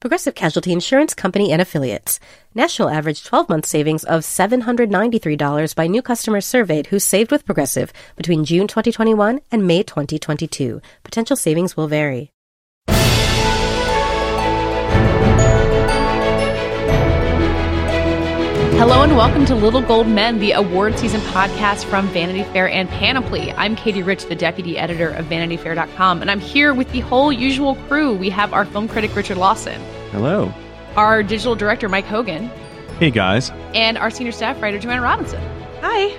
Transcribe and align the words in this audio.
Progressive 0.00 0.34
Casualty 0.34 0.72
Insurance 0.72 1.12
Company 1.12 1.52
and 1.52 1.60
Affiliates. 1.60 2.20
National 2.54 2.88
average 2.88 3.22
12 3.22 3.50
month 3.50 3.66
savings 3.66 4.02
of 4.02 4.22
$793 4.22 5.74
by 5.74 5.86
new 5.86 6.00
customers 6.00 6.46
surveyed 6.46 6.86
who 6.86 6.98
saved 6.98 7.30
with 7.30 7.44
Progressive 7.44 7.92
between 8.16 8.46
June 8.46 8.66
2021 8.66 9.40
and 9.52 9.66
May 9.66 9.82
2022. 9.82 10.80
Potential 11.04 11.36
savings 11.36 11.76
will 11.76 11.86
vary. 11.86 12.32
Hello 18.80 19.02
and 19.02 19.14
welcome 19.14 19.44
to 19.44 19.54
Little 19.54 19.82
Gold 19.82 20.08
Men, 20.08 20.38
the 20.38 20.52
award 20.52 20.98
season 20.98 21.20
podcast 21.20 21.84
from 21.84 22.08
Vanity 22.08 22.44
Fair 22.44 22.66
and 22.66 22.88
Panoply. 22.88 23.52
I'm 23.52 23.76
Katie 23.76 24.02
Rich, 24.02 24.24
the 24.24 24.34
deputy 24.34 24.78
editor 24.78 25.10
of 25.10 25.26
VanityFair.com, 25.26 26.22
and 26.22 26.30
I'm 26.30 26.40
here 26.40 26.72
with 26.72 26.90
the 26.90 27.00
whole 27.00 27.30
usual 27.30 27.74
crew. 27.74 28.14
We 28.14 28.30
have 28.30 28.54
our 28.54 28.64
film 28.64 28.88
critic 28.88 29.14
Richard 29.14 29.36
Lawson, 29.36 29.82
Hello. 30.12 30.52
our 30.96 31.22
digital 31.22 31.54
director 31.54 31.88
Mike 31.88 32.04
Hogan, 32.06 32.50
Hey 32.98 33.10
guys. 33.10 33.50
and 33.74 33.96
our 33.96 34.10
senior 34.10 34.32
staff 34.32 34.60
writer 34.60 34.78
Joanna 34.78 35.02
Robinson. 35.02 35.40
Hi. 35.80 36.16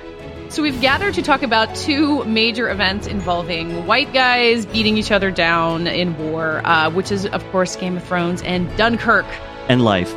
So 0.49 0.61
we've 0.61 0.79
gathered 0.81 1.13
to 1.13 1.21
talk 1.21 1.43
about 1.43 1.73
two 1.75 2.23
major 2.25 2.69
events 2.69 3.07
involving 3.07 3.85
white 3.85 4.11
guys 4.13 4.65
beating 4.65 4.97
each 4.97 5.11
other 5.11 5.31
down 5.31 5.87
in 5.87 6.17
war, 6.17 6.61
uh, 6.65 6.89
which 6.89 7.11
is 7.11 7.25
of 7.27 7.43
course 7.51 7.75
Game 7.75 7.95
of 7.97 8.03
Thrones 8.03 8.41
and 8.43 8.69
Dunkirk. 8.77 9.25
And 9.69 9.81
life. 9.83 10.13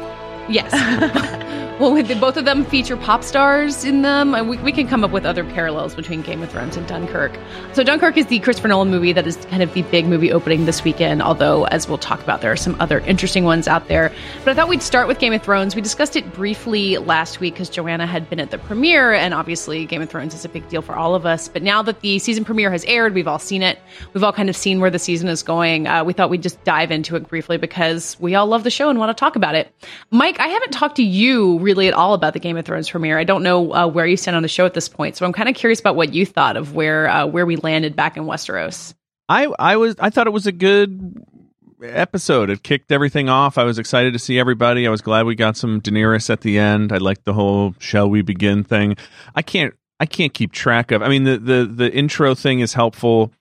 Yes. 0.48 0.72
well, 1.80 2.00
the, 2.00 2.14
both 2.14 2.36
of 2.36 2.44
them 2.44 2.64
feature 2.64 2.97
pop 2.97 3.25
stars 3.25 3.84
in 3.84 4.03
them, 4.03 4.33
we, 4.47 4.56
we 4.58 4.70
can 4.70 4.86
come 4.86 5.03
up 5.03 5.11
with 5.11 5.27
other 5.27 5.42
parallels 5.42 5.92
between 5.92 6.22
Game 6.22 6.41
of 6.41 6.50
Thrones 6.50 6.77
and 6.77 6.86
Dunkirk. 6.86 7.36
So, 7.72 7.83
Dunkirk 7.83 8.17
is 8.17 8.27
the 8.27 8.39
Christopher 8.39 8.69
Nolan 8.69 8.91
movie 8.91 9.12
that 9.12 9.27
is 9.27 9.36
kind 9.47 9.61
of 9.61 9.75
the 9.75 9.83
big 9.83 10.06
movie 10.06 10.30
opening 10.30 10.67
this 10.67 10.84
weekend, 10.84 11.20
although, 11.20 11.64
as 11.67 11.89
we'll 11.89 11.98
talk 11.98 12.22
about, 12.22 12.42
there 12.42 12.52
are 12.52 12.56
some 12.56 12.77
other 12.80 13.00
interesting 13.00 13.42
ones 13.42 13.67
out 13.67 13.89
there. 13.89 14.12
But 14.45 14.52
I 14.52 14.55
thought 14.55 14.69
we'd 14.69 14.83
start 14.83 15.08
with 15.08 15.19
Game 15.19 15.33
of 15.33 15.42
Thrones. 15.42 15.75
We 15.75 15.83
discussed 15.83 16.14
it 16.14 16.33
briefly 16.33 16.97
last 16.98 17.41
week 17.41 17.55
because 17.55 17.69
Joanna 17.69 18.06
had 18.06 18.30
been 18.30 18.39
at 18.39 18.52
the 18.52 18.58
premiere, 18.58 19.12
and 19.12 19.34
obviously, 19.34 19.84
Game 19.84 20.00
of 20.00 20.08
Thrones 20.08 20.33
is 20.33 20.45
a 20.45 20.48
big 20.48 20.69
deal 20.69 20.80
for 20.80 20.95
all 20.95 21.17
of 21.17 21.27
us. 21.27 21.48
But 21.48 21.64
now 21.64 21.83
that 21.83 22.02
the 22.02 22.20
season 22.20 22.45
premiere 22.45 22.70
has 22.70 22.84
aired, 22.84 23.14
we've 23.14 23.27
all 23.27 23.41
seen 23.41 23.62
it. 23.62 23.80
We've 24.12 24.22
all 24.22 24.33
kind 24.33 24.48
of 24.48 24.55
seen 24.55 24.78
where 24.78 24.91
the 24.91 25.00
season 25.00 25.28
is 25.28 25.42
going. 25.42 25.89
Uh, 25.89 26.05
we 26.05 26.12
thought 26.12 26.30
we'd 26.30 26.42
just 26.42 26.62
dive 26.62 26.92
into 26.92 27.17
it 27.17 27.27
briefly 27.27 27.56
because 27.56 28.17
we 28.20 28.36
all 28.36 28.47
love 28.47 28.62
the 28.62 28.70
show 28.70 28.91
and 28.91 28.98
want 29.00 29.11
to 29.11 29.20
talk 29.20 29.34
about 29.34 29.56
it. 29.56 29.75
Mike, 30.12 30.39
I 30.39 30.47
haven't 30.47 30.70
talked 30.70 30.97
to 30.97 31.02
you 31.02 31.63
really 31.64 31.88
at 31.88 31.94
all 31.94 32.14
about 32.14 32.34
the 32.34 32.38
Game 32.38 32.56
of 32.56 32.64
Thrones 32.64 32.88
premiere. 32.88 33.18
I 33.18 33.24
don't 33.24 33.42
know 33.42 33.72
uh, 33.72 33.86
where 33.88 34.06
you 34.06 34.16
stand 34.16 34.36
on 34.36 34.42
the 34.42 34.48
show 34.48 34.66
at 34.66 34.74
this 34.74 34.88
point, 34.88 35.16
so 35.16 35.26
I'm 35.26 35.32
kind 35.32 35.48
of 35.48 35.54
curious 35.54 35.80
about 35.80 35.96
what 35.96 36.14
you 36.14 36.24
thought 36.26 36.56
of 36.56 36.74
where 36.74 37.08
uh, 37.08 37.26
where 37.26 37.46
we 37.46 37.56
landed 37.56 37.96
back 37.96 38.16
in 38.16 38.24
Westeros. 38.24 38.94
I 39.28 39.46
I 39.58 39.76
was 39.76 39.96
I 39.98 40.10
thought 40.10 40.26
it 40.26 40.32
was 40.32 40.46
a 40.46 40.52
good 40.52 41.24
episode. 41.82 42.50
It 42.50 42.62
kicked 42.62 42.92
everything 42.92 43.28
off. 43.28 43.58
I 43.58 43.64
was 43.64 43.78
excited 43.78 44.12
to 44.12 44.18
see 44.18 44.38
everybody. 44.38 44.86
I 44.86 44.90
was 44.90 45.00
glad 45.00 45.26
we 45.26 45.34
got 45.34 45.56
some 45.56 45.80
Daenerys 45.80 46.30
at 46.30 46.42
the 46.42 46.58
end. 46.58 46.92
I 46.92 46.98
liked 46.98 47.24
the 47.24 47.32
whole 47.32 47.74
"Shall 47.78 48.08
we 48.08 48.22
begin?" 48.22 48.62
thing. 48.64 48.96
I 49.34 49.42
can't 49.42 49.74
I 49.98 50.06
can't 50.06 50.34
keep 50.34 50.52
track 50.52 50.92
of. 50.92 51.02
I 51.02 51.08
mean 51.08 51.24
the 51.24 51.38
the 51.38 51.64
the 51.64 51.92
intro 51.92 52.34
thing 52.34 52.60
is 52.60 52.74
helpful 52.74 53.32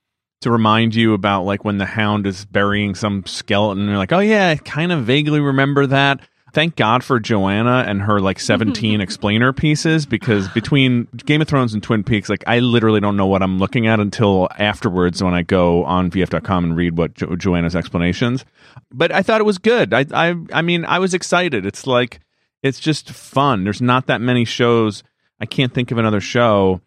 to 0.42 0.52
remind 0.52 0.94
you 0.94 1.14
about 1.14 1.44
like 1.44 1.64
when 1.64 1.78
the 1.78 1.86
Hound 1.86 2.28
is 2.28 2.46
burying 2.46 2.96
some 2.96 3.26
skeleton. 3.26 3.88
You're 3.88 3.98
like, 3.98 4.12
oh 4.12 4.20
yeah, 4.20 4.50
I 4.50 4.56
kind 4.58 4.92
of 4.92 5.04
vaguely 5.04 5.40
remember 5.40 5.88
that. 5.88 6.20
Thank 6.54 6.76
God 6.76 7.04
for 7.04 7.20
Joanna 7.20 7.84
and 7.88 8.04
her 8.04 8.20
like 8.20 8.40
17 8.40 9.02
explainer 9.02 9.52
pieces 9.52 10.06
because 10.06 10.48
between 10.50 11.08
Game 11.26 11.42
of 11.42 11.48
Thrones 11.48 11.74
and 11.74 11.82
Twin 11.82 12.04
Peaks, 12.04 12.30
like 12.30 12.44
I 12.48 12.60
literally 12.60 13.00
don't 13.00 13.18
know 13.18 13.26
what 13.26 13.42
I'm 13.42 13.58
looking 13.58 13.88
at 13.88 14.00
until 14.00 14.48
afterwards 14.58 15.24
when 15.24 15.34
I 15.34 15.42
go 15.42 15.84
on 15.84 16.12
VF.com 16.12 16.64
and 16.64 16.76
read 16.78 16.98
what 16.98 17.16
jo- 17.16 17.36
Joanna's 17.36 17.76
explanations. 17.76 18.46
But 18.92 19.12
I 19.12 19.24
thought 19.24 19.42
it 19.42 19.46
was 19.46 19.58
good. 19.58 19.94
I, 19.94 20.06
I, 20.14 20.36
I 20.54 20.62
mean, 20.62 20.86
I 20.86 21.00
was 21.00 21.14
excited. 21.14 21.66
It's 21.66 21.88
like, 21.88 22.20
it's 22.62 22.80
just 22.80 23.10
fun. 23.10 23.64
There's 23.64 23.82
not 23.82 24.08
that 24.08 24.22
many 24.22 24.46
shows. 24.46 25.04
I 25.40 25.46
can't 25.46 25.74
think 25.74 25.92
of 25.92 25.98
another 25.98 26.22
show 26.22 26.82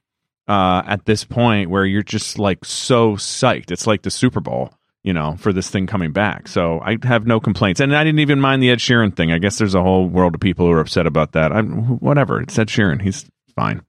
uh, 0.49 0.83
at 0.87 1.05
this 1.07 1.25
point 1.25 1.71
where 1.71 1.85
you're 1.85 2.03
just 2.03 2.39
like 2.39 2.65
so 2.65 3.17
psyched. 3.17 3.71
It's 3.71 3.87
like 3.87 4.03
the 4.03 4.11
Super 4.11 4.41
Bowl, 4.41 4.73
you 5.07 5.13
know, 5.13 5.37
for 5.39 5.53
this 5.53 5.71
thing 5.71 5.87
coming 5.87 6.11
back. 6.11 6.49
So 6.49 6.81
I 6.81 6.99
have 7.05 7.29
no 7.29 7.39
complaints, 7.39 7.81
and 7.81 7.95
I 7.95 8.03
didn't 8.03 8.19
even 8.19 8.41
mind 8.41 8.61
the 8.61 8.71
Ed 8.71 8.79
Sheeran 8.79 9.15
thing. 9.15 9.31
I 9.31 9.39
guess 9.39 9.57
there's 9.57 9.77
a 9.77 9.81
whole 9.81 10.09
world 10.09 10.35
of 10.35 10.41
people 10.41 10.67
who 10.67 10.73
are 10.73 10.81
upset 10.81 11.07
about 11.07 11.33
that. 11.33 11.53
I'm 11.53 11.99
whatever. 12.01 12.41
It's 12.41 12.59
Ed 12.59 12.67
Sheeran. 12.67 13.01
He's 13.01 13.25
fine. 13.55 13.83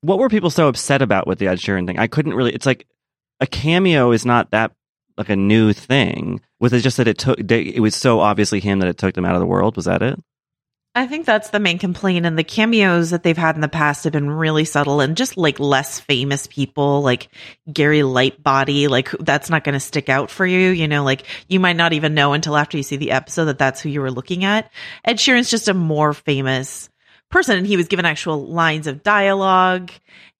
what 0.00 0.18
were 0.18 0.28
people 0.28 0.50
so 0.50 0.66
upset 0.66 1.02
about 1.02 1.28
with 1.28 1.38
the 1.38 1.46
Ed 1.46 1.58
Sheeran 1.58 1.86
thing? 1.86 2.00
I 2.00 2.08
couldn't 2.08 2.34
really. 2.34 2.52
It's 2.52 2.66
like 2.66 2.84
a 3.38 3.46
cameo 3.46 4.10
is 4.10 4.26
not 4.26 4.50
that 4.50 4.72
like 5.16 5.28
a 5.28 5.36
new 5.36 5.72
thing. 5.72 6.40
Was 6.58 6.72
it 6.72 6.80
just 6.80 6.96
that 6.96 7.06
it 7.06 7.16
took? 7.16 7.38
It 7.38 7.80
was 7.80 7.94
so 7.94 8.18
obviously 8.18 8.58
him 8.58 8.80
that 8.80 8.88
it 8.88 8.98
took 8.98 9.14
them 9.14 9.24
out 9.24 9.36
of 9.36 9.40
the 9.40 9.46
world. 9.46 9.76
Was 9.76 9.84
that 9.84 10.02
it? 10.02 10.18
I 10.96 11.08
think 11.08 11.26
that's 11.26 11.50
the 11.50 11.58
main 11.58 11.78
complaint. 11.78 12.24
And 12.24 12.38
the 12.38 12.44
cameos 12.44 13.10
that 13.10 13.24
they've 13.24 13.36
had 13.36 13.56
in 13.56 13.60
the 13.60 13.68
past 13.68 14.04
have 14.04 14.12
been 14.12 14.30
really 14.30 14.64
subtle 14.64 15.00
and 15.00 15.16
just 15.16 15.36
like 15.36 15.58
less 15.58 15.98
famous 15.98 16.46
people, 16.46 17.02
like 17.02 17.28
Gary 17.72 18.00
Lightbody. 18.00 18.88
Like 18.88 19.10
that's 19.18 19.50
not 19.50 19.64
going 19.64 19.72
to 19.72 19.80
stick 19.80 20.08
out 20.08 20.30
for 20.30 20.46
you. 20.46 20.70
You 20.70 20.86
know, 20.86 21.02
like 21.02 21.24
you 21.48 21.58
might 21.58 21.76
not 21.76 21.94
even 21.94 22.14
know 22.14 22.32
until 22.32 22.56
after 22.56 22.76
you 22.76 22.84
see 22.84 22.96
the 22.96 23.10
episode 23.10 23.46
that 23.46 23.58
that's 23.58 23.80
who 23.80 23.88
you 23.88 24.00
were 24.00 24.12
looking 24.12 24.44
at. 24.44 24.70
Ed 25.04 25.16
Sheeran's 25.16 25.50
just 25.50 25.66
a 25.66 25.74
more 25.74 26.12
famous 26.14 26.88
person, 27.28 27.58
and 27.58 27.66
he 27.66 27.76
was 27.76 27.88
given 27.88 28.04
actual 28.04 28.46
lines 28.46 28.86
of 28.86 29.02
dialogue. 29.02 29.90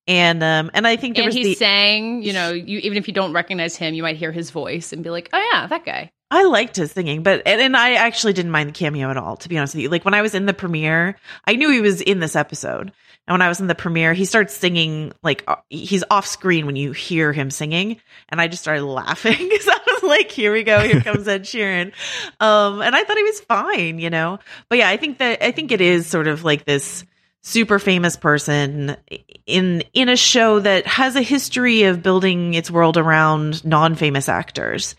And 0.07 0.43
um, 0.45 0.71
and 0.73 0.87
I 0.87 0.95
think 0.97 1.17
there 1.17 1.25
And 1.25 1.29
was 1.29 1.35
he 1.35 1.43
the 1.43 1.55
sang, 1.55 2.23
you 2.23 2.33
know, 2.33 2.53
you 2.53 2.79
even 2.79 2.97
if 2.97 3.09
you 3.09 3.15
don't 3.15 3.33
recognize 3.33 3.75
him, 3.75 3.95
you 3.95 4.05
might 4.05 4.17
hear 4.17 4.31
his 4.31 4.51
voice 4.51 4.93
and 4.93 5.03
be 5.03 5.11
like, 5.11 5.31
oh 5.33 5.51
yeah, 5.53 5.67
that 5.67 5.85
guy. 5.85 6.13
I 6.35 6.43
liked 6.45 6.77
his 6.77 6.93
singing, 6.93 7.23
but 7.23 7.43
and, 7.47 7.61
and 7.61 7.77
I 7.77 7.95
actually 7.95 8.33
didn't 8.33 8.51
mind 8.51 8.71
the 8.71 8.73
cameo 8.73 9.11
at 9.11 9.17
all, 9.17 9.37
to 9.37 9.49
be 9.49 9.57
honest 9.57 9.75
with 9.75 9.83
you. 9.83 9.89
Like 9.89 10.05
when 10.05 10.15
I 10.15 10.23
was 10.23 10.35
in 10.35 10.47
the 10.47 10.55
premiere, 10.55 11.17
I 11.47 11.57
knew 11.57 11.71
he 11.71 11.81
was 11.81 12.01
in 12.01 12.19
this 12.19 12.35
episode. 12.37 12.93
And 13.27 13.35
when 13.35 13.43
I 13.43 13.49
was 13.49 13.61
in 13.61 13.69
the 13.69 13.75
premiere, 13.75 14.13
he 14.13 14.27
starts 14.27 14.53
singing 14.53 15.13
like 15.23 15.45
uh, 15.47 15.57
he's 15.71 16.05
off 16.11 16.27
screen 16.27 16.67
when 16.67 16.77
you 16.77 16.93
hear 16.93 17.33
him 17.33 17.51
singing, 17.51 18.01
and 18.29 18.41
I 18.41 18.49
just 18.49 18.63
started 18.63 18.85
laughing 18.85 19.37
because 19.39 19.69
I 19.69 19.81
was 19.87 20.03
like, 20.03 20.31
"Here 20.31 20.53
we 20.53 20.63
go, 20.63 20.81
here 20.81 21.01
comes 21.01 21.27
Ed 21.27 21.45
Sheeran," 21.45 21.93
um, 22.41 22.83
and 22.83 22.95
I 22.95 23.03
thought 23.03 23.17
he 23.17 23.23
was 23.23 23.41
fine, 23.41 23.99
you 23.99 24.11
know. 24.11 24.41
But 24.69 24.79
yeah, 24.79 24.91
I 24.91 24.99
think 24.99 25.19
that 25.19 25.43
I 25.43 25.53
think 25.53 25.73
it 25.73 25.81
is 25.81 26.07
sort 26.07 26.27
of 26.27 26.45
like 26.45 26.67
this 26.67 27.05
super 27.47 27.79
famous 27.79 28.17
person 28.17 28.97
in 29.45 29.83
in 29.93 30.09
a 30.09 30.17
show 30.17 30.59
that 30.61 30.87
has 30.87 31.15
a 31.15 31.21
history 31.21 31.83
of 31.83 32.03
building 32.03 32.55
its 32.55 32.71
world 32.71 32.97
around 32.97 33.63
non-famous 33.67 34.31
actors 34.31 34.97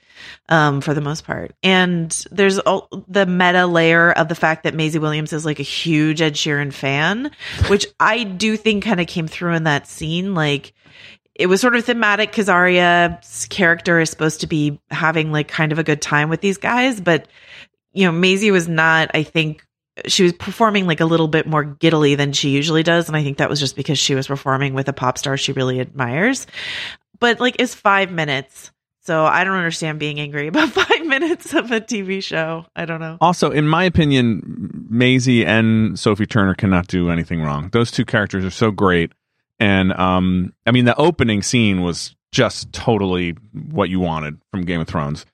um, 0.49 0.79
for 0.79 0.93
the 0.93 1.01
most 1.01 1.25
part. 1.25 1.55
And 1.63 2.11
there's 2.29 2.59
all, 2.59 2.87
the 3.07 3.25
meta 3.25 3.65
layer 3.65 4.11
of 4.11 4.27
the 4.29 4.35
fact 4.35 4.63
that 4.63 4.75
Maisie 4.75 4.99
Williams 4.99 5.33
is 5.33 5.43
like 5.43 5.59
a 5.59 5.63
huge 5.63 6.21
Ed 6.21 6.35
Sheeran 6.35 6.71
fan, 6.71 7.31
which 7.67 7.87
I 7.99 8.23
do 8.23 8.55
think 8.55 8.83
kind 8.83 9.01
of 9.01 9.07
came 9.07 9.27
through 9.27 9.55
in 9.55 9.63
that 9.63 9.87
scene. 9.87 10.35
Like, 10.35 10.73
it 11.33 11.47
was 11.47 11.61
sort 11.61 11.75
of 11.75 11.83
thematic 11.83 12.29
because 12.29 12.47
Arya's 12.47 13.47
character 13.49 13.99
is 13.99 14.11
supposed 14.11 14.41
to 14.41 14.47
be 14.47 14.79
having 14.91 15.31
like 15.31 15.47
kind 15.47 15.71
of 15.71 15.79
a 15.79 15.83
good 15.83 16.01
time 16.01 16.29
with 16.29 16.41
these 16.41 16.57
guys, 16.57 17.01
but 17.01 17.27
you 17.91 18.05
know, 18.05 18.11
Maisie 18.11 18.51
was 18.51 18.67
not, 18.67 19.09
I 19.13 19.23
think, 19.23 19.64
she 20.07 20.23
was 20.23 20.33
performing 20.33 20.87
like 20.87 20.99
a 20.99 21.05
little 21.05 21.27
bit 21.27 21.47
more 21.47 21.63
giddily 21.63 22.15
than 22.15 22.33
she 22.33 22.49
usually 22.49 22.83
does. 22.83 23.07
And 23.07 23.15
I 23.15 23.23
think 23.23 23.37
that 23.37 23.49
was 23.49 23.59
just 23.59 23.75
because 23.75 23.97
she 23.97 24.15
was 24.15 24.27
performing 24.27 24.73
with 24.73 24.87
a 24.89 24.93
pop 24.93 25.17
star 25.17 25.37
she 25.37 25.53
really 25.53 25.79
admires. 25.79 26.47
But 27.19 27.39
like, 27.39 27.55
it's 27.59 27.73
five 27.73 28.11
minutes. 28.11 28.71
So 29.01 29.23
I 29.23 29.43
don't 29.43 29.55
understand 29.55 29.99
being 29.99 30.19
angry 30.19 30.47
about 30.49 30.69
five 30.69 31.05
minutes 31.05 31.53
of 31.53 31.71
a 31.71 31.79
TV 31.79 32.23
show. 32.23 32.65
I 32.75 32.85
don't 32.85 32.99
know. 32.99 33.17
Also, 33.21 33.51
in 33.51 33.67
my 33.67 33.83
opinion, 33.83 34.87
Maisie 34.89 35.45
and 35.45 35.97
Sophie 35.97 36.25
Turner 36.25 36.55
cannot 36.55 36.87
do 36.87 37.09
anything 37.09 37.41
wrong. 37.41 37.69
Those 37.71 37.91
two 37.91 38.05
characters 38.05 38.43
are 38.43 38.51
so 38.51 38.71
great. 38.71 39.11
And 39.59 39.93
um, 39.93 40.53
I 40.65 40.71
mean, 40.71 40.85
the 40.85 40.97
opening 40.97 41.41
scene 41.41 41.81
was 41.81 42.15
just 42.31 42.73
totally 42.73 43.37
what 43.53 43.89
you 43.89 43.99
wanted 43.99 44.37
from 44.51 44.65
Game 44.65 44.81
of 44.81 44.87
Thrones. 44.87 45.25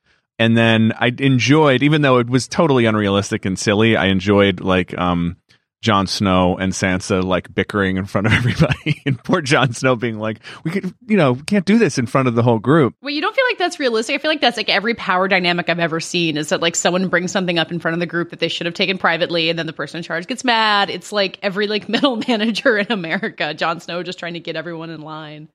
And 0.42 0.58
then 0.58 0.92
I 0.98 1.14
enjoyed, 1.20 1.84
even 1.84 2.02
though 2.02 2.18
it 2.18 2.28
was 2.28 2.48
totally 2.48 2.86
unrealistic 2.86 3.46
and 3.46 3.60
silly, 3.60 3.96
I 3.96 4.08
enjoyed 4.08 4.60
like 4.60 4.98
um, 4.98 5.38
Jon 5.84 6.08
Snow 6.08 6.58
and 6.58 6.74
Sansa 6.74 7.24
like 7.24 7.54
bickering 7.54 7.98
in 7.98 8.06
front 8.06 8.26
of 8.26 8.34
everybody, 8.42 9.04
and 9.06 9.24
poor 9.24 9.42
Jon 9.42 9.72
Snow 9.74 9.96
being 9.96 10.18
like, 10.18 10.40
"We 10.64 10.72
could, 10.72 10.96
you 11.06 11.16
know, 11.16 11.36
can't 11.36 11.64
do 11.64 11.78
this 11.78 12.00
in 12.00 12.08
front 12.08 12.28
of 12.28 12.34
the 12.34 12.42
whole 12.42 12.58
group." 12.58 12.96
Wait, 13.04 13.14
you 13.14 13.22
don't 13.22 13.36
feel 13.36 13.46
like 13.52 13.60
that's 13.60 13.80
realistic? 13.80 14.16
I 14.16 14.18
feel 14.18 14.32
like 14.32 14.42
that's 14.42 14.58
like 14.58 14.68
every 14.68 14.96
power 14.96 15.28
dynamic 15.28 15.70
I've 15.70 15.78
ever 15.78 16.00
seen 16.00 16.38
is 16.38 16.50
that 16.50 16.60
like 16.60 16.76
someone 16.76 17.08
brings 17.08 17.32
something 17.32 17.60
up 17.60 17.72
in 17.72 17.78
front 17.78 17.94
of 17.94 18.00
the 18.00 18.08
group 18.08 18.32
that 18.32 18.40
they 18.40 18.48
should 18.48 18.66
have 18.66 18.74
taken 18.74 18.98
privately, 18.98 19.52
and 19.52 19.60
then 19.60 19.68
the 19.68 19.74
person 19.74 19.98
in 19.98 20.04
charge 20.04 20.26
gets 20.26 20.44
mad. 20.44 20.90
It's 20.90 21.12
like 21.12 21.38
every 21.44 21.68
like 21.68 21.88
middle 21.90 22.16
manager 22.16 22.80
in 22.80 22.92
America, 22.92 23.54
Jon 23.54 23.80
Snow 23.80 24.02
just 24.02 24.18
trying 24.18 24.34
to 24.34 24.40
get 24.40 24.56
everyone 24.56 24.90
in 24.90 25.02
line. 25.02 25.50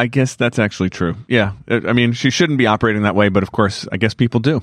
I 0.00 0.06
guess 0.06 0.34
that's 0.34 0.58
actually 0.58 0.90
true. 0.90 1.14
Yeah, 1.28 1.52
uh, 1.70 1.80
I 1.86 1.92
mean, 1.92 2.12
she 2.12 2.30
shouldn't 2.30 2.58
be 2.58 2.66
operating 2.66 3.02
that 3.02 3.14
way, 3.14 3.28
but 3.28 3.42
of 3.42 3.52
course, 3.52 3.86
I 3.92 3.96
guess 3.98 4.14
people 4.14 4.40
do. 4.40 4.62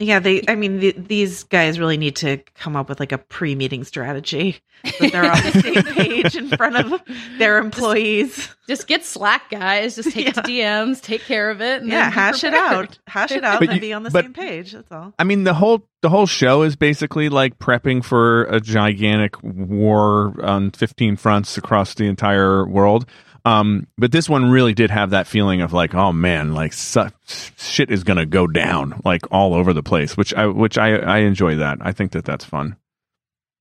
Yeah, 0.00 0.18
they. 0.18 0.42
I 0.48 0.56
mean, 0.56 0.80
the, 0.80 0.90
these 0.90 1.44
guys 1.44 1.78
really 1.78 1.96
need 1.96 2.16
to 2.16 2.38
come 2.56 2.74
up 2.74 2.88
with 2.88 2.98
like 2.98 3.12
a 3.12 3.18
pre-meeting 3.18 3.84
strategy 3.84 4.58
that 4.98 5.12
they're 5.12 5.24
on 5.30 5.40
the 5.40 5.60
same 5.62 5.82
page 5.94 6.34
in 6.34 6.48
front 6.48 6.76
of 6.76 7.00
their 7.38 7.58
employees. 7.58 8.34
Just, 8.34 8.56
just 8.68 8.86
get 8.88 9.04
slack, 9.04 9.50
guys. 9.50 9.94
Just 9.94 10.10
take 10.10 10.24
Yeah. 10.24 10.30
it 10.30 10.44
DMs, 10.46 11.00
take 11.00 11.20
care 11.20 11.48
of 11.48 11.60
it. 11.60 11.82
And 11.82 11.90
yeah, 11.90 12.00
then 12.04 12.10
be 12.10 12.14
hash 12.14 12.42
it 12.42 12.54
out, 12.54 12.98
hash 13.06 13.30
it 13.30 13.44
out, 13.50 13.60
But 13.60 13.68
and 13.68 13.76
you- 13.76 13.80
be 13.82 13.92
on 13.92 14.02
the 14.02 14.10
but- 14.10 14.24
same 14.24 14.32
page. 14.32 14.72
That's 14.72 14.90
all. 14.90 15.14
I 15.16 15.22
mean, 15.22 15.44
the 15.44 15.54
whole 15.54 15.86
the 16.02 16.08
whole 16.08 16.26
show 16.26 16.62
is 16.62 16.74
basically 16.74 17.28
like 17.28 17.58
prepping 17.60 18.04
for 18.04 18.44
a 18.46 18.60
gigantic 18.60 19.40
war 19.42 20.34
on 20.42 20.72
15 20.72 21.14
fronts 21.16 21.56
across 21.56 21.94
the 21.94 22.06
entire 22.08 22.66
world. 22.66 23.06
Um, 23.44 23.86
but 23.98 24.10
this 24.10 24.28
one 24.28 24.50
really 24.50 24.72
did 24.72 24.90
have 24.90 25.10
that 25.10 25.26
feeling 25.26 25.60
of 25.60 25.72
like, 25.72 25.94
oh 25.94 26.12
man, 26.12 26.54
like 26.54 26.72
su- 26.72 27.10
shit 27.26 27.90
is 27.90 28.02
gonna 28.02 28.26
go 28.26 28.46
down 28.46 29.00
like 29.04 29.22
all 29.30 29.54
over 29.54 29.72
the 29.72 29.82
place, 29.82 30.16
which 30.16 30.32
I 30.34 30.46
which 30.46 30.78
I 30.78 30.96
I 30.96 31.18
enjoy 31.18 31.56
that. 31.56 31.78
I 31.80 31.92
think 31.92 32.12
that 32.12 32.24
that's 32.24 32.44
fun. 32.44 32.76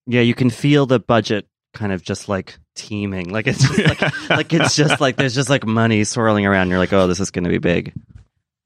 Yeah, 0.06 0.22
you 0.22 0.34
can 0.34 0.50
feel 0.50 0.86
the 0.86 1.00
budget 1.00 1.48
kind 1.74 1.92
of 1.92 2.02
just 2.02 2.30
like 2.30 2.58
teeming. 2.76 3.30
Like 3.30 3.48
it's 3.48 3.60
just 3.60 4.02
like, 4.02 4.30
like 4.30 4.54
it's 4.54 4.76
just 4.76 5.02
like 5.02 5.18
there's 5.18 5.36
just 5.36 5.50
like 5.50 5.66
money 5.66 6.04
swirling 6.04 6.46
around. 6.46 6.70
You're 6.70 6.80
like, 6.80 6.94
oh, 6.94 7.08
this 7.08 7.20
is 7.20 7.32
going 7.32 7.44
to 7.44 7.50
be 7.50 7.58
big. 7.58 7.94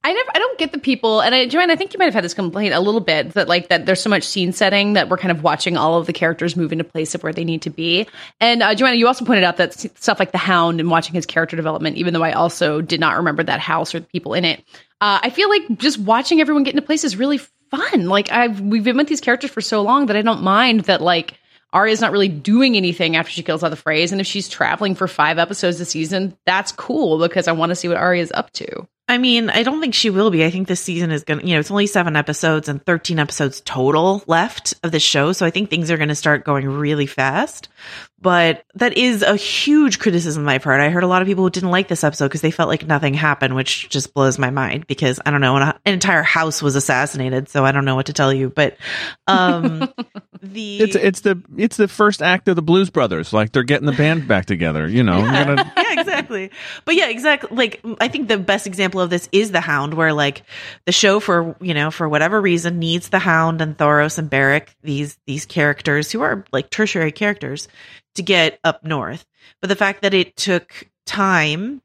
I 0.03 0.13
never, 0.13 0.29
I 0.33 0.39
don't 0.39 0.57
get 0.57 0.71
the 0.71 0.77
people, 0.77 1.21
and 1.21 1.35
I, 1.35 1.47
Joanne, 1.47 1.69
I 1.69 1.75
think 1.75 1.93
you 1.93 1.97
might 1.97 2.05
have 2.05 2.13
had 2.13 2.23
this 2.23 2.33
complaint 2.33 2.73
a 2.73 2.79
little 2.79 3.01
bit 3.01 3.33
that 3.33 3.49
like 3.49 3.67
that 3.67 3.85
there's 3.85 4.01
so 4.01 4.09
much 4.09 4.23
scene 4.23 4.53
setting 4.53 4.93
that 4.93 5.09
we're 5.09 5.17
kind 5.17 5.31
of 5.31 5.43
watching 5.43 5.75
all 5.75 5.99
of 5.99 6.05
the 6.05 6.13
characters 6.13 6.55
move 6.55 6.71
into 6.71 6.85
place 6.85 7.13
of 7.13 7.23
where 7.23 7.33
they 7.33 7.43
need 7.43 7.63
to 7.63 7.69
be. 7.69 8.07
And 8.39 8.63
uh, 8.63 8.73
Joanna, 8.73 8.95
you 8.95 9.07
also 9.07 9.25
pointed 9.25 9.43
out 9.43 9.57
that 9.57 9.73
stuff 9.73 10.19
like 10.19 10.31
the 10.31 10.37
Hound 10.37 10.79
and 10.79 10.89
watching 10.89 11.13
his 11.13 11.25
character 11.25 11.57
development, 11.57 11.97
even 11.97 12.13
though 12.13 12.23
I 12.23 12.31
also 12.31 12.79
did 12.79 13.01
not 13.01 13.17
remember 13.17 13.43
that 13.43 13.59
house 13.59 13.93
or 13.93 13.99
the 13.99 14.05
people 14.05 14.33
in 14.33 14.45
it, 14.45 14.59
uh, 15.01 15.19
I 15.21 15.29
feel 15.29 15.49
like 15.49 15.77
just 15.77 15.97
watching 15.99 16.39
everyone 16.39 16.63
get 16.63 16.75
into 16.75 16.85
place 16.85 17.03
is 17.03 17.17
really 17.17 17.39
fun. 17.39 18.05
Like 18.05 18.31
I've 18.31 18.61
we've 18.61 18.83
been 18.83 18.97
with 18.97 19.07
these 19.07 19.19
characters 19.19 19.51
for 19.51 19.61
so 19.61 19.81
long 19.81 20.05
that 20.05 20.15
I 20.15 20.21
don't 20.21 20.43
mind 20.43 20.81
that 20.81 21.01
like. 21.01 21.33
Arya's 21.73 21.99
not 21.99 22.13
really 22.13 22.29
doing 22.29 22.77
anything 22.77 23.17
after 23.17 23.29
she 23.29 23.43
kills 23.43 23.61
all 23.61 23.69
the 23.69 23.75
Freys, 23.75 24.13
and 24.13 24.21
if 24.21 24.25
she's 24.25 24.47
traveling 24.47 24.95
for 24.95 25.05
five 25.05 25.37
episodes 25.37 25.77
this 25.77 25.89
season, 25.89 26.35
that's 26.45 26.71
cool 26.71 27.19
because 27.19 27.49
I 27.49 27.51
want 27.51 27.71
to 27.71 27.75
see 27.75 27.89
what 27.89 27.97
Arya's 27.97 28.31
up 28.31 28.51
to. 28.53 28.87
I 29.09 29.17
mean, 29.17 29.49
I 29.49 29.63
don't 29.63 29.79
think 29.79 29.93
she 29.93 30.09
will 30.09 30.29
be. 30.31 30.43
I 30.43 30.49
think 30.49 30.67
this 30.67 30.81
season 30.81 31.11
is 31.11 31.23
going 31.23 31.39
to, 31.39 31.47
you 31.47 31.53
know, 31.53 31.59
it's 31.59 31.71
only 31.71 31.87
seven 31.87 32.15
episodes 32.17 32.67
and 32.67 32.83
13 32.85 33.19
episodes 33.19 33.61
total 33.61 34.21
left 34.27 34.73
of 34.83 34.91
the 34.91 34.99
show. 34.99 35.31
So 35.31 35.45
I 35.45 35.49
think 35.49 35.69
things 35.69 35.89
are 35.89 35.97
going 35.97 36.09
to 36.09 36.15
start 36.15 36.43
going 36.43 36.67
really 36.67 37.05
fast. 37.05 37.69
But 38.19 38.65
that 38.73 38.97
is 38.97 39.21
a 39.21 39.35
huge 39.35 39.99
criticism 39.99 40.49
I've 40.49 40.63
heard. 40.63 40.81
I 40.81 40.89
heard 40.89 41.03
a 41.03 41.07
lot 41.07 41.21
of 41.21 41.27
people 41.27 41.43
who 41.43 41.51
didn't 41.51 41.69
like 41.69 41.87
this 41.87 42.03
episode 42.03 42.25
because 42.29 42.41
they 42.41 42.49
felt 42.49 42.67
like 42.67 42.85
nothing 42.85 43.13
happened, 43.13 43.55
which 43.55 43.89
just 43.89 44.15
blows 44.15 44.39
my 44.39 44.49
mind 44.49 44.87
because 44.87 45.19
I 45.23 45.29
don't 45.29 45.39
know, 45.39 45.55
an, 45.55 45.61
an 45.85 45.93
entire 45.93 46.23
house 46.23 46.59
was 46.59 46.75
assassinated. 46.75 47.47
So 47.47 47.63
I 47.63 47.71
don't 47.71 47.85
know 47.85 47.95
what 47.95 48.07
to 48.07 48.13
tell 48.13 48.33
you. 48.33 48.49
But, 48.49 48.77
um, 49.27 49.93
the. 50.41 50.79
It's 50.79 50.95
it's 50.95 51.21
the 51.21 51.41
it's 51.57 51.77
the 51.77 51.87
first 51.87 52.23
act 52.23 52.47
of 52.47 52.55
the 52.55 52.63
Blues 52.63 52.89
Brothers, 52.89 53.33
like 53.33 53.51
they're 53.51 53.61
getting 53.61 53.85
the 53.85 53.91
band 53.91 54.27
back 54.27 54.47
together. 54.47 54.87
You 54.87 55.03
know, 55.03 55.19
yeah, 55.19 55.45
gonna- 55.45 55.73
yeah, 55.77 55.99
exactly. 55.99 56.49
But 56.85 56.95
yeah, 56.95 57.09
exactly. 57.09 57.55
Like 57.55 57.81
I 58.01 58.07
think 58.07 58.29
the 58.29 58.39
best 58.39 58.65
example 58.65 58.96
of 58.99 59.09
this 59.09 59.29
is 59.31 59.51
the 59.51 59.61
Hound, 59.61 59.93
where 59.93 60.13
like 60.13 60.43
the 60.85 60.91
show 60.91 61.19
for 61.19 61.55
you 61.61 61.73
know 61.73 61.91
for 61.91 62.07
whatever 62.07 62.39
reason 62.41 62.79
needs 62.79 63.09
the 63.09 63.19
Hound 63.19 63.61
and 63.61 63.77
Thoros 63.77 64.17
and 64.17 64.29
Beric 64.29 64.75
these 64.81 65.17
these 65.25 65.45
characters 65.45 66.11
who 66.11 66.21
are 66.21 66.45
like 66.51 66.69
tertiary 66.69 67.11
characters 67.11 67.67
to 68.15 68.23
get 68.23 68.59
up 68.63 68.83
north. 68.83 69.25
But 69.61 69.69
the 69.69 69.75
fact 69.75 70.01
that 70.01 70.13
it 70.13 70.35
took 70.35 70.89
time 71.05 71.81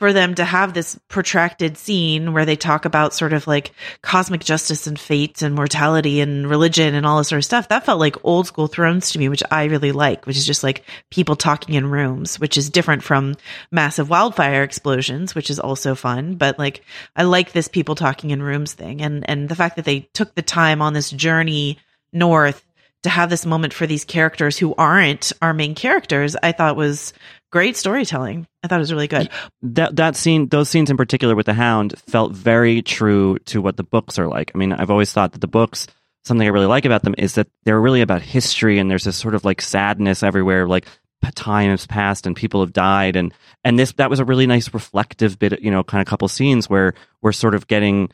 for 0.00 0.14
them 0.14 0.34
to 0.34 0.46
have 0.46 0.72
this 0.72 0.98
protracted 1.08 1.76
scene 1.76 2.32
where 2.32 2.46
they 2.46 2.56
talk 2.56 2.86
about 2.86 3.12
sort 3.12 3.34
of 3.34 3.46
like 3.46 3.72
cosmic 4.00 4.42
justice 4.42 4.86
and 4.86 4.98
fate 4.98 5.42
and 5.42 5.54
mortality 5.54 6.22
and 6.22 6.48
religion 6.48 6.94
and 6.94 7.04
all 7.04 7.18
this 7.18 7.28
sort 7.28 7.36
of 7.36 7.44
stuff. 7.44 7.68
That 7.68 7.84
felt 7.84 8.00
like 8.00 8.24
old 8.24 8.46
school 8.46 8.66
Thrones 8.66 9.10
to 9.10 9.18
me, 9.18 9.28
which 9.28 9.42
I 9.50 9.64
really 9.64 9.92
like, 9.92 10.26
which 10.26 10.38
is 10.38 10.46
just 10.46 10.64
like 10.64 10.86
people 11.10 11.36
talking 11.36 11.74
in 11.74 11.90
rooms, 11.90 12.40
which 12.40 12.56
is 12.56 12.70
different 12.70 13.02
from 13.02 13.36
massive 13.70 14.08
wildfire 14.08 14.62
explosions, 14.62 15.34
which 15.34 15.50
is 15.50 15.60
also 15.60 15.94
fun. 15.94 16.36
But 16.36 16.58
like, 16.58 16.82
I 17.14 17.24
like 17.24 17.52
this 17.52 17.68
people 17.68 17.94
talking 17.94 18.30
in 18.30 18.42
rooms 18.42 18.72
thing. 18.72 19.02
And, 19.02 19.28
and 19.28 19.50
the 19.50 19.54
fact 19.54 19.76
that 19.76 19.84
they 19.84 20.08
took 20.14 20.34
the 20.34 20.40
time 20.40 20.80
on 20.80 20.94
this 20.94 21.10
journey 21.10 21.78
north 22.10 22.64
to 23.02 23.10
have 23.10 23.28
this 23.28 23.44
moment 23.44 23.74
for 23.74 23.86
these 23.86 24.04
characters 24.06 24.56
who 24.56 24.74
aren't 24.76 25.32
our 25.42 25.52
main 25.52 25.74
characters, 25.74 26.36
I 26.42 26.52
thought 26.52 26.76
was 26.76 27.12
great 27.50 27.76
storytelling. 27.76 28.46
I 28.62 28.68
thought 28.68 28.76
it 28.76 28.80
was 28.80 28.92
really 28.92 29.08
good. 29.08 29.30
That 29.62 29.96
that 29.96 30.16
scene, 30.16 30.48
those 30.48 30.68
scenes 30.68 30.90
in 30.90 30.96
particular 30.96 31.34
with 31.34 31.46
the 31.46 31.54
Hound, 31.54 31.98
felt 32.06 32.32
very 32.32 32.82
true 32.82 33.38
to 33.46 33.60
what 33.60 33.76
the 33.76 33.84
books 33.84 34.18
are 34.18 34.28
like. 34.28 34.52
I 34.54 34.58
mean, 34.58 34.72
I've 34.72 34.90
always 34.90 35.12
thought 35.12 35.32
that 35.32 35.40
the 35.40 35.48
books. 35.48 35.86
Something 36.22 36.46
I 36.46 36.50
really 36.50 36.66
like 36.66 36.84
about 36.84 37.02
them 37.02 37.14
is 37.16 37.36
that 37.36 37.48
they're 37.64 37.80
really 37.80 38.02
about 38.02 38.20
history, 38.20 38.78
and 38.78 38.90
there's 38.90 39.04
this 39.04 39.16
sort 39.16 39.34
of 39.34 39.44
like 39.44 39.62
sadness 39.62 40.22
everywhere, 40.22 40.68
like 40.68 40.86
time 41.34 41.70
has 41.70 41.86
passed 41.86 42.26
and 42.26 42.36
people 42.36 42.60
have 42.60 42.72
died, 42.72 43.16
and 43.16 43.32
and 43.64 43.78
this 43.78 43.92
that 43.92 44.10
was 44.10 44.20
a 44.20 44.24
really 44.24 44.46
nice 44.46 44.72
reflective 44.72 45.38
bit, 45.38 45.60
you 45.60 45.70
know, 45.70 45.82
kind 45.82 46.00
of 46.00 46.06
couple 46.06 46.28
scenes 46.28 46.68
where 46.68 46.94
we're 47.22 47.32
sort 47.32 47.54
of 47.54 47.66
getting 47.66 48.10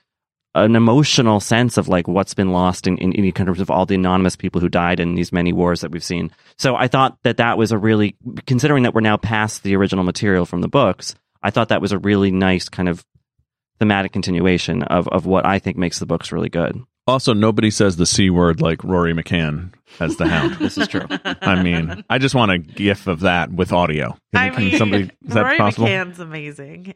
an 0.57 0.75
emotional 0.75 1.39
sense 1.39 1.77
of 1.77 1.87
like 1.89 2.09
what's 2.09 2.35
been 2.35 2.51
lost 2.51 2.87
in, 2.87 2.97
in, 2.99 3.13
in 3.13 3.33
terms 3.33 3.61
of 3.61 3.71
all 3.71 3.87
the 3.87 3.95
anonymous 3.95 4.37
people 4.37 4.61
who 4.61 4.69
died 4.69 5.01
in 5.01 5.15
these 5.15 5.33
many 5.33 5.53
wars 5.53 5.83
that 5.83 5.91
we've 5.91 6.03
seen. 6.03 6.31
So 6.59 6.75
I 6.75 6.89
thought 6.89 7.19
that 7.25 7.37
that 7.37 7.59
was 7.59 7.73
a 7.73 7.79
really, 7.79 8.17
considering 8.47 8.83
that 8.85 8.95
we're 8.95 9.03
now 9.03 9.17
past 9.17 9.63
the 9.63 9.77
original 9.77 10.05
material 10.05 10.47
from 10.47 10.63
the 10.63 10.69
books, 10.69 11.15
I 11.43 11.51
thought 11.51 11.69
that 11.69 11.83
was 11.83 11.93
a 11.93 11.99
really 11.99 12.31
nice 12.31 12.69
kind 12.69 12.89
of 12.89 13.05
thematic 13.79 14.13
continuation 14.13 14.83
of, 14.83 15.07
of 15.09 15.27
what 15.27 15.47
I 15.47 15.59
think 15.59 15.77
makes 15.77 15.99
the 15.99 16.07
books 16.07 16.33
really 16.33 16.49
good. 16.49 16.83
also, 17.07 17.35
nobody 17.35 17.71
says 17.71 17.97
the 17.97 18.07
c 18.07 18.31
word 18.31 18.61
like 18.61 18.83
Rory 18.83 19.13
McCann 19.13 19.73
as 20.01 20.17
the 20.17 20.27
Hound. 20.27 20.57
This 20.59 20.79
is 20.79 20.89
true. 20.89 21.07
I 21.25 21.63
mean, 21.63 22.03
I 22.09 22.19
just 22.19 22.35
want 22.35 22.51
a 22.51 22.59
gif 22.59 23.07
of 23.07 23.21
that 23.21 23.53
with 23.53 23.73
audio. 23.73 24.17
Can, 24.33 24.43
I 24.43 24.49
can 24.51 24.65
mean, 24.65 24.79
somebody 24.79 25.11
is 25.27 25.35
that 25.35 25.43
Rory 25.43 25.59
possible? 25.59 25.87
McCann's 25.87 26.19
amazing. 26.19 26.95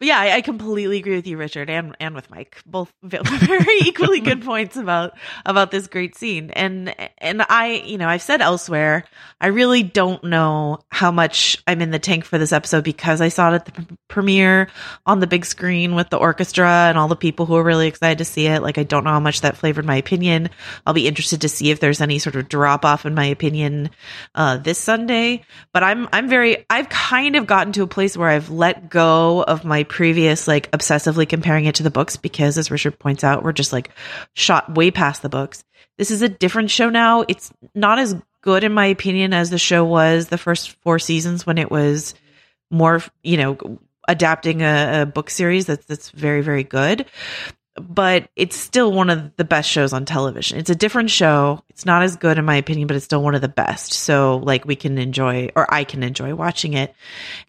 Yeah, 0.00 0.18
I, 0.18 0.36
I 0.36 0.40
completely 0.40 0.98
agree 0.98 1.14
with 1.14 1.26
you, 1.26 1.36
Richard, 1.36 1.70
and 1.70 1.96
and 2.00 2.16
with 2.16 2.28
Mike. 2.28 2.60
Both 2.66 2.92
very 3.02 3.78
equally 3.82 4.20
good 4.20 4.42
points 4.42 4.76
about 4.76 5.16
about 5.46 5.70
this 5.70 5.86
great 5.86 6.16
scene. 6.16 6.50
And 6.50 6.94
and 7.18 7.42
I, 7.48 7.82
you 7.86 7.96
know, 7.96 8.08
I've 8.08 8.20
said 8.20 8.40
elsewhere, 8.40 9.04
I 9.40 9.46
really 9.48 9.84
don't 9.84 10.22
know 10.24 10.80
how 10.90 11.12
much 11.12 11.62
I'm 11.68 11.80
in 11.80 11.92
the 11.92 12.00
tank 12.00 12.24
for 12.24 12.38
this 12.38 12.52
episode 12.52 12.82
because 12.82 13.20
I 13.20 13.28
saw 13.28 13.52
it 13.52 13.54
at 13.54 13.64
the 13.66 13.98
premiere 14.08 14.68
on 15.06 15.20
the 15.20 15.28
big 15.28 15.46
screen 15.46 15.94
with 15.94 16.10
the 16.10 16.18
orchestra 16.18 16.68
and 16.68 16.98
all 16.98 17.08
the 17.08 17.14
people 17.14 17.46
who 17.46 17.54
are 17.54 17.62
really 17.62 17.86
excited 17.86 18.18
to 18.18 18.24
see 18.24 18.48
it. 18.48 18.62
Like, 18.62 18.78
I 18.78 18.82
don't 18.82 19.04
know 19.04 19.10
how 19.10 19.20
much 19.20 19.42
that 19.42 19.56
flavored 19.56 19.86
my 19.86 19.96
opinion. 19.96 20.50
I'll 20.86 20.94
be 20.94 21.06
interested 21.06 21.40
to 21.42 21.48
see 21.48 21.70
if 21.70 21.78
there's 21.78 22.00
any 22.00 22.18
sort 22.18 22.34
of 22.34 22.48
drop 22.48 22.84
off 22.84 23.06
in 23.06 23.14
my 23.14 23.26
opinion 23.26 23.90
uh, 24.34 24.56
this 24.56 24.78
Sunday. 24.78 25.44
But 25.72 25.84
I'm 25.84 26.08
I'm 26.12 26.28
very 26.28 26.66
I've 26.68 26.88
kind 26.88 27.36
of 27.36 27.46
gotten 27.46 27.72
to 27.74 27.84
a 27.84 27.86
place 27.86 28.16
where 28.16 28.28
I've 28.28 28.50
let 28.50 28.90
go 28.90 29.44
of 29.44 29.64
my 29.64 29.83
previous 29.84 30.48
like 30.48 30.70
obsessively 30.72 31.28
comparing 31.28 31.66
it 31.66 31.76
to 31.76 31.82
the 31.82 31.90
books 31.90 32.16
because 32.16 32.58
as 32.58 32.70
Richard 32.70 32.98
points 32.98 33.24
out, 33.24 33.42
we're 33.42 33.52
just 33.52 33.72
like 33.72 33.90
shot 34.34 34.74
way 34.74 34.90
past 34.90 35.22
the 35.22 35.28
books. 35.28 35.64
This 35.98 36.10
is 36.10 36.22
a 36.22 36.28
different 36.28 36.70
show 36.70 36.90
now. 36.90 37.24
It's 37.28 37.52
not 37.74 37.98
as 37.98 38.16
good 38.42 38.64
in 38.64 38.72
my 38.72 38.86
opinion 38.86 39.32
as 39.32 39.50
the 39.50 39.58
show 39.58 39.84
was 39.84 40.28
the 40.28 40.38
first 40.38 40.70
four 40.82 40.98
seasons 40.98 41.46
when 41.46 41.58
it 41.58 41.70
was 41.70 42.14
more, 42.70 43.02
you 43.22 43.36
know, 43.36 43.78
adapting 44.06 44.62
a, 44.62 45.02
a 45.02 45.06
book 45.06 45.30
series 45.30 45.66
that's 45.66 45.86
that's 45.86 46.10
very 46.10 46.42
very 46.42 46.64
good 46.64 47.06
but 47.76 48.28
it's 48.36 48.56
still 48.56 48.92
one 48.92 49.10
of 49.10 49.34
the 49.36 49.44
best 49.44 49.68
shows 49.68 49.92
on 49.92 50.04
television. 50.04 50.58
It's 50.58 50.70
a 50.70 50.74
different 50.74 51.10
show. 51.10 51.62
It's 51.70 51.84
not 51.84 52.02
as 52.02 52.16
good 52.16 52.38
in 52.38 52.44
my 52.44 52.56
opinion, 52.56 52.86
but 52.86 52.96
it's 52.96 53.04
still 53.04 53.22
one 53.22 53.34
of 53.34 53.40
the 53.40 53.48
best. 53.48 53.92
So 53.92 54.36
like 54.38 54.64
we 54.64 54.76
can 54.76 54.96
enjoy 54.98 55.50
or 55.56 55.72
I 55.72 55.84
can 55.84 56.02
enjoy 56.02 56.34
watching 56.34 56.74
it. 56.74 56.94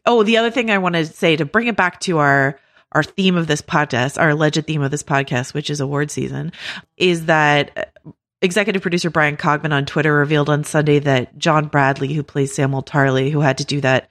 Oh, 0.06 0.24
the 0.24 0.38
other 0.38 0.52
thing 0.52 0.72
I 0.72 0.80
want 0.80 0.96
to 0.96 1.06
say 1.06 1.36
to 1.36 1.46
bring 1.46 1.68
it 1.68 1.76
back 1.76 2.00
to 2.02 2.18
our 2.20 2.60
our 2.92 3.04
theme 3.04 3.36
of 3.36 3.48
this 3.48 3.62
podcast, 3.62 4.20
our 4.20 4.30
alleged 4.30 4.66
theme 4.66 4.82
of 4.82 4.90
this 4.90 5.04
podcast, 5.04 5.54
which 5.54 5.70
is 5.70 5.82
award 5.82 6.10
season, 6.10 6.54
is 6.96 7.26
that 7.26 7.72
uh, 8.06 8.12
executive 8.42 8.82
producer 8.82 9.10
Bryan 9.10 9.36
Cogman 9.36 9.74
on 9.74 9.86
Twitter 9.86 10.14
revealed 10.14 10.50
on 10.50 10.64
Sunday 10.64 11.00
that 11.00 11.38
John 11.38 11.68
Bradley, 11.68 12.14
who 12.14 12.24
plays 12.24 12.56
Samuel 12.56 12.84
Tarly, 12.84 13.32
who 13.32 13.42
had 13.42 13.58
to 13.58 13.66
do 13.66 13.82
that 13.82 14.10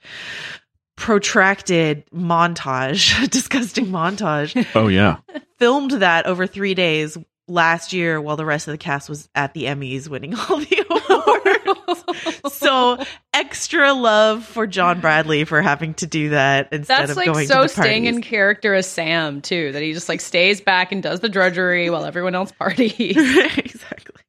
protracted 0.97 2.05
montage, 2.11 3.29
disgusting 3.31 3.87
montage, 3.87 4.65
Oh 4.75 4.87
yeah, 4.87 5.17
filmed 5.57 5.91
that 5.91 6.25
over 6.25 6.47
three 6.47 6.73
days 6.73 7.17
last 7.47 7.93
year 7.93 8.19
while 8.19 8.37
the 8.37 8.45
rest 8.45 8.67
of 8.67 8.71
the 8.71 8.77
cast 8.77 9.07
was 9.07 9.29
at 9.35 9.53
the 9.53 9.63
Emmys 9.63 10.07
winning 10.07 10.33
all 10.49 10.57
the 10.57 10.85
awards. 10.89 12.53
so 12.53 12.97
extra 13.33 13.93
love 13.93 14.43
for 14.45 14.67
John 14.67 14.99
Bradley 14.99 15.43
for 15.43 15.61
having 15.61 15.93
to 15.95 16.07
do 16.07 16.29
that 16.29 16.69
instead 16.71 17.01
That's 17.01 17.11
of 17.11 17.17
like 17.17 17.27
going 17.27 17.47
so 17.47 17.61
to 17.61 17.61
the 17.63 17.69
staying 17.69 18.05
in 18.05 18.21
character 18.21 18.73
as 18.73 18.87
Sam 18.87 19.41
too. 19.41 19.71
That 19.71 19.81
he 19.81 19.93
just 19.93 20.09
like 20.09 20.21
stays 20.21 20.61
back 20.61 20.91
and 20.91 21.01
does 21.03 21.19
the 21.19 21.29
drudgery 21.29 21.89
while 21.89 22.05
everyone 22.05 22.35
else 22.35 22.51
parties. 22.51 23.15
exactly. 23.57 24.21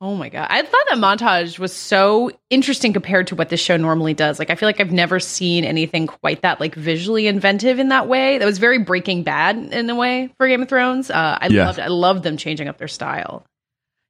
Oh 0.00 0.14
my 0.14 0.28
god. 0.28 0.46
I 0.50 0.62
thought 0.62 0.84
that 0.88 0.98
montage 0.98 1.58
was 1.58 1.72
so 1.72 2.30
interesting 2.50 2.92
compared 2.92 3.26
to 3.28 3.34
what 3.34 3.48
this 3.48 3.60
show 3.60 3.76
normally 3.76 4.14
does. 4.14 4.38
Like 4.38 4.50
I 4.50 4.54
feel 4.54 4.68
like 4.68 4.80
I've 4.80 4.92
never 4.92 5.20
seen 5.20 5.64
anything 5.64 6.06
quite 6.06 6.42
that 6.42 6.60
like 6.60 6.74
visually 6.74 7.26
inventive 7.26 7.78
in 7.78 7.88
that 7.88 8.08
way. 8.08 8.38
That 8.38 8.44
was 8.46 8.58
very 8.58 8.78
breaking 8.78 9.24
bad 9.24 9.56
in 9.56 9.90
a 9.90 9.94
way 9.94 10.30
for 10.36 10.46
Game 10.48 10.62
of 10.62 10.68
Thrones. 10.68 11.10
Uh, 11.10 11.38
I 11.40 11.48
Yeah. 11.48 11.66
loved 11.66 11.80
I 11.80 11.88
loved 11.88 12.22
them 12.22 12.36
changing 12.36 12.68
up 12.68 12.78
their 12.78 12.88
style. 12.88 13.44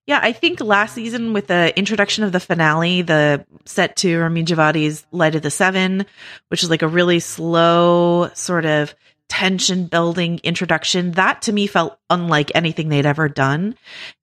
Yeah, 0.06 0.20
I 0.22 0.32
think 0.32 0.60
last 0.60 0.94
season 0.94 1.34
with 1.34 1.48
the 1.48 1.76
introduction 1.78 2.24
of 2.24 2.32
the 2.32 2.40
finale, 2.40 3.02
the 3.02 3.44
set 3.66 3.94
to 3.96 4.18
Ramin 4.18 4.46
Djawadi's 4.46 5.04
Light 5.12 5.34
of 5.34 5.42
the 5.42 5.50
Seven, 5.50 6.06
which 6.48 6.62
is 6.62 6.70
like 6.70 6.80
a 6.80 6.88
really 6.88 7.20
slow 7.20 8.30
sort 8.32 8.64
of 8.64 8.94
tension 9.28 9.86
building 9.86 10.40
introduction, 10.42 11.12
that 11.12 11.42
to 11.42 11.52
me 11.52 11.66
felt 11.66 11.98
unlike 12.10 12.52
anything 12.54 12.88
they'd 12.88 13.06
ever 13.06 13.28
done. 13.28 13.74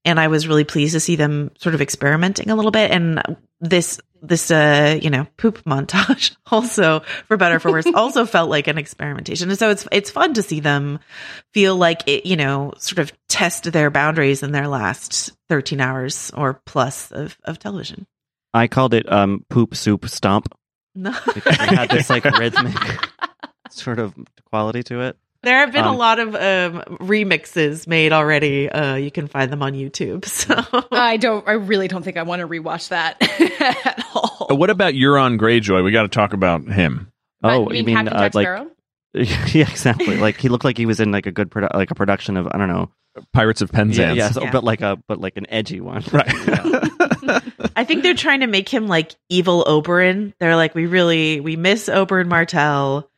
And 0.04 0.20
I 0.20 0.28
was 0.28 0.48
really 0.48 0.64
pleased 0.64 0.94
to 0.94 1.00
see 1.00 1.16
them 1.16 1.52
sort 1.58 1.76
of 1.76 1.82
experimenting 1.82 2.50
a 2.50 2.56
little 2.56 2.72
bit. 2.72 2.92
And 2.92 3.22
this 3.62 4.00
this 4.22 4.50
uh 4.50 4.98
you 5.02 5.10
know 5.10 5.28
poop 5.38 5.64
montage 5.66 6.36
also 6.52 7.02
for 7.28 7.38
better 7.38 7.56
or 7.56 7.60
for 7.60 7.72
worse 7.72 7.86
also 7.96 8.26
felt 8.26 8.50
like 8.50 8.68
an 8.68 8.78
experimentation 8.78 9.50
and 9.50 9.60
so 9.60 9.70
it's 9.70 9.88
it's 9.92 10.10
fun 10.10 10.34
to 10.34 10.42
see 10.42 10.60
them 10.60 11.00
feel 11.54 11.76
like 11.76 12.08
it 12.08 12.26
you 12.26 12.36
know 12.36 12.74
sort 12.78 13.00
of 13.00 13.14
test 13.30 13.72
their 13.72 13.90
boundaries 13.90 14.44
in 14.44 14.52
their 14.52 14.68
last 14.68 15.32
13 15.50 15.80
hours 15.80 16.32
or 16.36 16.62
plus 16.66 17.12
of 17.12 17.38
of 17.44 17.60
television 17.60 18.06
I 18.54 18.68
called 18.68 18.94
it 18.94 19.12
um, 19.12 19.46
poop 19.50 19.76
soup 19.76 20.08
stomp 20.08 20.48
no 20.96 21.12
because 21.34 21.54
it 21.60 21.76
had 21.76 21.90
this 21.90 22.10
like 22.10 22.26
rhythmic 22.26 22.74
sort 23.74 24.00
of 24.00 24.14
quality 24.50 24.84
to 24.84 25.02
it. 25.02 25.18
there 25.44 25.60
have 25.60 25.72
been 25.72 25.86
a 25.86 25.92
Um, 25.92 25.98
lot 25.98 26.20
of 26.20 26.34
um 26.36 26.98
remixes 27.00 27.86
made 27.88 28.12
already 28.14 28.70
uh 28.70 28.96
you 28.96 29.12
can 29.12 29.28
find 29.28 29.52
them 29.52 29.62
on 29.62 29.74
youtube 29.74 30.26
so 30.40 30.56
I 30.92 31.18
don't 31.18 31.48
I 31.48 31.54
really 31.54 31.88
don't 31.88 32.04
think 32.04 32.18
I 32.18 32.24
want 32.24 32.40
to 32.42 32.48
rewatch 32.48 32.90
that 32.90 33.18
at 33.62 34.06
all. 34.16 34.48
What 34.58 34.70
about 34.70 34.94
Euron 34.94 35.38
Greyjoy? 35.40 35.84
We 35.84 35.92
got 35.92 36.04
to 36.04 36.08
talk 36.08 36.34
about 36.34 36.64
him. 36.68 37.12
Oh, 37.44 37.72
you 37.72 37.84
mean 37.84 37.96
Captain 37.96 38.14
uh, 38.16 38.30
like 38.34 38.46
Sparrow? 38.46 38.72
yeah, 39.14 39.70
exactly. 39.70 40.18
Like 40.18 40.38
he 40.38 40.50
looked 40.50 40.66
like 40.66 40.78
he 40.78 40.86
was 40.86 41.00
in 41.00 41.12
like 41.12 41.26
a 41.26 41.32
good 41.32 41.50
produ- 41.52 41.74
like 41.74 41.92
a 41.92 41.96
production 41.96 42.38
of 42.38 42.48
I 42.52 42.58
don't 42.58 42.68
know. 42.68 42.92
Pirates 43.32 43.62
of 43.62 43.72
Penzance. 43.72 43.98
Yeah, 44.18 44.26
yeah, 44.26 44.32
so- 44.32 44.44
Yeah. 44.44 44.52
but 44.52 44.64
like 44.64 44.82
a 44.82 44.98
but 45.08 45.22
like 45.22 45.38
an 45.38 45.46
edgy 45.50 45.80
one. 45.80 46.04
Right. 46.12 46.26
I 47.78 47.84
think 47.86 48.04
they're 48.04 48.14
trying 48.14 48.42
to 48.42 48.48
make 48.48 48.70
him 48.70 48.88
like 48.88 49.16
evil 49.30 49.64
Oberyn. 49.66 50.34
They're 50.40 50.56
like, 50.56 50.76
we 50.76 50.86
really 50.86 51.40
we 51.40 51.56
miss 51.56 51.88
Oberyn 51.90 52.28
Martell. 52.28 53.10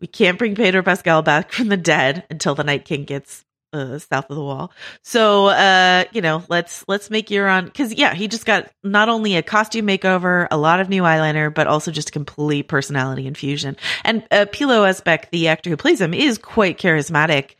We 0.00 0.06
can't 0.06 0.38
bring 0.38 0.54
Pedro 0.54 0.82
Pascal 0.82 1.22
back 1.22 1.52
from 1.52 1.68
the 1.68 1.76
dead 1.76 2.24
until 2.30 2.54
the 2.54 2.64
Night 2.64 2.84
King 2.84 3.04
gets 3.04 3.44
uh, 3.72 3.98
south 3.98 4.26
of 4.28 4.36
the 4.36 4.42
wall. 4.42 4.70
So, 5.02 5.46
uh, 5.46 6.04
you 6.12 6.20
know, 6.20 6.44
let's 6.48 6.84
let's 6.88 7.10
make 7.10 7.28
Euron 7.28 7.64
because 7.64 7.94
yeah, 7.94 8.14
he 8.14 8.28
just 8.28 8.44
got 8.44 8.70
not 8.82 9.08
only 9.08 9.36
a 9.36 9.42
costume 9.42 9.86
makeover, 9.86 10.46
a 10.50 10.56
lot 10.56 10.80
of 10.80 10.88
new 10.88 11.02
eyeliner, 11.02 11.52
but 11.52 11.66
also 11.66 11.90
just 11.90 12.10
a 12.10 12.12
complete 12.12 12.68
personality 12.68 13.26
infusion. 13.26 13.76
And 14.04 14.24
uh, 14.30 14.46
Pilou 14.46 14.86
Asbæk, 14.88 15.30
the 15.30 15.48
actor 15.48 15.70
who 15.70 15.76
plays 15.76 16.00
him, 16.00 16.14
is 16.14 16.38
quite 16.38 16.78
charismatic 16.78 17.52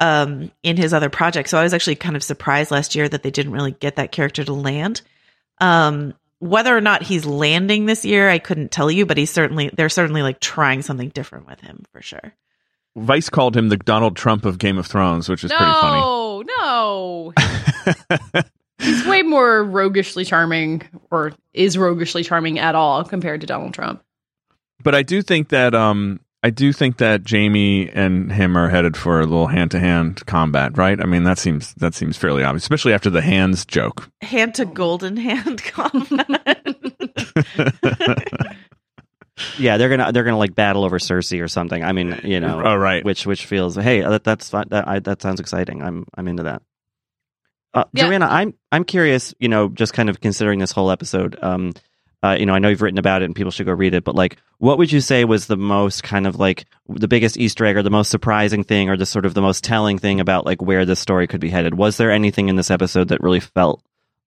um, 0.00 0.50
in 0.62 0.76
his 0.76 0.94
other 0.94 1.10
projects. 1.10 1.50
So 1.50 1.58
I 1.58 1.62
was 1.62 1.74
actually 1.74 1.96
kind 1.96 2.16
of 2.16 2.22
surprised 2.22 2.70
last 2.70 2.94
year 2.94 3.08
that 3.08 3.22
they 3.22 3.30
didn't 3.30 3.52
really 3.52 3.72
get 3.72 3.96
that 3.96 4.12
character 4.12 4.44
to 4.44 4.52
land. 4.52 5.02
Um, 5.60 6.14
whether 6.40 6.76
or 6.76 6.80
not 6.80 7.02
he's 7.02 7.26
landing 7.26 7.86
this 7.86 8.04
year, 8.04 8.28
I 8.28 8.38
couldn't 8.38 8.70
tell 8.70 8.90
you, 8.90 9.06
but 9.06 9.16
he's 9.16 9.30
certainly 9.30 9.70
they're 9.74 9.88
certainly 9.88 10.22
like 10.22 10.40
trying 10.40 10.82
something 10.82 11.08
different 11.10 11.46
with 11.46 11.60
him 11.60 11.84
for 11.92 12.02
sure. 12.02 12.34
Vice 12.96 13.28
called 13.28 13.56
him 13.56 13.68
the 13.68 13.76
Donald 13.76 14.16
Trump 14.16 14.44
of 14.44 14.58
Game 14.58 14.78
of 14.78 14.86
Thrones, 14.86 15.28
which 15.28 15.44
is 15.44 15.52
pretty 15.52 15.72
funny. 15.72 16.00
No, 16.00 16.42
no. 16.58 17.32
He's 18.78 19.04
way 19.06 19.22
more 19.22 19.64
roguishly 19.64 20.24
charming, 20.24 20.82
or 21.10 21.32
is 21.52 21.76
roguishly 21.76 22.22
charming 22.22 22.58
at 22.58 22.74
all 22.74 23.04
compared 23.04 23.40
to 23.40 23.46
Donald 23.46 23.74
Trump. 23.74 24.02
But 24.82 24.94
I 24.94 25.02
do 25.02 25.22
think 25.22 25.48
that 25.48 25.74
um 25.74 26.20
I 26.42 26.50
do 26.50 26.72
think 26.72 26.98
that 26.98 27.28
Jaime 27.28 27.88
and 27.90 28.30
him 28.30 28.56
are 28.56 28.68
headed 28.68 28.96
for 28.96 29.18
a 29.20 29.24
little 29.26 29.48
hand 29.48 29.72
to 29.72 29.80
hand 29.80 30.24
combat, 30.26 30.78
right? 30.78 31.00
I 31.00 31.04
mean 31.04 31.24
that 31.24 31.36
seems 31.38 31.74
that 31.74 31.94
seems 31.94 32.16
fairly 32.16 32.44
obvious, 32.44 32.62
especially 32.62 32.92
after 32.92 33.10
the 33.10 33.20
hands 33.22 33.66
joke. 33.66 34.08
Hand 34.22 34.54
to 34.54 34.64
golden 34.64 35.16
hand 35.16 35.62
combat. 35.64 36.66
Yeah, 39.56 39.76
they're 39.76 39.88
gonna 39.88 40.10
they're 40.10 40.24
gonna 40.24 40.36
like 40.38 40.56
battle 40.56 40.82
over 40.84 40.98
Cersei 40.98 41.40
or 41.40 41.46
something. 41.46 41.84
I 41.84 41.92
mean, 41.92 42.20
you 42.24 42.40
know, 42.40 42.60
Oh 42.60 42.74
right. 42.74 43.04
which 43.04 43.24
which 43.24 43.46
feels 43.46 43.76
hey 43.76 44.00
that 44.00 44.24
that's. 44.24 44.50
That 44.50 44.66
I, 44.72 44.98
that 44.98 45.22
sounds 45.22 45.38
exciting. 45.38 45.80
I'm 45.80 46.06
I'm 46.16 46.26
into 46.26 46.42
that. 46.44 46.60
Uh, 47.72 47.84
Yeah. 47.92 48.06
Joanna, 48.08 48.26
I'm 48.26 48.54
I'm 48.72 48.82
curious. 48.82 49.34
You 49.38 49.48
know, 49.48 49.68
just 49.68 49.92
kind 49.92 50.08
of 50.08 50.20
considering 50.20 50.58
this 50.58 50.72
whole 50.72 50.90
episode. 50.90 51.38
Um, 51.40 51.72
uh, 52.22 52.36
you 52.38 52.46
know, 52.46 52.54
I 52.54 52.58
know 52.58 52.68
you've 52.68 52.82
written 52.82 52.98
about 52.98 53.22
it 53.22 53.26
and 53.26 53.36
people 53.36 53.52
should 53.52 53.66
go 53.66 53.72
read 53.72 53.94
it. 53.94 54.04
But 54.04 54.16
like, 54.16 54.38
what 54.58 54.78
would 54.78 54.90
you 54.90 55.00
say 55.00 55.24
was 55.24 55.46
the 55.46 55.56
most 55.56 56.02
kind 56.02 56.26
of 56.26 56.36
like 56.36 56.66
the 56.88 57.08
biggest 57.08 57.36
Easter 57.36 57.64
egg 57.64 57.76
or 57.76 57.82
the 57.82 57.90
most 57.90 58.10
surprising 58.10 58.64
thing 58.64 58.88
or 58.88 58.96
the 58.96 59.06
sort 59.06 59.24
of 59.24 59.34
the 59.34 59.42
most 59.42 59.62
telling 59.62 59.98
thing 59.98 60.18
about 60.18 60.44
like 60.44 60.60
where 60.60 60.84
this 60.84 60.98
story 60.98 61.26
could 61.26 61.40
be 61.40 61.50
headed? 61.50 61.74
Was 61.74 61.96
there 61.96 62.10
anything 62.10 62.48
in 62.48 62.56
this 62.56 62.70
episode 62.70 63.08
that 63.08 63.22
really 63.22 63.40
felt 63.40 63.82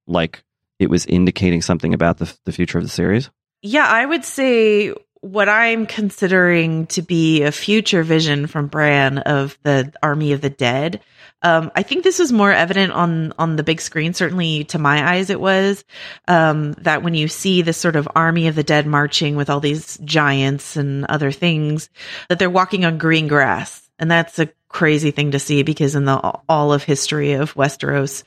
like 0.07 0.43
it 0.79 0.89
was 0.89 1.05
indicating 1.05 1.61
something 1.61 1.93
about 1.93 2.17
the 2.17 2.33
the 2.45 2.53
future 2.53 2.77
of 2.77 2.83
the 2.83 2.89
series? 2.89 3.29
Yeah, 3.61 3.85
I 3.85 4.05
would 4.05 4.25
say 4.25 4.93
what 5.19 5.49
I'm 5.49 5.85
considering 5.85 6.87
to 6.87 7.01
be 7.01 7.43
a 7.43 7.51
future 7.51 8.03
vision 8.03 8.47
from 8.47 8.67
Bran 8.67 9.19
of 9.19 9.57
the 9.63 9.93
Army 10.01 10.31
of 10.31 10.41
the 10.41 10.49
Dead. 10.49 11.01
Um, 11.43 11.71
I 11.75 11.83
think 11.83 12.03
this 12.03 12.19
was 12.19 12.31
more 12.31 12.51
evident 12.51 12.93
on 12.93 13.33
on 13.39 13.55
the 13.55 13.63
big 13.63 13.81
screen. 13.81 14.13
Certainly, 14.13 14.65
to 14.65 14.77
my 14.79 15.13
eyes, 15.13 15.29
it 15.29 15.39
was 15.39 15.83
um, 16.27 16.73
that 16.73 17.03
when 17.03 17.13
you 17.15 17.27
see 17.27 17.61
this 17.61 17.77
sort 17.77 17.95
of 17.95 18.07
Army 18.15 18.47
of 18.47 18.55
the 18.55 18.63
Dead 18.63 18.85
marching 18.85 19.35
with 19.35 19.49
all 19.49 19.59
these 19.59 19.97
giants 19.99 20.75
and 20.77 21.05
other 21.05 21.31
things, 21.31 21.89
that 22.29 22.39
they're 22.39 22.49
walking 22.49 22.85
on 22.85 22.97
green 22.97 23.27
grass, 23.27 23.89
and 23.97 24.09
that's 24.09 24.37
a 24.39 24.49
crazy 24.69 25.11
thing 25.11 25.31
to 25.31 25.39
see 25.39 25.63
because 25.63 25.95
in 25.95 26.05
the 26.05 26.17
all 26.47 26.73
of 26.73 26.83
history 26.83 27.33
of 27.33 27.55
Westeros, 27.55 28.23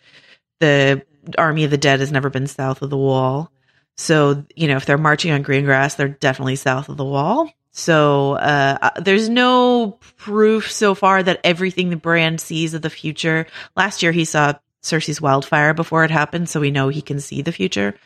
the 0.61 1.05
Army 1.39 1.65
of 1.65 1.71
the 1.71 1.79
Dead 1.79 2.01
has 2.01 2.13
never 2.13 2.31
been 2.31 2.47
south 2.47 2.83
of 2.83 2.91
the 2.91 2.97
Wall. 2.97 3.51
So, 3.97 4.45
you 4.57 4.69
know, 4.69 4.77
if 4.77 4.87
they're 4.87 4.99
marching 4.99 5.31
on 5.31 5.43
green 5.43 5.65
grass, 5.65 5.95
they're 5.95 6.09
definitely 6.09 6.57
south 6.57 6.89
of 6.89 6.97
the 6.97 7.05
wall. 7.05 7.51
So, 7.77 8.35
uh, 8.35 8.79
uh, 8.81 9.01
there's 9.01 9.29
no 9.29 9.99
proof 10.17 10.71
so 10.71 10.95
far 10.95 11.25
that 11.25 11.41
everything 11.43 11.91
the 11.91 11.97
Bran 11.97 12.39
sees 12.39 12.73
of 12.73 12.83
the 12.83 12.89
future. 12.89 13.49
Last 13.75 14.01
year, 14.01 14.13
he 14.13 14.25
saw 14.25 14.55
Cersei's 14.85 15.21
wildfire 15.21 15.75
before 15.75 16.05
it 16.05 16.11
happened, 16.13 16.49
so 16.49 16.61
we 16.61 16.71
know 16.71 16.89
he 16.89 17.03
can 17.03 17.19
see 17.19 17.43
the 17.43 17.51
future. 17.51 17.97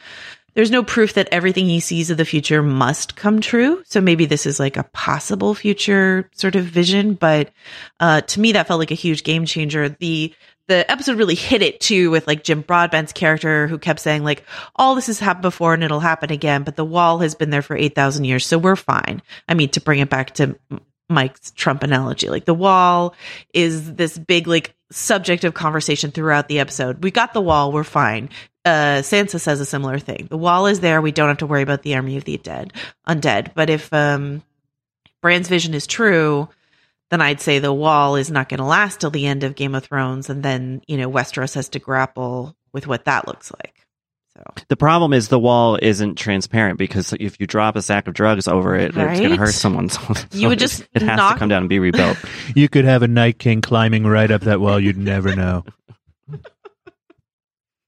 There's 0.55 0.71
no 0.71 0.83
proof 0.83 1.13
that 1.13 1.29
everything 1.31 1.67
he 1.67 1.81
sees 1.81 2.09
of 2.09 2.17
the 2.17 2.25
future 2.25 2.63
must 2.63 3.15
come 3.15 3.43
true. 3.43 3.83
So 3.85 4.01
maybe 4.01 4.25
this 4.25 4.47
is 4.47 4.59
like 4.59 4.79
a 4.79 4.89
possible 4.95 5.55
future 5.55 6.31
sort 6.35 6.57
of 6.57 6.65
vision, 6.65 7.13
but 7.13 7.51
uh, 8.01 8.23
to 8.23 8.41
me, 8.41 8.53
that 8.53 8.69
felt 8.69 8.81
like 8.81 8.91
a 8.91 8.95
huge 8.95 9.23
game 9.23 9.45
changer. 9.45 9.91
The 9.91 10.35
the 10.69 10.89
episode 10.91 11.19
really 11.19 11.35
hit 11.35 11.63
it 11.63 11.81
too 11.81 12.11
with 12.11 12.27
like 12.27 12.45
Jim 12.45 12.63
Broadbent's 12.63 13.13
character 13.13 13.67
who 13.67 13.79
kept 13.79 14.01
saying 14.01 14.23
like 14.23 14.45
all 14.77 14.95
this 14.95 15.07
has 15.07 15.19
happened 15.19 15.43
before 15.43 15.75
and 15.75 15.83
it'll 15.83 15.99
happen 15.99 16.31
again, 16.31 16.63
but 16.63 16.77
the 16.77 16.85
wall 16.85 17.19
has 17.19 17.35
been 17.35 17.51
there 17.51 17.63
for 17.63 17.77
8,000 17.77 18.25
years, 18.25 18.47
so 18.47 18.59
we're 18.59 18.77
fine. 18.77 19.23
I 19.49 19.55
mean, 19.55 19.71
to 19.71 19.81
bring 19.81 19.99
it 19.99 20.11
back 20.11 20.35
to 20.35 20.59
Mike's 21.09 21.51
Trump 21.53 21.83
analogy, 21.83 22.29
like 22.29 22.45
the 22.45 22.55
wall 22.55 23.15
is 23.55 23.95
this 23.95 24.17
big 24.17 24.47
like 24.47 24.75
subject 24.91 25.45
of 25.45 25.55
conversation 25.55 26.11
throughout 26.11 26.49
the 26.49 26.61
episode. 26.61 27.03
We 27.03 27.11
got 27.11 27.33
the 27.33 27.41
wall, 27.41 27.73
we're 27.73 27.85
fine. 27.85 28.29
Uh, 28.65 29.01
Sansa 29.01 29.41
says 29.41 29.61
a 29.61 29.65
similar 29.65 29.99
thing. 29.99 30.27
The 30.29 30.37
wall 30.37 30.67
is 30.67 30.81
there. 30.81 31.01
We 31.01 31.13
don't 31.13 31.29
have 31.29 31.39
to 31.39 31.47
worry 31.47 31.63
about 31.63 31.83
the 31.83 31.95
army 31.95 32.19
of 32.19 32.25
the 32.25 32.37
dead, 32.37 32.75
undead. 33.09 33.55
But 33.55 33.71
if 33.71 33.91
um, 33.95 34.43
Bran's 35.23 35.49
vision 35.49 35.73
is 35.73 35.87
true, 35.87 36.51
then 37.11 37.21
I'd 37.21 37.41
say 37.41 37.59
the 37.59 37.73
wall 37.73 38.17
is 38.17 38.31
not 38.31 38.49
going 38.49 38.59
to 38.59 38.65
last 38.65 39.01
till 39.01 39.11
the 39.11 39.27
end 39.27 39.45
of 39.45 39.55
Game 39.55 39.75
of 39.75 39.85
Thrones, 39.85 40.29
and 40.31 40.43
then 40.43 40.83
you 40.87 40.97
know 40.97 41.11
Westeros 41.11 41.55
has 41.55 41.69
to 41.71 41.79
grapple 41.79 42.55
with 42.73 42.87
what 42.87 43.05
that 43.07 43.27
looks 43.27 43.51
like. 43.53 43.75
So 44.37 44.43
The 44.69 44.77
problem 44.77 45.13
is 45.13 45.29
the 45.29 45.39
wall 45.39 45.79
isn't 45.83 46.15
transparent 46.17 46.79
because 46.79 47.13
if 47.19 47.41
you 47.41 47.47
drop 47.47 47.75
a 47.77 47.83
sack 47.83 48.07
of 48.07 48.15
drugs 48.15 48.47
over 48.47 48.77
it, 48.77 48.95
it's 48.95 49.21
going 49.21 49.31
to 49.31 49.37
hurt 49.37 49.55
someone. 49.55 49.89
So, 49.89 50.01
You 50.33 50.49
would 50.49 50.61
so 50.61 50.67
just 50.67 50.83
it 50.95 51.03
has 51.03 51.17
knock- 51.17 51.35
to 51.35 51.39
come 51.41 51.49
down 51.49 51.63
and 51.63 51.69
be 51.69 51.79
rebuilt. 51.81 52.19
You 52.55 52.69
could 52.69 52.85
have 52.85 53.03
a 53.03 53.09
Night 53.09 53.39
King 53.39 53.63
climbing 53.63 54.07
right 54.07 54.31
up 54.31 54.43
that 54.43 54.61
wall. 54.61 54.79
You'd 54.79 54.97
never 54.99 55.35
know. 55.35 55.65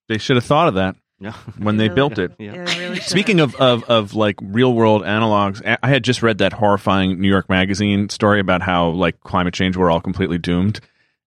They 0.09 0.19
should 0.19 0.35
have 0.37 0.45
thought 0.45 0.67
of 0.67 0.75
that 0.75 0.97
Yeah. 1.21 1.33
when 1.59 1.77
they 1.77 1.85
Really? 1.85 1.95
built 1.95 2.19
it. 2.19 2.33
Yeah. 2.39 2.55
Yeah, 2.55 2.79
really 2.79 3.01
Speaking 3.01 3.41
of, 3.41 3.55
of 3.57 3.85
of 3.85 4.15
like 4.15 4.37
real 4.43 4.73
world 4.75 5.03
analogs, 5.03 5.65
I- 5.67 5.79
I 5.83 5.89
had 5.91 6.03
just 6.03 6.23
read 6.23 6.39
that 6.39 6.53
horrifying 6.55 7.21
New 7.21 7.29
York 7.29 7.49
Magazine 7.49 8.09
story 8.09 8.41
about 8.41 8.63
how 8.63 8.89
like 8.91 9.21
climate 9.21 9.55
change 9.55 9.77
we're 9.77 9.91
all 9.91 10.01
completely 10.01 10.39
doomed, 10.39 10.81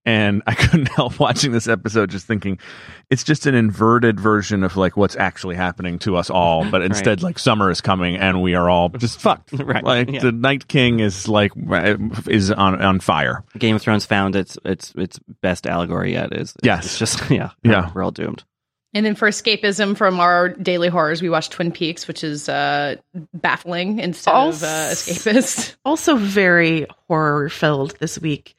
and 0.06 0.42
I 0.48 0.56
couldn't 0.56 0.88
help 0.90 1.20
watching 1.20 1.52
this 1.52 1.68
episode, 1.68 2.10
just 2.10 2.26
thinking 2.28 2.58
it's 3.12 3.24
just 3.24 3.46
an 3.46 3.54
inverted 3.54 4.20
version 4.20 4.64
of 4.64 4.76
like 4.76 4.98
what's 4.98 5.16
actually 5.16 5.56
happening 5.56 6.00
to 6.00 6.16
us 6.18 6.30
all. 6.32 6.68
But 6.70 6.82
instead, 6.82 7.22
like 7.22 7.38
summer 7.38 7.70
is 7.70 7.80
coming, 7.82 8.16
and 8.18 8.42
we 8.42 8.56
are 8.56 8.70
all 8.70 8.90
just 8.90 9.20
fucked. 9.22 9.52
Right, 9.54 9.84
Like 9.84 10.10
yeah. 10.10 10.22
the 10.22 10.32
Night 10.32 10.68
King 10.68 11.00
is 11.02 11.28
like 11.28 11.52
is 12.28 12.50
on 12.52 12.82
on 12.82 13.00
fire. 13.00 13.44
Game 13.60 13.76
of 13.76 13.82
Thrones 13.84 14.06
found 14.08 14.36
its 14.36 14.58
its 14.66 14.92
its 14.96 15.20
best 15.42 15.68
allegory 15.68 16.14
yet. 16.14 16.34
Is 16.36 16.56
Yes. 16.64 16.86
it's 16.86 16.98
just 16.98 17.30
yeah 17.30 17.52
Yeah. 17.64 17.92
we're 17.94 18.02
all 18.04 18.12
doomed. 18.12 18.44
And 18.94 19.06
then 19.06 19.16
for 19.16 19.28
escapism 19.28 19.98
from 19.98 20.20
our 20.20 20.50
daily 20.50 20.88
horrors, 20.88 21.22
we 21.22 21.30
watched 21.30 21.52
Twin 21.54 21.72
Peaks, 21.72 22.08
which 22.08 22.24
is 22.24 22.48
uh, 22.48 22.96
baffling 23.34 24.00
instead 24.00 24.32
of 24.32 24.36
uh, 24.36 24.46
Also- 24.46 24.68
escapist. 24.68 25.76
also 25.86 26.16
very 26.16 26.86
horror 27.08 27.50
filled 27.50 27.96
this 28.00 28.20
week. 28.20 28.56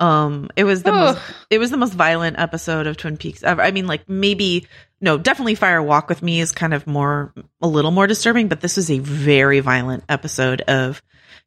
Um, 0.00 0.48
it 0.56 0.64
was 0.64 0.82
the 0.82 0.92
Ugh. 0.92 1.14
most, 1.16 1.22
it 1.50 1.58
was 1.58 1.70
the 1.70 1.76
most 1.76 1.92
violent 1.94 2.38
episode 2.38 2.86
of 2.86 2.96
Twin 2.96 3.16
Peaks 3.16 3.42
ever. 3.42 3.62
I 3.62 3.70
mean, 3.70 3.86
like 3.86 4.08
maybe 4.08 4.66
no, 5.00 5.18
definitely 5.18 5.54
Fire 5.54 5.82
Walk 5.82 6.08
with 6.08 6.22
Me 6.22 6.40
is 6.40 6.50
kind 6.50 6.74
of 6.74 6.86
more 6.86 7.32
a 7.60 7.68
little 7.68 7.90
more 7.90 8.06
disturbing, 8.06 8.48
but 8.48 8.60
this 8.60 8.76
was 8.76 8.90
a 8.90 8.98
very 8.98 9.60
violent 9.60 10.02
episode 10.08 10.62
of 10.62 11.02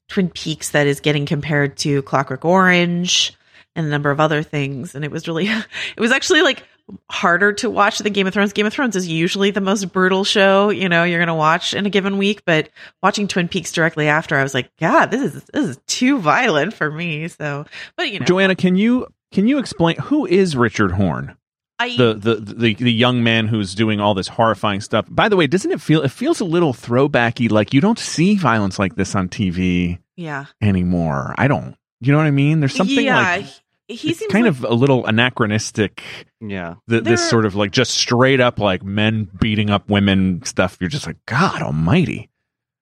Twin 0.07 0.29
Peaks 0.29 0.69
that 0.71 0.87
is 0.87 0.99
getting 1.01 1.25
compared 1.25 1.75
to 1.77 2.01
Clockwork 2.03 2.45
Orange 2.45 3.33
and 3.75 3.85
a 3.85 3.89
number 3.89 4.11
of 4.11 4.19
other 4.19 4.43
things, 4.43 4.95
and 4.95 5.03
it 5.03 5.11
was 5.11 5.27
really 5.27 5.47
it 5.97 5.99
was 5.99 6.11
actually 6.11 6.41
like 6.41 6.63
harder 7.09 7.53
to 7.53 7.69
watch 7.69 7.99
than 7.99 8.13
Game 8.13 8.27
of 8.27 8.33
Thrones. 8.33 8.53
Game 8.53 8.65
of 8.65 8.73
Thrones 8.73 8.95
is 8.95 9.07
usually 9.07 9.51
the 9.51 9.61
most 9.61 9.91
brutal 9.91 10.23
show, 10.23 10.69
you 10.69 10.89
know, 10.89 11.03
you're 11.03 11.19
going 11.19 11.27
to 11.27 11.33
watch 11.35 11.73
in 11.73 11.85
a 11.85 11.89
given 11.89 12.17
week, 12.17 12.43
but 12.45 12.69
watching 13.03 13.27
Twin 13.27 13.47
Peaks 13.47 13.71
directly 13.71 14.07
after, 14.07 14.37
I 14.37 14.43
was 14.43 14.53
like, 14.53 14.69
God, 14.77 15.07
this 15.07 15.21
is 15.21 15.43
this 15.53 15.69
is 15.69 15.79
too 15.87 16.19
violent 16.19 16.73
for 16.73 16.89
me. 16.89 17.27
So, 17.27 17.65
but 17.95 18.11
you 18.11 18.19
know, 18.19 18.25
Joanna, 18.25 18.55
can 18.55 18.75
you 18.75 19.07
can 19.31 19.47
you 19.47 19.57
explain 19.57 19.97
who 19.97 20.25
is 20.25 20.55
Richard 20.55 20.91
Horne? 20.91 21.35
I 21.79 21.95
the, 21.95 22.13
the 22.13 22.35
the 22.35 22.73
the 22.73 22.91
young 22.91 23.23
man 23.23 23.47
who's 23.47 23.75
doing 23.75 23.99
all 23.99 24.13
this 24.13 24.27
horrifying 24.27 24.81
stuff. 24.81 25.05
By 25.09 25.29
the 25.29 25.35
way, 25.35 25.45
doesn't 25.45 25.71
it 25.71 25.81
feel 25.81 26.01
it 26.01 26.11
feels 26.11 26.39
a 26.39 26.45
little 26.45 26.73
throwbacky? 26.73 27.51
Like 27.51 27.73
you 27.73 27.81
don't 27.81 27.99
see 27.99 28.35
violence 28.35 28.79
like 28.79 28.95
this 28.95 29.13
on 29.13 29.29
TV 29.29 29.99
yeah, 30.15 30.45
anymore. 30.61 31.35
I 31.37 31.47
don't. 31.47 31.75
You 31.99 32.11
know 32.11 32.17
what 32.17 32.27
I 32.27 32.31
mean? 32.31 32.59
There's 32.59 32.75
something 32.75 33.05
yeah, 33.05 33.37
like 33.37 33.45
he, 33.87 33.95
he 33.95 34.09
it's 34.11 34.19
seems 34.19 34.31
kind 34.31 34.45
like, 34.45 34.53
of 34.55 34.63
a 34.63 34.73
little 34.73 35.05
anachronistic. 35.05 36.03
Yeah, 36.41 36.75
The, 36.87 37.01
this 37.01 37.21
There- 37.21 37.29
sort 37.29 37.45
of 37.45 37.55
like 37.55 37.71
just 37.71 37.91
straight 37.91 38.39
up 38.39 38.59
like 38.59 38.83
men 38.83 39.29
beating 39.39 39.69
up 39.69 39.89
women 39.89 40.43
stuff. 40.45 40.77
You're 40.79 40.89
just 40.89 41.07
like 41.07 41.17
God 41.25 41.61
Almighty. 41.61 42.29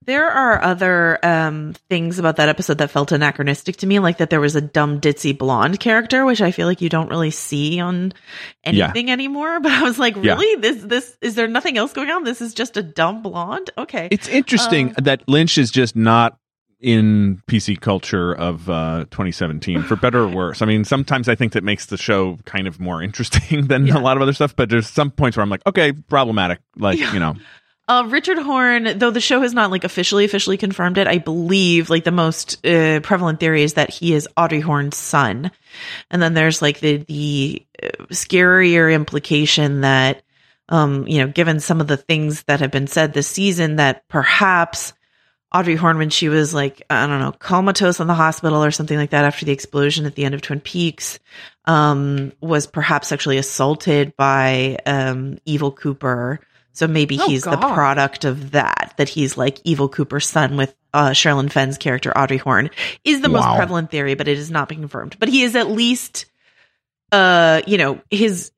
There 0.08 0.30
are 0.30 0.62
other 0.64 1.18
um, 1.26 1.74
things 1.90 2.20
about 2.20 2.36
that 2.36 2.48
episode 2.48 2.78
that 2.78 2.92
felt 2.92 3.12
anachronistic 3.12 3.78
to 3.78 3.88
me, 3.88 3.98
like 3.98 4.20
that 4.20 4.30
there 4.30 4.40
was 4.40 4.56
a 4.56 4.62
dumb 4.62 5.02
ditzy 5.02 5.36
blonde 5.36 5.80
character, 5.80 6.26
which 6.26 6.42
I 6.42 6.52
feel 6.52 6.68
like 6.68 6.80
you 6.80 6.90
don't 6.90 7.10
really 7.10 7.32
see 7.32 7.80
on 7.80 8.14
Yeah. 8.64 8.86
anything 8.86 9.10
anymore. 9.10 9.60
But 9.64 9.72
I 9.72 9.82
was 9.82 9.98
like, 9.98 10.16
Yeah. 10.16 10.34
really, 10.34 10.62
this 10.62 10.84
this 10.84 11.18
is 11.22 11.34
there 11.34 11.48
nothing 11.48 11.76
else 11.80 11.92
going 11.94 12.12
on? 12.12 12.24
This 12.24 12.40
is 12.40 12.54
just 12.54 12.78
a 12.78 12.84
dumb 12.84 13.24
blonde. 13.24 13.72
Okay, 13.80 14.08
It's 14.12 14.28
interesting 14.28 14.90
Um, 14.90 14.96
that 15.06 15.28
Lynch 15.28 15.58
is 15.58 15.72
just 15.72 15.96
not 15.96 16.38
in 16.80 17.42
PC 17.48 17.80
culture 17.80 18.34
of 18.34 18.70
uh, 18.70 19.06
2017, 19.12 19.84
for 19.84 19.96
better 19.96 20.20
or 20.24 20.28
worse. 20.28 20.62
I 20.62 20.66
mean, 20.66 20.84
sometimes 20.84 21.28
I 21.30 21.36
think 21.36 21.54
that 21.54 21.64
makes 21.64 21.86
the 21.88 21.98
show 21.98 22.38
kind 22.46 22.68
of 22.68 22.80
more 22.80 23.02
interesting 23.08 23.68
than 23.68 23.88
Yeah. 23.88 23.98
a 23.98 24.02
lot 24.02 24.18
of 24.18 24.22
other 24.24 24.34
stuff, 24.34 24.56
but 24.56 24.70
there's 24.70 24.88
some 24.90 25.12
points 25.12 25.38
where 25.38 25.44
I'm 25.44 25.50
like, 25.50 25.66
okay, 25.66 25.92
problematic. 25.94 26.60
Like, 26.76 27.00
Yeah. 27.00 27.14
you 27.14 27.20
know, 27.20 27.36
Uh, 27.88 28.04
Richard 28.08 28.40
Horne, 28.40 28.98
though 28.98 29.12
the 29.12 29.22
show 29.22 29.42
has 29.42 29.54
not 29.54 29.70
like 29.70 29.84
officially 29.84 30.26
officially 30.26 30.58
confirmed 30.58 30.98
it, 30.98 31.06
I 31.08 31.20
believe 31.20 31.92
like 31.92 32.04
the 32.04 32.12
most 32.12 32.66
uh, 32.66 33.00
prevalent 33.02 33.40
theory 33.40 33.62
is 33.62 33.76
that 33.76 33.92
he 33.92 34.14
is 34.14 34.28
Audrey 34.36 34.60
Horne's 34.60 34.98
son, 34.98 35.52
and 36.10 36.20
then 36.20 36.34
there's 36.34 36.64
like 36.64 36.80
the 36.80 36.98
the 37.08 37.64
uh, 37.84 37.90
scarier 38.12 38.92
implication 38.92 39.82
that, 39.82 40.24
um, 40.70 41.08
you 41.08 41.20
know, 41.20 41.28
given 41.28 41.60
some 41.60 41.80
of 41.80 41.86
the 41.88 41.98
things 41.98 42.42
that 42.48 42.60
have 42.60 42.72
been 42.72 42.88
said 42.88 43.14
this 43.14 43.28
season, 43.28 43.76
that 43.76 44.08
perhaps 44.08 44.94
Audrey 45.56 45.76
Horne, 45.76 45.98
when 45.98 46.10
she 46.10 46.28
was 46.28 46.54
like 46.54 46.82
I 46.90 47.08
don't 47.08 47.20
know 47.22 47.32
comatose 47.32 48.02
in 48.02 48.08
the 48.08 48.14
hospital 48.14 48.64
or 48.64 48.72
something 48.72 48.98
like 48.98 49.12
that 49.12 49.24
after 49.24 49.46
the 49.46 49.54
explosion 49.54 50.06
at 50.06 50.16
the 50.16 50.26
end 50.26 50.36
of 50.36 50.42
Twin 50.42 50.60
Peaks, 50.60 51.18
um, 51.64 52.34
was 52.42 52.68
perhaps 52.68 53.08
sexually 53.08 53.38
assaulted 53.38 54.16
by 54.18 54.78
um, 54.86 55.38
Evil 55.46 55.72
Cooper. 55.72 56.42
So 56.74 56.88
maybe 56.88 57.18
Oh, 57.22 57.26
he's 57.26 57.44
the 57.44 57.56
product 57.56 58.26
of 58.26 58.52
that. 58.52 58.94
That 58.98 59.08
he's 59.08 59.38
like 59.38 59.60
Evil 59.64 59.88
Cooper's 59.88 60.28
son 60.28 60.58
with 60.58 60.76
uh, 60.94 61.12
Sherilyn 61.12 61.50
Fenn's 61.50 61.78
character 61.78 62.12
Audrey 62.18 62.36
Horne 62.38 62.70
is 63.06 63.22
the 63.22 63.30
most 63.30 63.46
prevalent 63.56 63.92
theory, 63.92 64.16
but 64.16 64.28
it 64.28 64.36
has 64.36 64.52
not 64.52 64.68
been 64.68 64.80
confirmed. 64.80 65.16
But 65.18 65.30
he 65.30 65.44
is 65.44 65.56
at 65.56 65.70
least, 65.70 66.26
uh, 67.14 67.62
you 67.66 67.78
know, 67.78 68.02
his 68.12 68.52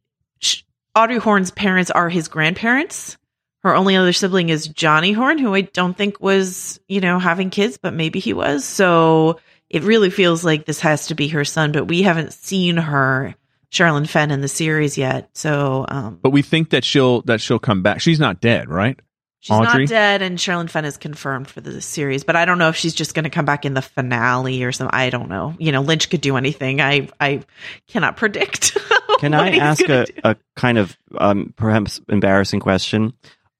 Audrey 0.95 1.17
Horne's 1.19 1.51
parents 1.51 1.91
are 1.91 2.09
his 2.09 2.27
grandparents. 2.27 3.17
Her 3.63 3.75
only 3.75 3.95
other 3.95 4.13
sibling 4.13 4.49
is 4.49 4.67
Johnny 4.67 5.11
Horne, 5.11 5.37
who 5.37 5.53
I 5.53 5.61
don't 5.61 5.97
think 5.97 6.21
was, 6.21 6.79
you 6.87 7.01
know, 7.01 7.19
having 7.19 7.49
kids, 7.49 7.77
but 7.77 7.93
maybe 7.93 8.19
he 8.19 8.33
was. 8.33 8.63
So 8.63 9.39
it 9.69 9.83
really 9.83 10.09
feels 10.09 10.43
like 10.45 10.65
this 10.65 10.79
has 10.81 11.07
to 11.07 11.15
be 11.15 11.29
her 11.29 11.43
son, 11.43 11.71
but 11.71 11.85
we 11.85 12.03
haven't 12.03 12.33
seen 12.33 12.77
her, 12.77 13.35
Sherilyn 13.71 14.07
Fenn, 14.07 14.31
in 14.31 14.41
the 14.41 14.47
series 14.47 14.97
yet. 14.97 15.29
So, 15.33 15.85
um, 15.89 16.19
but 16.21 16.29
we 16.29 16.41
think 16.41 16.69
that 16.69 16.85
she'll 16.85 17.21
that 17.23 17.41
she'll 17.41 17.59
come 17.59 17.81
back. 17.81 17.99
She's 17.99 18.19
not 18.19 18.39
dead, 18.39 18.69
right? 18.69 18.99
she's 19.47 19.55
Audrey? 19.55 19.83
not 19.83 19.89
dead, 19.89 20.21
and 20.21 20.37
Sherilyn 20.37 20.69
Fenn 20.69 20.85
is 20.85 20.97
confirmed 20.97 21.47
for 21.47 21.61
the 21.61 21.81
series, 21.81 22.23
but 22.23 22.35
I 22.35 22.45
don't 22.45 22.57
know 22.57 22.69
if 22.69 22.75
she's 22.75 22.93
just 22.93 23.13
going 23.13 23.23
to 23.23 23.29
come 23.29 23.45
back 23.45 23.65
in 23.65 23.73
the 23.73 23.81
finale 23.81 24.63
or 24.63 24.71
something. 24.71 24.95
I 24.95 25.09
don't 25.09 25.29
know. 25.29 25.55
You 25.57 25.71
know, 25.71 25.81
Lynch 25.81 26.09
could 26.09 26.21
do 26.21 26.37
anything. 26.37 26.81
I, 26.81 27.09
I 27.19 27.43
cannot 27.87 28.17
predict. 28.17 28.77
Can 29.19 29.31
what 29.31 29.47
I 29.47 29.51
he's 29.51 29.61
ask 29.61 29.89
a, 29.89 30.05
do. 30.05 30.13
a 30.23 30.35
kind 30.55 30.77
of 30.77 30.97
um, 31.17 31.53
perhaps 31.55 31.99
embarrassing 32.07 32.59
question? 32.59 33.13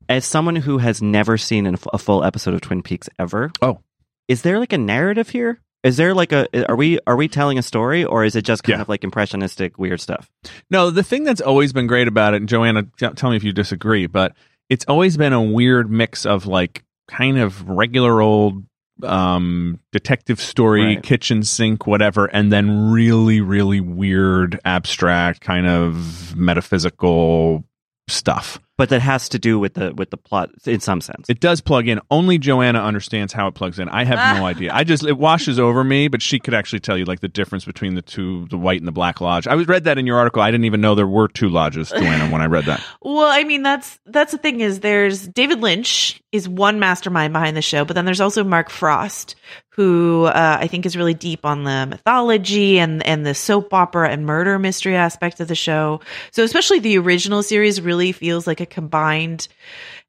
As 0.09 0.25
someone 0.25 0.55
who 0.55 0.77
has 0.77 1.01
never 1.01 1.37
seen 1.37 1.65
a 1.67 1.97
full 1.97 2.23
episode 2.23 2.53
of 2.53 2.61
Twin 2.61 2.81
Peaks 2.81 3.09
ever, 3.19 3.51
Oh. 3.61 3.79
is 4.27 4.41
there 4.41 4.59
like 4.59 4.71
a 4.73 4.77
narrative 4.77 5.29
here? 5.29 5.59
Is 5.83 5.97
there 5.97 6.13
like 6.13 6.31
a 6.31 6.47
are 6.69 6.75
we 6.75 6.99
are 7.05 7.15
we 7.15 7.27
telling 7.27 7.57
a 7.57 7.61
story 7.61 8.03
or 8.03 8.23
is 8.23 8.35
it 8.35 8.43
just 8.43 8.63
kind 8.63 8.77
Yeah. 8.77 8.81
of 8.81 8.89
like 8.89 9.03
impressionistic 9.03 9.77
weird 9.77 9.99
stuff? 10.01 10.29
No, 10.71 10.89
the 10.89 11.03
thing 11.03 11.23
that's 11.23 11.41
always 11.41 11.71
been 11.73 11.87
great 11.87 12.07
about 12.07 12.33
it, 12.33 12.37
and 12.37 12.49
Joanna, 12.49 12.83
tell 13.15 13.29
me 13.29 13.35
if 13.35 13.43
you 13.43 13.51
disagree, 13.53 14.07
but 14.07 14.33
it's 14.69 14.85
always 14.87 15.17
been 15.17 15.33
a 15.33 15.41
weird 15.41 15.89
mix 15.91 16.25
of 16.25 16.45
like 16.45 16.83
kind 17.07 17.37
of 17.37 17.67
regular 17.69 18.21
old 18.21 18.63
um 19.03 19.79
detective 19.91 20.41
story 20.41 20.83
Right. 20.95 21.03
kitchen 21.03 21.43
sink 21.43 21.85
whatever 21.85 22.25
and 22.25 22.51
then 22.51 22.89
really 22.91 23.41
really 23.41 23.79
weird 23.79 24.59
abstract 24.65 25.39
kind 25.41 25.67
of 25.67 26.35
metaphysical 26.35 27.63
stuff 28.09 28.59
But 28.77 28.89
that 28.89 29.01
has 29.01 29.27
to 29.29 29.39
do 29.39 29.57
with 29.57 29.73
the 29.73 29.93
with 29.95 30.11
the 30.11 30.17
plot 30.17 30.51
in 30.65 30.79
some 30.81 31.01
sense. 31.01 31.29
it 31.29 31.39
does 31.39 31.61
plug 31.61 31.87
in. 31.87 31.99
Only 32.11 32.37
joanna 32.37 32.79
understands 32.79 33.33
how 33.33 33.47
it 33.47 33.55
plugs 33.55 33.79
in. 33.79 33.89
I 33.89 34.03
have 34.03 34.37
no 34.37 34.45
idea. 34.53 34.71
I 34.71 34.83
just 34.83 35.03
it 35.03 35.17
washes 35.17 35.57
over 35.59 35.83
me 35.83 36.07
but 36.07 36.21
she 36.21 36.39
could 36.39 36.53
actually 36.53 36.79
tell 36.81 36.95
you 36.95 37.05
like 37.05 37.21
the 37.21 37.27
difference 37.27 37.65
between 37.65 37.95
the 37.95 38.03
two 38.03 38.45
the 38.51 38.57
white 38.57 38.79
and 38.79 38.87
the 38.87 38.91
black 38.91 39.19
lodge. 39.19 39.47
I 39.47 39.55
was 39.55 39.67
read 39.67 39.85
that 39.85 39.97
in 39.97 40.05
your 40.05 40.17
article. 40.17 40.43
I 40.43 40.51
didn't 40.51 40.65
even 40.65 40.79
know 40.81 40.93
there 40.93 41.07
were 41.07 41.27
two 41.27 41.49
lodges 41.49 41.89
joanna 41.89 42.31
when 42.31 42.41
i 42.41 42.45
read 42.45 42.65
that. 42.65 42.83
Well, 43.01 43.31
I 43.31 43.45
mean, 43.45 43.63
that's 43.63 43.97
that's 44.05 44.31
the 44.31 44.37
thing 44.37 44.59
is 44.59 44.81
there's 44.81 45.27
David 45.27 45.61
Lynch 45.61 46.21
is 46.31 46.47
one 46.47 46.77
mastermind 46.77 47.33
behind 47.33 47.55
the 47.57 47.61
show, 47.61 47.85
but 47.85 47.93
then 47.95 48.05
there's 48.05 48.21
also 48.21 48.43
Mark 48.43 48.69
Frost, 48.69 49.35
who 49.69 50.25
uh, 50.25 50.57
I 50.59 50.67
think 50.67 50.85
is 50.85 50.97
really 50.97 51.13
deep 51.13 51.45
on 51.45 51.63
the 51.63 51.87
mythology 51.89 52.79
and 52.79 53.05
and 53.07 53.25
the 53.25 53.33
soap 53.33 53.73
opera 53.73 54.09
and 54.09 54.25
murder 54.25 54.59
mystery 54.59 54.95
aspect 54.95 55.39
of 55.39 55.47
the 55.47 55.55
show. 55.55 56.01
So 56.31 56.43
especially 56.43 56.79
the 56.79 56.97
original 56.97 57.41
series 57.43 57.79
really 57.81 58.11
feels 58.11 58.45
like 58.45 58.59
a 58.59 58.65
combined 58.67 59.47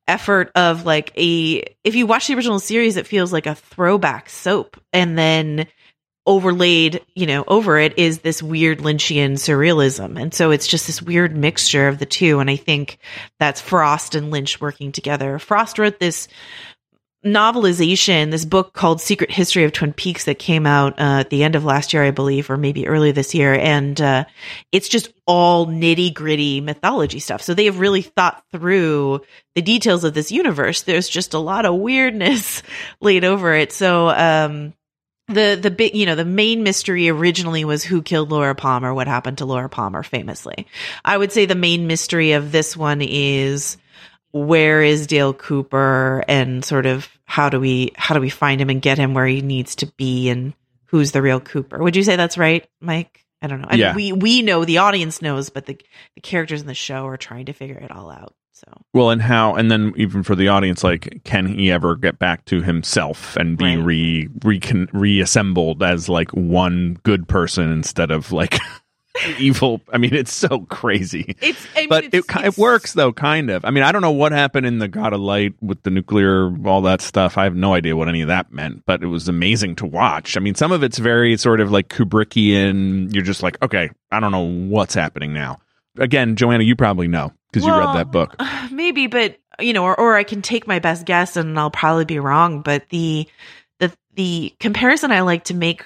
effort 0.07 0.51
of 0.55 0.87
like 0.87 1.13
a 1.17 1.63
if 1.85 1.95
you 1.95 2.07
watch 2.07 2.27
the 2.27 2.35
original 2.35 2.59
series, 2.59 2.97
it 2.97 3.07
feels 3.07 3.33
like 3.33 3.47
a 3.47 3.55
throwback 3.55 4.29
soap, 4.31 4.81
and 4.93 5.19
then 5.19 5.67
overlaid, 6.29 7.03
you 7.15 7.27
know, 7.27 7.43
over 7.49 7.79
it 7.79 7.99
is 7.99 8.19
this 8.19 8.43
weird 8.43 8.81
Lynchian 8.81 9.33
surrealism. 9.33 10.21
And 10.21 10.35
so 10.35 10.51
it's 10.51 10.67
just 10.67 10.87
this 10.87 11.01
weird 11.01 11.35
mixture 11.35 11.89
of 11.89 11.99
the 11.99 12.05
two. 12.05 12.39
And 12.39 12.51
I 12.51 12.57
think 12.57 12.99
that's 13.41 13.63
Frost 13.63 14.15
and 14.15 14.31
Lynch 14.31 14.61
working 14.61 14.93
together. 14.93 15.39
Frost 15.39 15.79
wrote 15.79 15.99
this 15.99 16.29
novelization, 17.25 18.31
this 18.31 18.45
book 18.45 18.73
called 18.73 19.01
Secret 19.01 19.31
History 19.31 19.65
of 19.65 19.73
Twin 19.73 19.93
Peaks 19.93 20.25
that 20.25 20.39
came 20.39 20.67
out 20.67 20.99
uh, 21.01 21.21
at 21.21 21.31
the 21.31 21.43
end 21.43 21.57
of 21.57 21.65
last 21.65 21.93
year, 21.93 22.05
I 22.05 22.11
believe, 22.11 22.49
or 22.49 22.57
maybe 22.57 22.87
early 22.87 23.13
this 23.13 23.35
year. 23.35 23.55
And 23.55 24.01
uh, 24.01 24.25
it's 24.71 24.89
just 24.89 25.13
all 25.27 25.67
nitty 25.67 26.15
gritty 26.15 26.61
mythology 26.61 27.19
stuff. 27.19 27.43
So 27.43 27.55
they 27.55 27.65
have 27.65 27.81
really 27.81 28.03
thought 28.03 28.45
through 28.53 29.23
the 29.55 29.63
details 29.63 30.05
of 30.05 30.15
this 30.15 30.31
universe. 30.31 30.83
There's 30.83 31.09
just 31.09 31.35
a 31.35 31.39
lot 31.39 31.67
of 31.67 31.75
weirdness 31.75 32.63
laid 33.01 33.25
over 33.25 33.55
it. 33.55 33.73
So, 33.73 34.09
um, 34.09 34.75
the 35.29 35.59
the 35.61 35.71
big 35.71 35.95
you 35.95 36.07
know 36.07 36.15
the 36.15 36.25
main 36.25 36.63
mystery 36.63 37.11
originally 37.11 37.63
was 37.63 37.85
who 37.85 38.01
killed 38.01 38.31
Laura 38.31 38.55
Palmer, 38.55 38.95
what 38.95 39.07
happened 39.07 39.39
to 39.39 39.45
Laura 39.45 39.69
Palmer 39.69 40.03
famously. 40.03 40.67
I 41.05 41.19
would 41.19 41.33
say 41.33 41.45
the 41.45 41.55
main 41.55 41.87
mystery 41.87 42.33
of 42.33 42.51
this 42.51 42.75
one 42.75 43.03
is 43.03 43.77
where 44.33 44.83
is 44.83 45.07
Dale 45.07 45.33
Cooper 45.35 46.25
and 46.29 46.65
sort 46.65 46.87
of 46.87 47.09
how 47.25 47.49
do 47.49 47.59
we 47.61 47.93
how 47.97 48.15
do 48.15 48.21
we 48.21 48.31
find 48.31 48.61
him 48.61 48.71
and 48.71 48.83
get 48.83 48.99
him 48.99 49.15
where 49.15 49.27
he 49.27 49.41
needs 49.43 49.77
to 49.77 49.87
be 49.97 50.29
and 50.29 50.55
who's 50.87 51.13
the 51.13 51.23
real 51.23 51.41
Cooper? 51.41 51.83
Would 51.83 51.97
you 51.97 52.03
say 52.03 52.17
that's 52.17 52.39
right, 52.39 52.67
Mike? 52.81 53.25
I 53.41 53.47
don't 53.47 53.61
know. 53.61 53.69
I 53.69 53.73
mean, 53.73 53.81
Yeah. 53.81 53.95
we 53.95 54.13
we 54.13 54.43
know 54.43 54.65
the 54.65 54.79
audience 54.79 55.23
knows, 55.23 55.49
but 55.51 55.67
the 55.67 55.79
the 56.15 56.21
characters 56.21 56.61
in 56.61 56.67
the 56.67 56.75
show 56.75 57.07
are 57.07 57.17
trying 57.17 57.47
to 57.47 57.53
figure 57.53 57.79
it 57.79 57.91
all 57.91 58.11
out. 58.11 58.35
So 58.53 58.67
Well, 58.93 59.11
and 59.11 59.23
how, 59.23 59.55
and 59.55 59.71
then 59.71 59.93
even 59.97 60.25
for 60.25 60.35
the 60.35 60.49
audience, 60.49 60.83
like, 60.83 61.21
can 61.23 61.47
he 61.47 61.71
ever 61.71 61.95
get 61.95 62.19
back 62.19 62.45
to 62.47 62.61
himself 62.61 63.37
and 63.37 63.57
be 63.57 63.77
Right. 63.77 63.85
re, 63.85 64.29
recon, 64.43 64.89
reassembled 64.93 65.81
as 65.85 66.09
like 66.09 66.33
one 66.33 66.99
good 67.05 67.29
person 67.29 67.71
instead 67.71 68.11
of 68.11 68.33
like 68.33 68.59
evil? 69.39 69.81
I 69.93 69.99
mean, 69.99 70.15
it's 70.15 70.33
so 70.33 70.61
crazy. 70.69 71.37
it's 71.41 71.67
I 71.77 71.81
mean, 71.81 71.89
but 71.89 72.05
it's- 72.05 72.25
it, 72.25 72.31
it's- 72.37 72.57
it 72.57 72.59
works 72.61 72.93
though, 72.93 73.13
kind 73.13 73.51
of. 73.51 73.65
I 73.65 73.71
mean, 73.71 73.85
I 73.85 73.93
don't 73.93 74.03
know 74.03 74.11
what 74.13 74.33
happened 74.33 74.67
in 74.67 74.79
the 74.79 74.89
God 74.89 75.13
of 75.13 75.21
Light 75.21 75.55
with 75.61 75.83
the 75.83 75.91
nuclear, 75.91 76.51
all 76.67 76.83
that 76.83 77.01
stuff. 77.01 77.37
I 77.39 77.45
have 77.45 77.55
no 77.57 77.75
idea 77.75 77.97
what 77.97 78.09
any 78.09 78.21
of 78.23 78.29
that 78.29 78.53
meant, 78.53 78.85
but 78.87 79.03
it 79.03 79.07
was 79.07 79.29
amazing 79.29 79.77
to 79.77 79.87
watch. 79.87 80.37
I 80.37 80.41
mean, 80.41 80.55
some 80.55 80.73
of 80.73 80.83
it's 80.83 80.99
very 80.99 81.37
sort 81.37 81.61
of 81.61 81.71
like 81.71 81.89
Kubrickian. 81.89 83.13
You're 83.15 83.25
just 83.25 83.43
like, 83.43 83.61
okay, 83.63 83.91
I 84.11 84.21
don't 84.21 84.33
know 84.33 84.45
what's 84.75 84.95
happening 84.95 85.33
now. 85.33 85.61
Again, 85.99 86.37
Joanna, 86.37 86.65
you 86.65 86.77
probably 86.77 87.09
know 87.09 87.33
because 87.51 87.67
you 87.67 87.73
read 87.73 87.95
that 87.97 88.11
book. 88.13 88.37
maybe, 88.71 89.07
but 89.09 89.39
you 89.61 89.73
know, 89.73 89.85
or, 89.85 89.99
or 89.99 90.15
I 90.17 90.23
can 90.23 90.43
take 90.43 90.67
my 90.69 90.79
best 90.79 91.05
guess 91.05 91.37
and 91.37 91.59
I'll 91.59 91.71
probably 91.71 92.05
be 92.05 92.21
wrong. 92.21 92.63
But 92.63 92.89
the 92.91 93.27
the 93.81 93.93
the 94.15 94.55
comparison 94.61 95.11
I 95.11 95.23
like 95.23 95.45
to 95.45 95.55
make, 95.55 95.85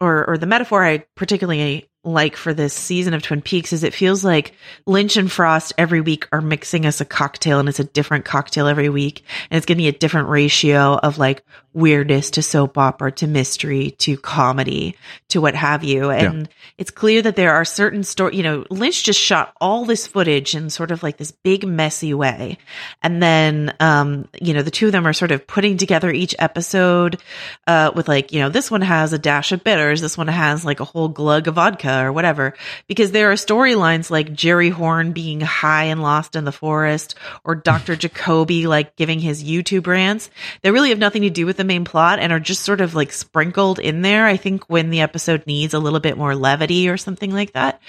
or 0.00 0.28
or 0.28 0.36
the 0.38 0.46
metaphor 0.46 0.84
I 0.84 1.04
particularly 1.14 1.88
like 2.04 2.36
for 2.36 2.52
this 2.52 2.74
season 2.74 3.14
of 3.14 3.22
Twin 3.22 3.42
Peaks 3.42 3.72
is 3.72 3.84
it 3.84 3.94
feels 3.94 4.24
like 4.24 4.54
Lynch 4.86 5.16
and 5.16 5.30
Frost 5.30 5.72
every 5.78 6.00
week 6.00 6.26
are 6.32 6.40
mixing 6.40 6.84
us 6.84 7.00
a 7.00 7.04
cocktail 7.04 7.60
and 7.60 7.68
it's 7.68 7.78
a 7.78 7.84
different 7.84 8.24
cocktail 8.24 8.66
every 8.66 8.88
week. 8.88 9.24
And 9.50 9.56
it's 9.56 9.66
going 9.66 9.78
to 9.78 9.82
be 9.82 9.88
a 9.88 9.92
different 9.92 10.28
ratio 10.28 10.96
of 10.96 11.18
like 11.18 11.44
weirdness 11.74 12.32
to 12.32 12.42
soap 12.42 12.76
opera 12.76 13.12
to 13.12 13.26
mystery 13.26 13.92
to 13.92 14.16
comedy 14.16 14.96
to 15.28 15.40
what 15.40 15.54
have 15.54 15.84
you. 15.84 16.10
And 16.10 16.48
it's 16.76 16.90
clear 16.90 17.22
that 17.22 17.36
there 17.36 17.54
are 17.54 17.64
certain 17.64 18.02
story 18.02 18.36
you 18.36 18.42
know 18.42 18.66
Lynch 18.68 19.04
just 19.04 19.20
shot 19.20 19.54
all 19.60 19.84
this 19.84 20.06
footage 20.06 20.54
in 20.54 20.70
sort 20.70 20.90
of 20.90 21.02
like 21.02 21.18
this 21.18 21.30
big 21.30 21.66
messy 21.66 22.14
way. 22.14 22.58
And 23.02 23.22
then 23.22 23.74
um 23.78 24.28
you 24.40 24.54
know 24.54 24.62
the 24.62 24.72
two 24.72 24.86
of 24.86 24.92
them 24.92 25.06
are 25.06 25.12
sort 25.12 25.30
of 25.30 25.46
putting 25.46 25.76
together 25.76 26.10
each 26.10 26.34
episode 26.40 27.22
uh 27.68 27.92
with 27.94 28.08
like 28.08 28.32
you 28.32 28.40
know 28.40 28.48
this 28.48 28.70
one 28.70 28.82
has 28.82 29.12
a 29.12 29.18
dash 29.18 29.52
of 29.52 29.62
bitters 29.62 30.00
this 30.00 30.18
one 30.18 30.28
has 30.28 30.64
like 30.64 30.80
a 30.80 30.84
whole 30.84 31.08
glug 31.08 31.46
of 31.46 31.54
vodka 31.54 31.91
or 32.00 32.12
whatever 32.12 32.54
because 32.86 33.10
there 33.12 33.30
are 33.30 33.34
storylines 33.34 34.10
like 34.10 34.32
Jerry 34.32 34.70
Horne 34.70 35.12
being 35.12 35.40
high 35.40 35.84
and 35.84 36.02
lost 36.02 36.36
in 36.36 36.44
the 36.44 36.52
forest 36.52 37.14
or 37.44 37.54
Dr. 37.54 37.96
Jacoby 38.02 38.66
like 38.66 38.96
giving 38.96 39.18
his 39.20 39.42
YouTube 39.44 39.86
rants 39.86 40.30
that 40.62 40.72
really 40.72 40.90
have 40.90 40.98
nothing 40.98 41.22
to 41.22 41.30
do 41.30 41.46
with 41.46 41.56
the 41.56 41.64
main 41.64 41.84
plot 41.84 42.18
and 42.18 42.32
are 42.32 42.40
just 42.40 42.62
sort 42.62 42.80
of 42.80 42.94
like 42.94 43.12
sprinkled 43.12 43.78
in 43.78 44.02
there 44.02 44.26
I 44.26 44.36
think 44.36 44.68
when 44.70 44.90
the 44.90 45.00
episode 45.00 45.46
needs 45.46 45.74
a 45.74 45.78
little 45.78 46.00
bit 46.00 46.16
more 46.16 46.34
levity 46.34 46.88
or 46.88 46.96
something 46.96 47.32
like 47.32 47.52
that 47.52 47.80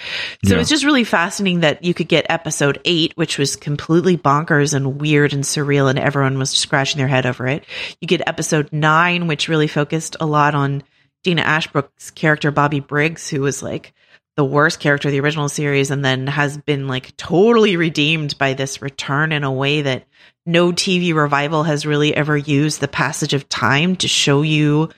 so 0.44 0.54
Yeah. 0.54 0.60
it's 0.60 0.70
just 0.70 0.84
really 0.84 1.04
fascinating 1.04 1.60
that 1.60 1.84
you 1.84 1.94
could 1.94 2.08
get 2.08 2.26
episode 2.28 2.80
8 2.84 3.12
which 3.16 3.38
was 3.38 3.56
completely 3.56 4.16
bonkers 4.18 4.74
and 4.74 5.00
weird 5.00 5.32
and 5.32 5.44
surreal 5.44 5.88
and 5.88 5.98
everyone 5.98 6.38
was 6.38 6.50
scratching 6.50 6.98
their 6.98 7.08
head 7.08 7.26
over 7.26 7.46
it 7.46 7.64
you 8.00 8.08
get 8.08 8.22
episode 8.26 8.68
9 8.72 9.26
which 9.26 9.48
really 9.48 9.68
focused 9.68 10.16
a 10.20 10.26
lot 10.26 10.54
on 10.54 10.82
Dana 11.24 11.42
Ashbrook's 11.42 12.10
character 12.12 12.50
Bobby 12.52 12.80
Briggs, 12.80 13.28
who 13.28 13.40
was 13.40 13.62
like 13.62 13.92
the 14.36 14.44
worst 14.44 14.78
character 14.80 15.08
of 15.08 15.12
the 15.12 15.20
original 15.20 15.48
series, 15.48 15.90
and 15.90 16.04
then 16.04 16.26
has 16.26 16.56
been 16.58 16.86
like 16.86 17.16
totally 17.16 17.76
redeemed 17.76 18.38
by 18.38 18.54
this 18.54 18.80
return 18.82 19.32
in 19.32 19.42
a 19.44 19.52
way 19.52 19.82
that 19.82 20.04
no 20.46 20.70
TV 20.72 21.14
revival 21.14 21.62
has 21.64 21.86
really 21.86 22.14
ever 22.14 22.36
used 22.36 22.80
the 22.80 22.88
passage 22.88 23.32
of 23.34 23.48
time 23.48 23.96
to 23.96 24.08
show 24.08 24.42
you 24.42 24.90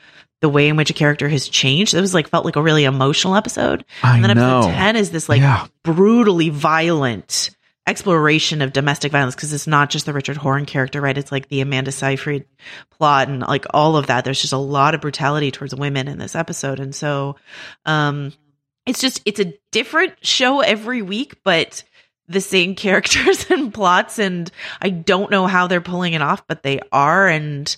the 0.43 0.49
way 0.49 0.69
in 0.69 0.77
which 0.77 0.91
a 0.91 0.95
character 0.95 1.29
has 1.29 1.49
changed. 1.49 1.95
It 1.95 2.01
was 2.01 2.13
like 2.13 2.29
felt 2.29 2.45
like 2.45 2.57
a 2.57 2.63
really 2.63 2.85
emotional 2.85 3.37
episode. 3.37 3.85
I 4.03 4.17
and 4.17 4.25
then 4.25 4.37
know. 4.37 4.59
episode 4.59 4.73
10 4.73 4.97
is 4.97 5.11
this 5.11 5.29
like 5.29 5.41
Yeah. 5.41 5.67
brutally 5.83 6.51
violent 6.51 7.56
exploration 7.87 8.63
of 8.63 8.73
domestic 8.73 9.13
violence 9.13 9.35
because 9.35 9.53
it's 9.53 9.67
not 9.67 9.91
just 9.91 10.07
the 10.07 10.13
Richard 10.13 10.37
Horne 10.37 10.67
character, 10.67 11.01
right? 11.01 11.17
It's 11.17 11.31
like 11.31 11.49
the 11.49 11.61
Amanda 11.61 11.93
Seyfried 11.93 12.45
plot 12.91 13.29
and 13.29 13.43
like 13.43 13.65
all 13.73 13.97
of 13.97 14.09
that. 14.09 14.25
There's 14.25 14.41
just 14.41 14.53
a 14.53 14.59
lot 14.59 14.95
of 14.95 15.01
brutality 15.01 15.51
towards 15.51 15.75
women 15.75 16.09
in 16.09 16.19
this 16.19 16.35
episode. 16.35 16.81
And 16.81 16.95
so, 16.95 17.37
um, 17.85 18.33
it's 18.87 19.01
just, 19.01 19.23
it's 19.25 19.41
a 19.41 19.55
different 19.71 20.15
show 20.25 20.61
every 20.61 21.03
week, 21.03 21.43
but 21.45 21.85
the 22.29 22.41
same 22.41 22.75
characters 22.77 23.51
and 23.51 23.73
plots. 23.73 24.19
And 24.19 24.51
I 24.81 24.91
don't 24.91 25.31
know 25.31 25.47
how 25.47 25.67
they're 25.67 25.81
pulling 25.81 26.15
it 26.15 26.23
off, 26.23 26.47
but 26.47 26.63
they 26.63 26.81
are. 26.91 27.29
And, 27.29 27.75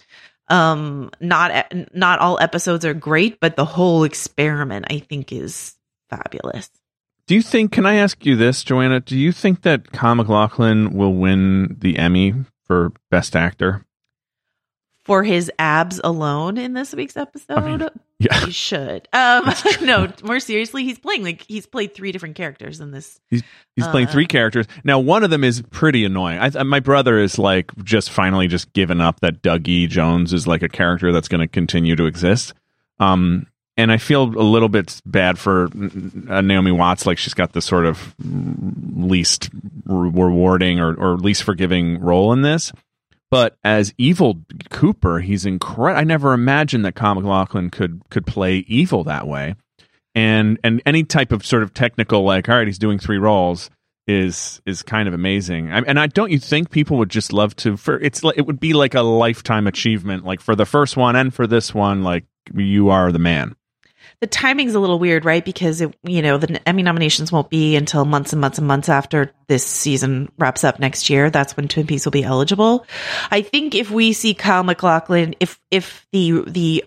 um, 0.49 1.11
not, 1.21 1.75
not 1.95 2.21
all 2.21 2.41
episodes 2.41 2.87
are 2.87 2.95
great, 2.95 3.41
but 3.41 3.57
the 3.57 3.67
whole 3.67 4.05
experiment 4.05 4.87
I 4.89 5.01
think 5.01 5.33
is 5.33 5.75
fabulous. 6.09 6.71
Do 7.29 7.35
you 7.35 7.43
think? 7.43 7.73
Can 7.73 7.87
I 7.87 7.95
ask 7.95 8.25
you 8.27 8.37
this, 8.37 8.65
Joanna? 8.65 9.01
Do 9.01 9.17
you 9.17 9.33
think 9.33 9.63
that 9.63 9.93
Kyle 9.93 10.15
MacLachlan 10.15 10.95
will 10.95 11.15
win 11.15 11.77
the 11.79 11.99
Emmy 11.99 12.35
for 12.65 12.93
Best 13.11 13.37
Actor? 13.37 13.85
for 15.09 15.23
his 15.23 15.51
abs 15.59 16.03
alone 16.05 16.59
in 16.59 16.75
this 16.75 16.95
week's 16.95 17.17
episode. 17.17 17.65
mean, 17.65 17.89
Yeah, 18.19 18.45
he 18.45 18.51
should. 18.51 19.09
Um, 19.15 19.51
no, 19.81 20.13
more 20.23 20.39
seriously, 20.39 20.85
he's 20.85 20.99
playing 20.99 21.23
like 21.25 21.47
he's 21.49 21.65
played 21.65 21.95
three 21.95 22.13
different 22.13 22.37
characters 22.37 22.79
in 22.79 22.91
this. 22.91 23.19
he's 23.31 23.43
playing 23.75 24.09
Uh, 24.09 24.11
three 24.11 24.27
characters. 24.27 24.67
Now, 24.85 24.99
one 24.99 25.25
of 25.25 25.31
them 25.31 25.45
is 25.45 25.63
pretty 25.71 26.05
annoying. 26.05 26.39
I, 26.39 26.63
my 26.63 26.81
brother 26.81 27.19
is 27.19 27.39
like 27.39 27.73
just 27.85 28.11
finally 28.11 28.49
just 28.49 28.71
given 28.75 29.01
up 29.01 29.21
that 29.21 29.41
Dougie 29.41 29.89
Jones 29.89 30.35
is 30.35 30.47
like 30.47 30.63
a 30.63 30.69
character 30.69 31.11
that's 31.11 31.29
going 31.29 31.41
to 31.41 31.49
continue 31.49 31.97
to 31.97 32.05
exist. 32.05 32.53
Um, 32.99 33.47
and 33.79 33.93
I 33.93 33.97
feel 33.97 34.25
a 34.25 34.43
little 34.43 34.69
bit 34.69 35.01
bad 35.07 35.39
for 35.39 35.69
uh, 36.29 36.41
Naomi 36.41 36.73
Watts. 36.73 37.07
Like 37.07 37.17
she's 37.17 37.33
got 37.33 37.53
the 37.53 37.63
sort 37.63 37.87
of 37.87 38.15
least 38.19 39.51
rewarding 39.87 40.81
or, 40.81 40.95
or 40.95 41.17
least 41.17 41.45
forgiving 41.45 42.01
role 42.01 42.33
in 42.33 42.43
this. 42.43 42.73
But 43.31 43.57
as 43.63 43.95
evil 43.97 44.41
Cooper, 44.71 45.21
he's 45.21 45.47
incredible. 45.47 46.01
I 46.01 46.05
never 46.05 46.33
imagined 46.33 46.85
that 46.85 46.97
Kyle 46.97 47.15
MacLachlan 47.15 47.71
could 47.71 48.03
could 48.11 48.27
play 48.27 48.65
evil 48.67 49.05
that 49.05 49.29
way. 49.29 49.55
And 50.15 50.59
and 50.65 50.83
any 50.85 51.05
type 51.05 51.31
of 51.31 51.47
sort 51.47 51.63
of 51.63 51.73
technical, 51.73 52.25
like, 52.25 52.49
all 52.49 52.57
right, 52.57 52.67
he's 52.67 52.79
doing 52.79 52.99
three 52.99 53.19
roles, 53.19 53.71
is 54.09 54.61
is 54.67 54.83
kind 54.83 55.07
of 55.07 55.15
amazing. 55.15 55.71
I, 55.71 55.83
and 55.83 56.01
I 56.01 56.09
don't 56.09 56.33
you 56.33 56.39
think 56.41 56.71
people 56.71 56.97
would 56.97 57.11
just 57.11 57.33
love 57.33 57.55
to? 57.57 57.77
For 57.77 58.01
it's 58.01 58.23
it 58.35 58.47
would 58.47 58.59
be 58.59 58.73
like 58.73 58.95
a 58.95 59.03
lifetime 59.03 59.69
achievement, 59.69 60.25
like 60.25 60.41
for 60.41 60.57
the 60.57 60.67
first 60.67 60.97
one 60.97 61.15
and 61.15 61.33
for 61.33 61.47
this 61.47 61.73
one, 61.73 62.03
like 62.03 62.25
you 62.55 62.89
are 62.89 63.13
the 63.13 63.21
man. 63.21 63.55
The 64.21 64.27
timing's 64.27 64.75
a 64.75 64.81
little 64.81 64.99
weird, 64.99 65.25
right? 65.25 65.45
Because 65.45 65.81
it, 65.81 65.97
you 66.03 66.23
know 66.23 66.39
the 66.39 66.67
Emmy 66.69 66.83
nominations 66.83 67.31
won't 67.31 67.51
be 67.51 67.77
until 67.77 68.05
months 68.05 68.33
and 68.33 68.41
months 68.41 68.59
and 68.59 68.67
months 68.67 68.89
after 68.89 69.33
this 69.47 69.65
season 69.65 70.33
wraps 70.39 70.65
up 70.65 70.81
next 70.81 71.09
year. 71.09 71.31
That's 71.31 71.57
when 71.57 71.69
Twin 71.69 71.87
Peaks 71.87 72.05
will 72.05 72.13
be 72.13 72.25
eligible. 72.25 72.85
I 73.31 73.43
think 73.43 73.75
if 73.75 73.91
we 73.91 74.13
see 74.13 74.35
Kyle 74.35 74.65
MacLachlan, 74.65 75.37
if 75.39 75.61
if 75.71 76.07
the 76.13 76.43
the 76.47 76.85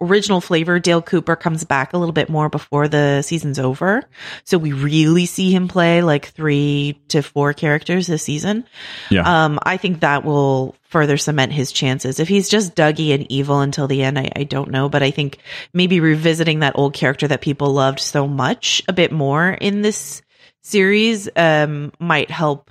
original 0.00 0.40
flavor 0.40 0.78
Dale 0.78 1.02
Cooper 1.02 1.36
comes 1.36 1.64
back 1.64 1.92
a 1.92 1.98
little 1.98 2.12
bit 2.12 2.28
more 2.28 2.48
before 2.48 2.88
the 2.88 3.22
season's 3.22 3.58
over, 3.58 4.02
so 4.44 4.58
we 4.58 4.72
really 4.72 5.26
see 5.26 5.50
him 5.50 5.68
play 5.68 6.02
like 6.02 6.26
three 6.26 7.00
to 7.08 7.22
four 7.22 7.52
characters 7.52 8.06
this 8.06 8.22
season. 8.22 8.64
Yeah. 9.10 9.44
Um, 9.44 9.58
I 9.62 9.76
think 9.76 10.00
that 10.00 10.24
will 10.24 10.74
further 10.82 11.16
cement 11.16 11.52
his 11.52 11.72
chances. 11.72 12.20
If 12.20 12.28
he's 12.28 12.48
just 12.48 12.74
Dougie 12.74 13.14
and 13.14 13.30
evil 13.30 13.60
until 13.60 13.88
the 13.88 14.02
end, 14.02 14.18
I, 14.18 14.30
I 14.36 14.44
don't 14.44 14.70
know, 14.70 14.88
but 14.88 15.02
I 15.02 15.10
think 15.10 15.38
maybe 15.72 16.00
revisiting 16.00 16.60
that 16.60 16.76
old 16.76 16.94
character 16.94 17.28
that 17.28 17.40
people 17.40 17.72
loved 17.72 18.00
so 18.00 18.28
much 18.28 18.82
a 18.88 18.92
bit 18.92 19.12
more 19.12 19.50
in 19.50 19.82
this 19.82 20.22
series 20.62 21.28
um, 21.36 21.92
might 21.98 22.30
help. 22.30 22.70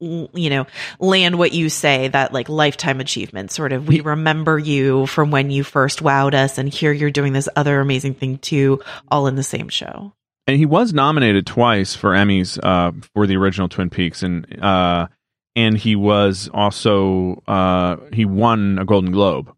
You 0.00 0.50
know, 0.50 0.66
land 1.00 1.38
what 1.38 1.52
you 1.52 1.68
say 1.68 2.06
that 2.08 2.32
like 2.32 2.48
lifetime 2.48 3.00
achievement 3.00 3.50
sort 3.50 3.72
of. 3.72 3.88
We 3.88 4.00
remember 4.00 4.58
you 4.58 5.06
from 5.06 5.30
when 5.32 5.50
you 5.50 5.64
first 5.64 6.02
wowed 6.02 6.34
us, 6.34 6.56
and 6.56 6.68
here 6.68 6.92
you're 6.92 7.10
doing 7.10 7.32
this 7.32 7.48
other 7.56 7.80
amazing 7.80 8.14
thing 8.14 8.38
too, 8.38 8.80
all 9.10 9.26
in 9.26 9.34
the 9.34 9.42
same 9.42 9.68
show. 9.68 10.12
and 10.46 10.56
he 10.56 10.66
was 10.66 10.92
nominated 10.94 11.46
twice 11.46 11.94
for 11.94 12.12
Emmys 12.12 12.58
uh, 12.62 12.92
for 13.12 13.26
the 13.26 13.36
original 13.36 13.68
Twin 13.68 13.90
Peaks, 13.90 14.22
and 14.22 14.62
uh, 14.62 15.08
and 15.56 15.76
he 15.76 15.96
was 15.96 16.48
also 16.54 17.42
uh, 17.48 17.96
he 18.12 18.24
won 18.24 18.78
a 18.78 18.84
Golden 18.84 19.10
Globe. 19.10 19.52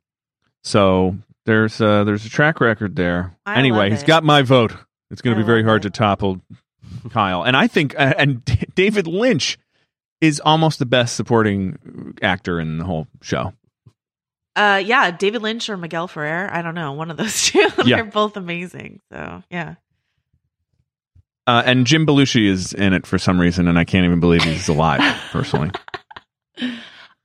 So 0.65 1.17
there's 1.45 1.81
uh, 1.81 2.05
there's 2.05 2.25
a 2.25 2.31
track 2.31 2.61
record 2.61 2.97
there. 2.97 3.37
I 3.45 3.59
anyway, 3.59 3.91
he's 3.91 4.03
got 4.03 4.25
my 4.25 4.43
vote. 4.43 4.73
It's 5.11 5.23
going 5.23 5.37
to 5.37 5.43
be 5.43 5.47
very 5.47 5.63
hard 5.63 5.85
it. 5.85 5.91
to 5.93 5.99
topple 5.99 6.41
Kyle, 7.11 7.43
and 7.43 7.57
I 7.57 7.67
think 7.67 7.95
uh, 7.95 8.15
and 8.17 8.45
D- 8.45 8.65
David 8.75 9.07
Lynch 9.07 9.59
is 10.21 10.41
almost 10.41 10.79
the 10.79 10.87
best 10.87 11.17
supporting 11.17 12.17
actor 12.23 12.61
in 12.61 12.79
the 12.79 12.85
whole 12.85 13.07
show. 13.23 13.53
Uh, 14.57 14.83
yeah, 14.85 15.11
David 15.11 15.43
Lynch 15.43 15.71
or 15.71 15.77
Miguel 15.77 16.09
Ferrer. 16.09 16.51
I 16.53 16.63
don't 16.63 16.75
know, 16.75 16.93
one 16.93 17.11
of 17.11 17.17
those 17.17 17.43
two. 17.47 17.67
They're 17.85 18.05
both 18.05 18.37
amazing. 18.37 19.01
So 19.13 19.43
yeah. 19.51 19.77
Uh, 21.47 21.63
and 21.65 21.87
Jim 21.87 22.07
Belushi 22.07 22.47
is 22.47 22.73
in 22.73 22.93
it 22.93 23.07
for 23.07 23.19
some 23.19 23.41
reason, 23.41 23.67
and 23.67 23.79
I 23.79 23.85
can't 23.85 24.05
even 24.05 24.21
believe 24.21 24.43
he's 24.43 24.69
alive. 24.69 25.01
personally, 25.31 25.71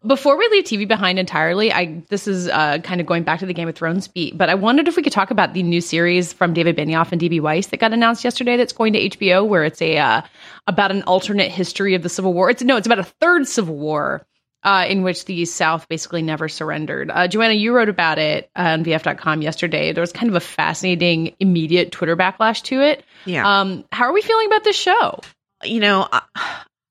before 0.07 0.37
we 0.37 0.47
leave 0.49 0.63
TV 0.63 0.87
behind 0.87 1.19
entirely, 1.19 1.71
I 1.71 2.03
this 2.09 2.27
is 2.27 2.47
uh, 2.47 2.79
kind 2.79 3.01
of 3.01 3.07
going 3.07 3.23
back 3.23 3.39
to 3.39 3.45
the 3.45 3.53
Game 3.53 3.67
of 3.67 3.75
Thrones 3.75 4.07
beat, 4.07 4.37
but 4.37 4.49
I 4.49 4.55
wondered 4.55 4.87
if 4.87 4.95
we 4.95 5.03
could 5.03 5.13
talk 5.13 5.31
about 5.31 5.53
the 5.53 5.63
new 5.63 5.81
series 5.81 6.33
from 6.33 6.53
David 6.53 6.77
Benioff 6.77 7.11
and 7.11 7.21
DB 7.21 7.41
Weiss 7.41 7.67
that 7.67 7.77
got 7.77 7.93
announced 7.93 8.23
yesterday. 8.23 8.57
That's 8.57 8.73
going 8.73 8.93
to 8.93 9.09
HBO, 9.09 9.47
where 9.47 9.63
it's 9.63 9.81
a 9.81 9.97
uh, 9.97 10.21
about 10.67 10.91
an 10.91 11.03
alternate 11.03 11.51
history 11.51 11.95
of 11.95 12.03
the 12.03 12.09
Civil 12.09 12.33
War. 12.33 12.49
It's 12.49 12.63
no, 12.63 12.77
it's 12.77 12.87
about 12.87 12.99
a 12.99 13.03
third 13.03 13.47
Civil 13.47 13.75
War. 13.75 14.25
Uh, 14.63 14.83
in 14.89 15.03
which 15.03 15.25
the 15.25 15.45
South 15.45 15.87
basically 15.87 16.23
never 16.23 16.49
surrendered. 16.49 17.11
Uh, 17.11 17.27
Joanna, 17.27 17.53
you 17.53 17.71
wrote 17.71 17.87
about 17.87 18.17
it 18.17 18.49
on 18.55 18.83
VF.com 18.83 19.43
yesterday. 19.43 19.93
There 19.93 20.01
was 20.01 20.11
kind 20.11 20.27
of 20.27 20.33
a 20.33 20.39
fascinating, 20.39 21.35
immediate 21.39 21.91
Twitter 21.91 22.17
backlash 22.17 22.63
to 22.63 22.81
it. 22.81 23.03
Yeah. 23.25 23.47
Um, 23.47 23.85
how 23.91 24.05
are 24.05 24.11
we 24.11 24.23
feeling 24.23 24.47
about 24.47 24.63
this 24.63 24.75
show? 24.75 25.19
you 25.63 25.79
know, 25.79 26.07
I, 26.11 26.21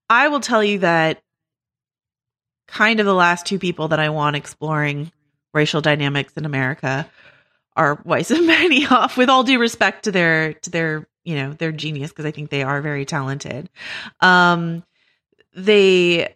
I 0.08 0.28
will 0.28 0.40
tell 0.40 0.62
you 0.62 0.80
that 0.80 1.22
kind 2.66 3.00
of 3.00 3.06
the 3.06 3.14
last 3.14 3.46
two 3.46 3.58
people 3.58 3.88
that 3.88 4.00
I 4.00 4.10
want 4.10 4.36
exploring 4.36 5.12
racial 5.52 5.80
dynamics 5.80 6.32
in 6.36 6.44
America 6.44 7.08
are 7.76 8.00
Weiss 8.04 8.30
and 8.30 8.48
Benioff, 8.48 9.16
with 9.16 9.28
all 9.28 9.44
due 9.44 9.58
respect 9.58 10.04
to 10.04 10.12
their 10.12 10.54
to 10.54 10.70
their 10.70 11.08
you 11.24 11.36
know 11.36 11.52
their 11.52 11.72
genius 11.72 12.10
because 12.10 12.26
I 12.26 12.30
think 12.30 12.50
they 12.50 12.62
are 12.62 12.80
very 12.80 13.04
talented. 13.04 13.70
Um, 14.20 14.84
they 15.54 16.34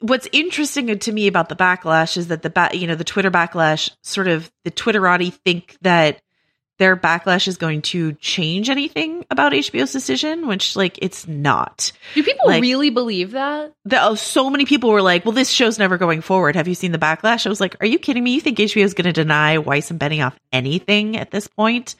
what's 0.00 0.28
interesting 0.32 0.96
to 0.98 1.12
me 1.12 1.26
about 1.26 1.48
the 1.48 1.56
backlash 1.56 2.16
is 2.16 2.28
that 2.28 2.42
the 2.42 2.50
ba- 2.50 2.70
you 2.72 2.86
know 2.86 2.94
the 2.94 3.04
Twitter 3.04 3.30
backlash 3.30 3.90
sort 4.02 4.28
of 4.28 4.50
the 4.64 4.70
Twitterati 4.70 5.32
think 5.32 5.76
that 5.82 6.20
their 6.78 6.96
backlash 6.96 7.46
is 7.48 7.56
going 7.56 7.82
to 7.82 8.12
change 8.14 8.70
anything 8.70 9.24
about 9.30 9.52
HBO's 9.52 9.92
decision, 9.92 10.46
which 10.46 10.76
like 10.76 10.98
it's 11.02 11.26
not. 11.28 11.92
Do 12.14 12.22
people 12.22 12.48
Like- 12.48 12.62
really 12.62 12.90
believe 12.90 13.32
that? 13.32 13.72
The, 13.84 14.02
oh, 14.02 14.14
so 14.14 14.48
many 14.50 14.64
people 14.64 14.90
were 14.90 15.02
like, 15.02 15.24
"Well, 15.24 15.32
this 15.32 15.50
show's 15.50 15.78
never 15.78 15.98
going 15.98 16.20
forward." 16.20 16.56
Have 16.56 16.68
you 16.68 16.74
seen 16.74 16.92
the 16.92 16.98
backlash? 16.98 17.46
I 17.46 17.48
was 17.48 17.60
like, 17.60 17.76
"Are 17.82 17.86
you 17.86 17.98
kidding 17.98 18.22
me? 18.24 18.32
You 18.34 18.40
think 18.40 18.58
HBO 18.58 18.82
is 18.84 18.94
going 18.94 19.04
to 19.06 19.12
deny 19.12 19.58
Weiss 19.58 19.90
and 19.90 19.98
Benioff 20.00 20.34
anything 20.52 21.16
at 21.16 21.30
this 21.30 21.46
point?" 21.48 21.94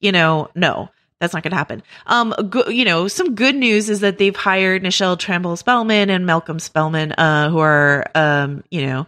You 0.00 0.12
know, 0.12 0.50
no, 0.54 0.88
that's 1.20 1.32
not 1.32 1.42
going 1.42 1.52
to 1.52 1.56
happen. 1.56 1.82
Um, 2.06 2.34
go, 2.50 2.68
you 2.68 2.84
know, 2.84 3.08
some 3.08 3.34
good 3.34 3.54
news 3.54 3.88
is 3.88 4.00
that 4.00 4.18
they've 4.18 4.34
hired 4.34 4.82
Nichelle 4.82 5.18
Tramble 5.18 5.56
Spellman 5.56 6.10
and 6.10 6.26
Malcolm 6.26 6.58
Spellman, 6.58 7.12
uh, 7.12 7.50
who 7.50 7.58
are, 7.60 8.06
um, 8.14 8.64
you 8.70 8.84
know, 8.86 9.06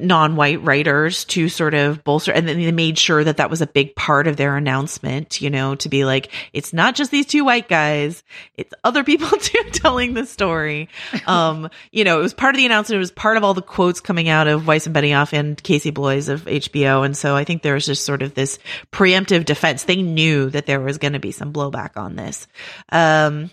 non-white 0.00 0.62
writers 0.62 1.24
to 1.26 1.48
sort 1.48 1.74
of 1.74 2.02
bolster 2.04 2.32
and 2.32 2.48
then 2.48 2.58
they 2.58 2.72
made 2.72 2.98
sure 2.98 3.22
that 3.22 3.36
that 3.36 3.50
was 3.50 3.60
a 3.60 3.66
big 3.66 3.94
part 3.94 4.26
of 4.26 4.36
their 4.36 4.56
announcement 4.56 5.42
you 5.42 5.50
know 5.50 5.74
to 5.74 5.90
be 5.90 6.06
like 6.06 6.32
it's 6.54 6.72
not 6.72 6.94
just 6.94 7.10
these 7.10 7.26
two 7.26 7.44
white 7.44 7.68
guys 7.68 8.22
it's 8.54 8.72
other 8.82 9.04
people 9.04 9.28
too 9.38 9.62
telling 9.72 10.14
the 10.14 10.24
story. 10.24 10.88
Um 11.26 11.68
you 11.92 12.04
know 12.04 12.18
it 12.18 12.22
was 12.22 12.34
part 12.34 12.54
of 12.54 12.58
the 12.58 12.66
announcement 12.66 12.96
it 12.96 13.00
was 13.00 13.10
part 13.10 13.36
of 13.36 13.44
all 13.44 13.54
the 13.54 13.62
quotes 13.62 14.00
coming 14.00 14.28
out 14.28 14.48
of 14.48 14.66
Weiss 14.66 14.86
and 14.86 14.96
Benioff 14.96 15.32
and 15.32 15.62
Casey 15.62 15.90
Bloys 15.90 16.28
of 16.28 16.44
HBO 16.44 17.04
and 17.04 17.16
so 17.16 17.36
I 17.36 17.44
think 17.44 17.62
there 17.62 17.74
was 17.74 17.86
just 17.86 18.06
sort 18.06 18.22
of 18.22 18.34
this 18.34 18.58
preemptive 18.90 19.44
defense. 19.44 19.84
They 19.84 20.00
knew 20.00 20.48
that 20.50 20.66
there 20.66 20.80
was 20.80 20.98
going 20.98 21.12
to 21.12 21.18
be 21.18 21.32
some 21.32 21.52
blowback 21.52 21.96
on 21.96 22.16
this. 22.16 22.46
Um 22.90 23.50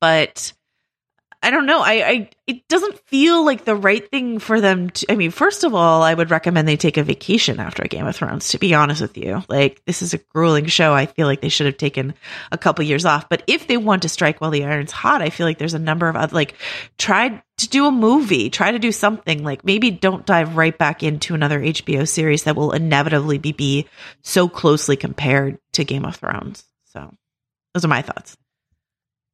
but 0.00 0.52
I 1.44 1.50
don't 1.50 1.66
know. 1.66 1.80
I, 1.80 1.92
I 1.92 2.30
it 2.46 2.68
doesn't 2.68 3.00
feel 3.06 3.44
like 3.44 3.64
the 3.64 3.74
right 3.74 4.08
thing 4.08 4.38
for 4.38 4.60
them 4.60 4.90
to 4.90 5.10
I 5.10 5.16
mean, 5.16 5.32
first 5.32 5.64
of 5.64 5.74
all, 5.74 6.02
I 6.02 6.14
would 6.14 6.30
recommend 6.30 6.68
they 6.68 6.76
take 6.76 6.96
a 6.96 7.02
vacation 7.02 7.58
after 7.58 7.82
Game 7.82 8.06
of 8.06 8.14
Thrones, 8.14 8.50
to 8.50 8.58
be 8.58 8.74
honest 8.74 9.02
with 9.02 9.18
you. 9.18 9.42
Like 9.48 9.82
this 9.84 10.02
is 10.02 10.14
a 10.14 10.18
grueling 10.18 10.66
show. 10.66 10.94
I 10.94 11.06
feel 11.06 11.26
like 11.26 11.40
they 11.40 11.48
should 11.48 11.66
have 11.66 11.76
taken 11.76 12.14
a 12.52 12.58
couple 12.58 12.84
years 12.84 13.04
off. 13.04 13.28
But 13.28 13.42
if 13.48 13.66
they 13.66 13.76
want 13.76 14.02
to 14.02 14.08
strike 14.08 14.40
while 14.40 14.52
the 14.52 14.64
iron's 14.64 14.92
hot, 14.92 15.20
I 15.20 15.30
feel 15.30 15.44
like 15.44 15.58
there's 15.58 15.74
a 15.74 15.80
number 15.80 16.08
of 16.08 16.14
other 16.14 16.32
like 16.32 16.54
try 16.96 17.42
to 17.58 17.68
do 17.68 17.86
a 17.86 17.90
movie, 17.90 18.48
try 18.48 18.70
to 18.70 18.78
do 18.78 18.92
something. 18.92 19.42
Like 19.42 19.64
maybe 19.64 19.90
don't 19.90 20.24
dive 20.24 20.56
right 20.56 20.76
back 20.76 21.02
into 21.02 21.34
another 21.34 21.60
HBO 21.60 22.06
series 22.06 22.44
that 22.44 22.54
will 22.54 22.70
inevitably 22.70 23.38
be, 23.38 23.50
be 23.50 23.88
so 24.22 24.48
closely 24.48 24.96
compared 24.96 25.58
to 25.72 25.82
Game 25.82 26.04
of 26.04 26.14
Thrones. 26.14 26.64
So 26.84 27.12
those 27.74 27.84
are 27.84 27.88
my 27.88 28.02
thoughts. 28.02 28.36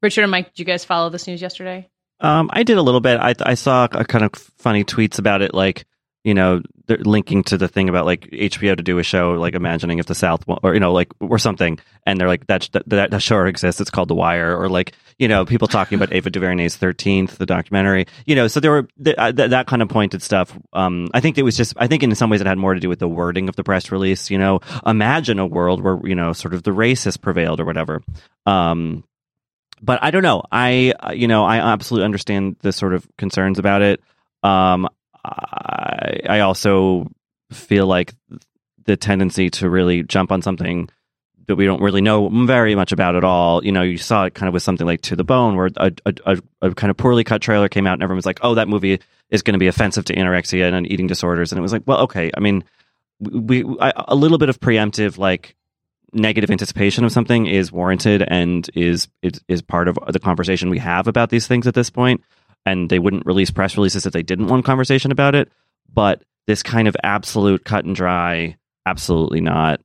Richard 0.01 0.23
and 0.23 0.31
Mike, 0.31 0.55
did 0.55 0.61
you 0.61 0.64
guys 0.64 0.87
follow 0.87 1.11
this 1.11 1.27
news 1.27 1.42
yesterday? 1.42 1.90
Um, 2.21 2.51
I 2.53 2.63
did 2.63 2.79
a 2.79 2.83
little 2.83 3.01
bit. 3.01 3.19
I 3.21 3.35
I 3.43 3.55
saw 3.55 3.89
a 3.91 4.05
kind 4.05 4.25
of 4.25 4.33
funny 4.59 4.85
tweets 4.85 5.19
about 5.19 5.43
it, 5.43 5.55
like 5.55 5.85
you 6.25 6.35
know, 6.35 6.61
linking 6.89 7.45
to 7.45 7.57
the 7.57 7.69
thing 7.69 7.89
about 7.89 8.05
like 8.05 8.23
HBO 8.31 8.77
to 8.77 8.83
do 8.83 8.99
a 8.99 9.03
show, 9.03 9.33
like 9.33 9.55
imagining 9.55 9.99
if 9.99 10.07
the 10.07 10.15
South 10.15 10.45
or 10.47 10.75
you 10.75 10.81
know, 10.81 10.93
like 10.93 11.09
or 11.21 11.39
something, 11.39 11.79
and 12.05 12.21
they're 12.21 12.29
like 12.29 12.47
that 12.49 12.69
that, 12.87 13.11
that 13.11 13.23
show 13.23 13.45
exists. 13.45 13.81
It's 13.81 13.91
called 13.91 14.09
The 14.09 14.15
Wire, 14.15 14.55
or 14.55 14.69
like 14.69 14.95
you 15.19 15.29
know, 15.29 15.47
people 15.47 15.69
talking 15.69 15.97
about 15.97 16.13
Ava 16.13 16.29
DuVernay's 16.29 16.77
Thirteenth, 16.77 17.39
the 17.39 17.47
documentary. 17.47 18.07
You 18.27 18.35
know, 18.35 18.49
so 18.49 18.61
there 18.61 18.73
were 18.73 18.89
th- 19.03 19.17
uh, 19.17 19.33
th- 19.33 19.51
that 19.51 19.67
kind 19.69 19.81
of 19.81 19.89
pointed 19.89 20.23
stuff. 20.23 20.59
Um, 20.73 21.09
I 21.15 21.21
think 21.21 21.39
it 21.39 21.45
was 21.45 21.57
just. 21.57 21.75
I 21.77 21.87
think 21.87 22.03
in 22.03 22.15
some 22.15 22.31
ways 22.31 22.41
it 22.41 22.47
had 22.47 22.59
more 22.59 22.75
to 22.75 22.81
do 22.81 22.89
with 22.89 22.99
the 22.99 23.09
wording 23.09 23.49
of 23.49 23.57
the 23.57 23.65
press 23.65 23.93
release. 23.93 24.31
You 24.31 24.39
know, 24.39 24.61
imagine 24.85 25.39
a 25.39 25.47
world 25.47 25.83
where 25.83 25.99
you 26.05 26.15
know, 26.15 26.33
sort 26.33 26.53
of 26.53 26.63
the 26.63 26.73
racist 26.73 27.21
prevailed 27.23 27.61
or 27.61 27.65
whatever. 27.65 28.03
Um, 28.45 29.05
but 29.83 30.03
I 30.03 30.11
don't 30.11 30.23
know. 30.23 30.43
I 30.51 30.93
uh, 31.01 31.12
you 31.12 31.29
know 31.29 31.45
I 31.45 31.59
absolutely 31.59 32.05
understand 32.05 32.57
the 32.61 32.73
sort 32.73 32.95
of 32.95 33.07
concerns 33.17 33.59
about 33.59 33.83
it. 33.83 34.01
Um, 34.43 34.88
I, 35.25 36.21
I 36.29 36.41
also 36.41 37.11
feel 37.51 37.87
like 37.87 38.14
the 38.85 38.97
tendency 38.97 39.51
to 39.51 39.69
really 39.69 40.03
jump 40.03 40.33
on 40.33 40.43
something 40.43 40.88
that 41.49 41.57
we 41.57 41.64
don't 41.64 41.81
really 41.81 42.03
know 42.03 42.29
very 42.47 42.75
much 42.75 42.93
about 42.93 43.17
at 43.17 43.25
all. 43.25 43.64
You 43.64 43.73
know, 43.73 43.83
you 43.83 43.99
saw 43.99 44.25
it 44.25 44.35
kind 44.35 44.49
of 44.49 44.55
with 44.55 44.62
something 44.62 44.87
like 44.87 45.01
To 45.03 45.17
the 45.17 45.25
Bone, 45.25 45.57
where 45.57 45.71
a, 45.77 45.93
a, 46.05 46.38
a, 46.62 46.75
kind 46.75 46.91
of 46.91 46.97
poorly 46.97 47.25
cut 47.25 47.43
trailer 47.43 47.69
came 47.69 47.87
out, 47.87 47.95
and 47.95 48.03
everyone 48.03 48.19
was 48.19 48.27
like, 48.27 48.41
"Oh, 48.43 48.55
that 48.55 48.69
movie 48.69 49.01
is 49.31 49.43
going 49.43 49.55
to 49.55 49.59
be 49.59 49.67
offensive 49.67 50.05
to 50.07 50.14
anorexia 50.14 50.73
and 50.73 50.91
eating 50.91 51.07
disorders," 51.07 51.51
and 51.51 51.59
it 51.59 51.62
was 51.62 51.73
like, 51.73 51.83
"Well, 51.87 52.01
okay. 52.01 52.31
I 52.37 52.41
mean, 52.41 52.64
we, 53.19 53.64
we 53.64 53.79
I, 53.81 53.93
a 54.09 54.14
little 54.14 54.38
bit 54.38 54.49
of 54.49 54.61
preemptive 54.61 55.19
like." 55.19 55.57
Negative 56.12 56.51
anticipation 56.51 57.05
of 57.05 57.12
something 57.12 57.47
is 57.47 57.71
warranted 57.71 58.23
and 58.23 58.68
is, 58.75 59.09
is 59.23 59.40
is 59.49 59.62
part 59.62 59.88
of 59.88 59.99
the 60.09 60.18
conversation 60.18 60.71
we 60.71 60.79
have 60.79 61.07
about 61.07 61.31
these 61.31 61.47
things 61.47 61.66
at 61.66 61.75
this 61.75 61.90
point. 61.90 62.23
And 62.66 62.90
they 62.90 62.99
wouldn't 62.99 63.27
release 63.27 63.51
press 63.51 63.77
releases 63.77 64.05
if 64.05 64.12
they 64.12 64.23
didn't 64.23 64.49
want 64.49 64.64
conversation 64.64 65.11
about 65.11 65.35
it. 65.35 65.51
But 65.92 66.23
this 66.47 66.62
kind 66.62 66.88
of 66.88 66.97
absolute 67.03 67.64
cut 67.64 67.85
and 67.85 67.94
dry 67.94 68.57
absolutely 68.87 69.40
not. 69.40 69.81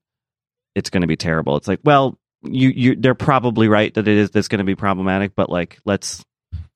It's 0.75 0.89
going 0.89 1.01
to 1.01 1.07
be 1.07 1.15
terrible. 1.15 1.55
It's 1.57 1.67
like 1.67 1.79
well 1.83 2.17
you 2.41 2.69
you 2.69 2.95
they're 2.95 3.15
probably 3.15 3.67
right 3.67 3.93
that 3.93 4.07
it 4.07 4.17
is 4.17 4.31
that's 4.31 4.47
going 4.47 4.59
to 4.59 4.65
be 4.65 4.75
problematic 4.75 5.33
but 5.35 5.49
like 5.49 5.79
let's 5.85 6.23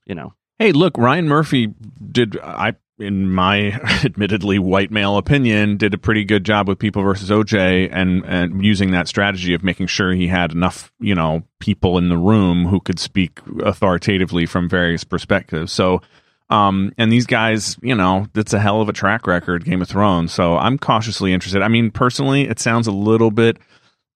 you 0.08 0.16
know. 0.16 0.34
Hey, 0.58 0.72
look, 0.72 0.98
Ryan 0.98 1.28
Murphy 1.28 1.74
did 2.12 2.40
I 2.40 2.76
in 3.00 3.32
my 3.32 3.58
admittedly 4.04 4.58
white 4.60 4.92
male 4.92 5.18
opinion 5.18 5.78
did 5.78 5.94
a 5.94 5.98
pretty 5.98 6.24
good 6.26 6.44
job 6.44 6.68
with 6.68 6.80
People 6.80 7.04
versus 7.04 7.30
OJ 7.30 7.90
and 7.92 8.24
and 8.26 8.64
using 8.64 8.92
that 8.92 9.08
strategy 9.08 9.54
of 9.54 9.64
making 9.64 9.88
sure 9.88 10.14
he 10.14 10.28
had 10.28 10.52
enough, 10.52 10.92
you 11.00 11.14
know, 11.16 11.44
people 11.60 11.98
in 11.98 12.10
the 12.10 12.18
room 12.18 12.66
who 12.66 12.80
could 12.80 13.00
speak 13.00 13.40
authoritatively 13.64 14.46
from 14.46 14.68
various 14.68 15.04
perspectives. 15.04 15.72
So 15.72 16.02
um 16.50 16.92
and 16.98 17.12
these 17.12 17.26
guys, 17.28 17.78
you 17.82 17.94
know, 17.96 18.26
that's 18.34 18.54
a 18.54 18.60
hell 18.60 18.82
of 18.82 18.90
a 18.90 18.94
track 18.94 19.28
record 19.28 19.66
Game 19.66 19.82
of 19.82 19.88
Thrones. 19.90 20.34
So 20.34 20.58
I'm 20.58 20.78
cautiously 20.78 21.34
interested. 21.34 21.62
I 21.62 21.68
mean, 21.68 21.92
personally, 21.92 22.48
it 22.48 22.60
sounds 22.60 22.88
a 22.88 22.92
little 22.92 23.32
bit 23.32 23.58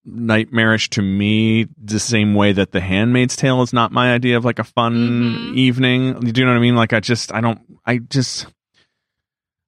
nightmarish 0.06 0.90
to 0.90 1.02
me 1.04 1.68
the 1.78 2.00
same 2.00 2.34
way 2.34 2.52
that 2.54 2.72
the 2.72 2.82
handmaid's 2.82 3.36
tale 3.36 3.62
is 3.62 3.72
not 3.72 3.92
my 3.92 4.12
idea 4.14 4.36
of 4.38 4.44
like 4.44 4.58
a 4.58 4.64
fun 4.64 4.94
Mhm. 4.96 5.56
evening 5.56 6.20
do 6.22 6.42
you 6.42 6.46
know 6.46 6.52
what 6.54 6.58
i 6.58 6.62
mean 6.62 6.76
like 6.76 6.92
i 6.92 7.00
just 7.00 7.32
i 7.32 7.40
don't 7.40 7.60
i 7.86 8.00
just 8.00 8.48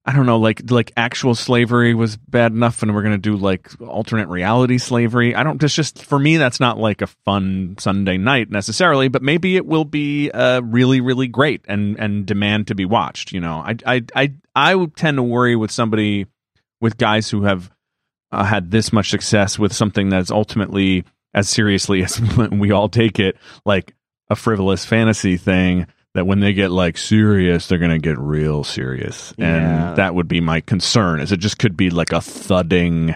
i 0.06 0.14
don't 0.14 0.26
know 0.26 0.38
like 0.38 0.70
like 0.70 0.92
actual 0.98 1.36
slavery 1.36 1.94
was 1.94 2.18
bad 2.18 2.52
enough 2.52 2.82
and 2.82 2.94
we're 2.94 3.04
gonna 3.04 3.18
do 3.18 3.36
like 3.36 3.70
alternate 3.82 4.28
reality 4.28 4.78
slavery 4.78 5.36
i 5.36 5.44
don't 5.44 5.62
just 5.62 5.76
just 5.76 6.04
for 6.04 6.20
me 6.20 6.38
that's 6.38 6.60
not 6.60 6.78
like 6.78 7.02
a 7.02 7.08
fun 7.08 7.76
sunday 7.80 8.18
night 8.18 8.50
necessarily 8.50 9.08
but 9.08 9.22
maybe 9.22 9.56
it 9.56 9.66
will 9.66 9.86
be 9.86 10.30
uh 10.32 10.62
really 10.62 11.02
really 11.02 11.28
great 11.28 11.62
and 11.68 11.98
and 12.00 12.26
demand 12.26 12.68
to 12.68 12.76
be 12.76 12.86
watched 12.86 13.32
you 13.32 13.40
know 13.40 13.64
i 13.66 13.76
i 13.86 14.02
i, 14.16 14.34
I 14.56 14.76
would 14.76 14.96
tend 14.96 15.18
to 15.18 15.24
worry 15.24 15.56
with 15.56 15.72
somebody 15.72 16.28
with 16.82 16.98
guys 16.98 17.30
who 17.30 17.44
have 17.44 17.72
uh, 18.34 18.44
had 18.44 18.72
this 18.72 18.92
much 18.92 19.10
success 19.10 19.58
with 19.58 19.72
something 19.72 20.10
that's 20.10 20.32
ultimately 20.32 21.06
as 21.34 21.50
seriously 21.50 22.04
as 22.04 22.20
we 22.52 22.72
all 22.72 22.90
take 22.90 23.20
it, 23.20 23.38
like 23.66 23.96
a 24.30 24.36
frivolous 24.36 24.84
fantasy 24.84 25.38
thing. 25.38 25.88
That 26.16 26.28
when 26.28 26.42
they 26.42 26.54
get 26.54 26.70
like 26.70 26.98
serious, 27.00 27.68
they're 27.68 27.80
gonna 27.80 27.98
get 27.98 28.20
real 28.20 28.64
serious, 28.64 29.34
Yeah. 29.38 29.90
and 29.90 29.98
that 29.98 30.14
would 30.14 30.28
be 30.28 30.42
my 30.42 30.62
concern. 30.62 31.20
Is 31.20 31.32
it 31.32 31.38
just 31.38 31.58
could 31.58 31.76
be 31.76 31.90
like 31.90 32.12
a 32.14 32.22
thudding 32.22 33.16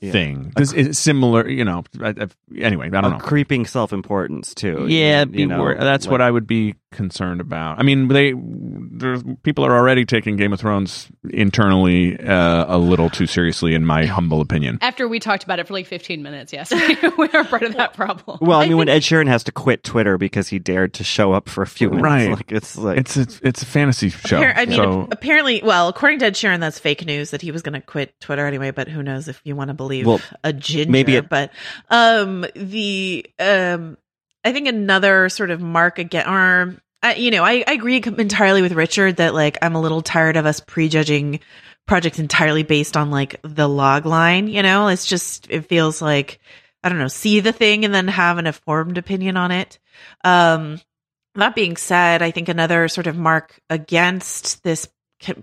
Yeah. 0.00 0.12
thing? 0.12 0.52
This 0.56 0.72
is 0.72 1.00
similar, 1.00 1.48
you 1.48 1.64
know. 1.64 1.82
I, 2.00 2.10
I, 2.10 2.26
anyway, 2.56 2.86
I 2.86 2.90
don't 3.00 3.04
a 3.06 3.10
know. 3.10 3.18
creeping 3.18 3.66
self-importance 3.66 4.54
too 4.54 4.86
Yeah, 4.88 5.20
you 5.22 5.26
be 5.26 5.46
know, 5.46 5.58
wor- 5.58 5.74
that's 5.76 6.06
like- 6.06 6.12
what 6.12 6.20
I 6.20 6.30
would 6.30 6.46
be 6.46 6.76
concerned 6.96 7.40
about. 7.40 7.78
I 7.78 7.82
mean, 7.84 8.08
they 8.08 8.34
there's 8.36 9.22
people 9.44 9.64
are 9.64 9.76
already 9.76 10.04
taking 10.04 10.36
Game 10.36 10.52
of 10.52 10.58
Thrones 10.60 11.08
internally 11.30 12.18
uh, 12.18 12.64
a 12.74 12.78
little 12.78 13.08
too 13.10 13.26
seriously, 13.26 13.74
in 13.74 13.84
my 13.84 14.06
humble 14.06 14.40
opinion. 14.40 14.78
After 14.80 15.06
we 15.06 15.20
talked 15.20 15.44
about 15.44 15.58
it 15.60 15.68
for 15.68 15.74
like 15.74 15.86
15 15.86 16.22
minutes, 16.22 16.52
yes, 16.52 16.72
we 17.18 17.28
are 17.28 17.44
part 17.44 17.62
of 17.62 17.74
that 17.76 17.94
problem. 17.94 18.38
Well, 18.40 18.58
I, 18.58 18.64
I 18.64 18.68
mean, 18.68 18.78
when 18.78 18.88
Ed 18.88 19.02
Sheeran 19.02 19.28
has 19.28 19.44
to 19.44 19.52
quit 19.52 19.84
Twitter 19.84 20.18
because 20.18 20.48
he 20.48 20.58
dared 20.58 20.94
to 20.94 21.04
show 21.04 21.32
up 21.32 21.48
for 21.48 21.62
a 21.62 21.66
few 21.66 21.90
minutes, 21.90 22.02
Right. 22.02 22.30
like 22.30 22.50
it's 22.50 22.76
like 22.76 22.98
It's 22.98 23.16
a, 23.16 23.26
it's 23.42 23.62
a 23.62 23.66
fantasy 23.66 24.08
show. 24.10 24.40
Appar- 24.40 24.54
I 24.56 24.64
mean, 24.66 24.76
so, 24.76 25.08
apparently, 25.12 25.60
well, 25.62 25.88
according 25.88 26.18
to 26.20 26.26
Ed 26.26 26.34
Sheeran, 26.34 26.60
that's 26.60 26.78
fake 26.78 27.04
news 27.06 27.30
that 27.30 27.42
he 27.42 27.52
was 27.52 27.62
going 27.62 27.74
to 27.74 27.80
quit 27.80 28.18
Twitter 28.20 28.46
anyway. 28.46 28.70
But 28.70 28.88
who 28.88 29.02
knows 29.02 29.28
if 29.28 29.40
you 29.44 29.54
want 29.54 29.68
to 29.68 29.74
believe 29.74 30.06
Well, 30.06 30.20
a 30.42 30.52
ginger? 30.52 30.90
maybe 30.90 31.16
it- 31.16 31.28
but 31.28 31.52
um, 31.90 32.46
the 32.54 33.26
um, 33.38 33.98
I 34.44 34.52
think 34.52 34.68
another 34.68 35.28
sort 35.28 35.50
of 35.50 35.60
mark 35.60 35.98
again, 35.98 36.28
or 36.28 36.76
you 37.14 37.30
know, 37.30 37.44
I, 37.44 37.64
I 37.66 37.72
agree 37.72 37.96
entirely 37.96 38.62
with 38.62 38.72
Richard 38.72 39.16
that 39.16 39.34
like 39.34 39.58
I'm 39.62 39.74
a 39.74 39.80
little 39.80 40.02
tired 40.02 40.36
of 40.36 40.46
us 40.46 40.60
prejudging 40.60 41.40
projects 41.86 42.18
entirely 42.18 42.62
based 42.62 42.96
on 42.96 43.10
like 43.10 43.40
the 43.42 43.68
log 43.68 44.06
line. 44.06 44.48
You 44.48 44.62
know, 44.62 44.88
it's 44.88 45.06
just 45.06 45.50
it 45.50 45.66
feels 45.66 46.02
like 46.02 46.40
I 46.82 46.88
don't 46.88 46.98
know, 46.98 47.08
see 47.08 47.40
the 47.40 47.52
thing 47.52 47.84
and 47.84 47.94
then 47.94 48.08
have 48.08 48.38
an 48.38 48.46
informed 48.46 48.98
opinion 48.98 49.36
on 49.36 49.50
it. 49.50 49.78
Um, 50.24 50.80
that 51.34 51.54
being 51.54 51.76
said, 51.76 52.22
I 52.22 52.30
think 52.30 52.48
another 52.48 52.88
sort 52.88 53.06
of 53.06 53.16
mark 53.16 53.60
against 53.68 54.62
this 54.62 54.88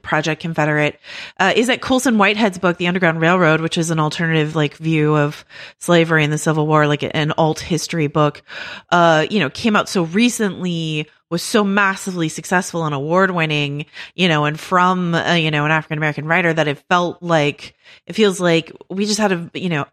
Project 0.02 0.42
Confederate 0.42 1.00
uh, 1.40 1.52
is 1.56 1.68
that 1.68 1.82
Colson 1.82 2.18
Whitehead's 2.18 2.60
book, 2.60 2.78
The 2.78 2.88
Underground 2.88 3.20
Railroad, 3.20 3.60
which 3.60 3.78
is 3.78 3.90
an 3.90 4.00
alternative 4.00 4.56
like 4.56 4.78
view 4.78 5.16
of 5.16 5.44
slavery 5.80 6.24
in 6.24 6.30
the 6.30 6.38
Civil 6.38 6.68
War, 6.68 6.88
like 6.88 7.04
an 7.04 7.34
alt 7.38 7.60
history 7.60 8.08
book, 8.08 8.44
uh, 8.92 9.26
you 9.30 9.40
know, 9.40 9.50
came 9.50 9.76
out 9.76 9.90
so 9.90 10.04
recently, 10.04 11.10
was 11.34 11.44
so 11.44 11.64
massively 11.66 12.30
successful 12.30 12.86
and 12.86 12.96
award 12.96 13.32
winning, 13.32 13.86
you 14.16 14.28
know, 14.30 14.46
and 14.46 14.58
from 14.58 15.14
uh, 15.16 15.34
you 15.34 15.52
know 15.52 15.66
an 15.66 15.72
African 15.72 15.98
American 15.98 16.26
writer 16.26 16.54
that 16.54 16.68
it 16.70 16.78
felt 16.88 17.22
like 17.22 17.76
it 18.08 18.14
feels 18.14 18.40
like 18.40 18.72
we 18.90 19.06
just 19.06 19.20
had 19.20 19.30
to, 19.30 19.50
you 19.60 19.68
know. 19.70 19.86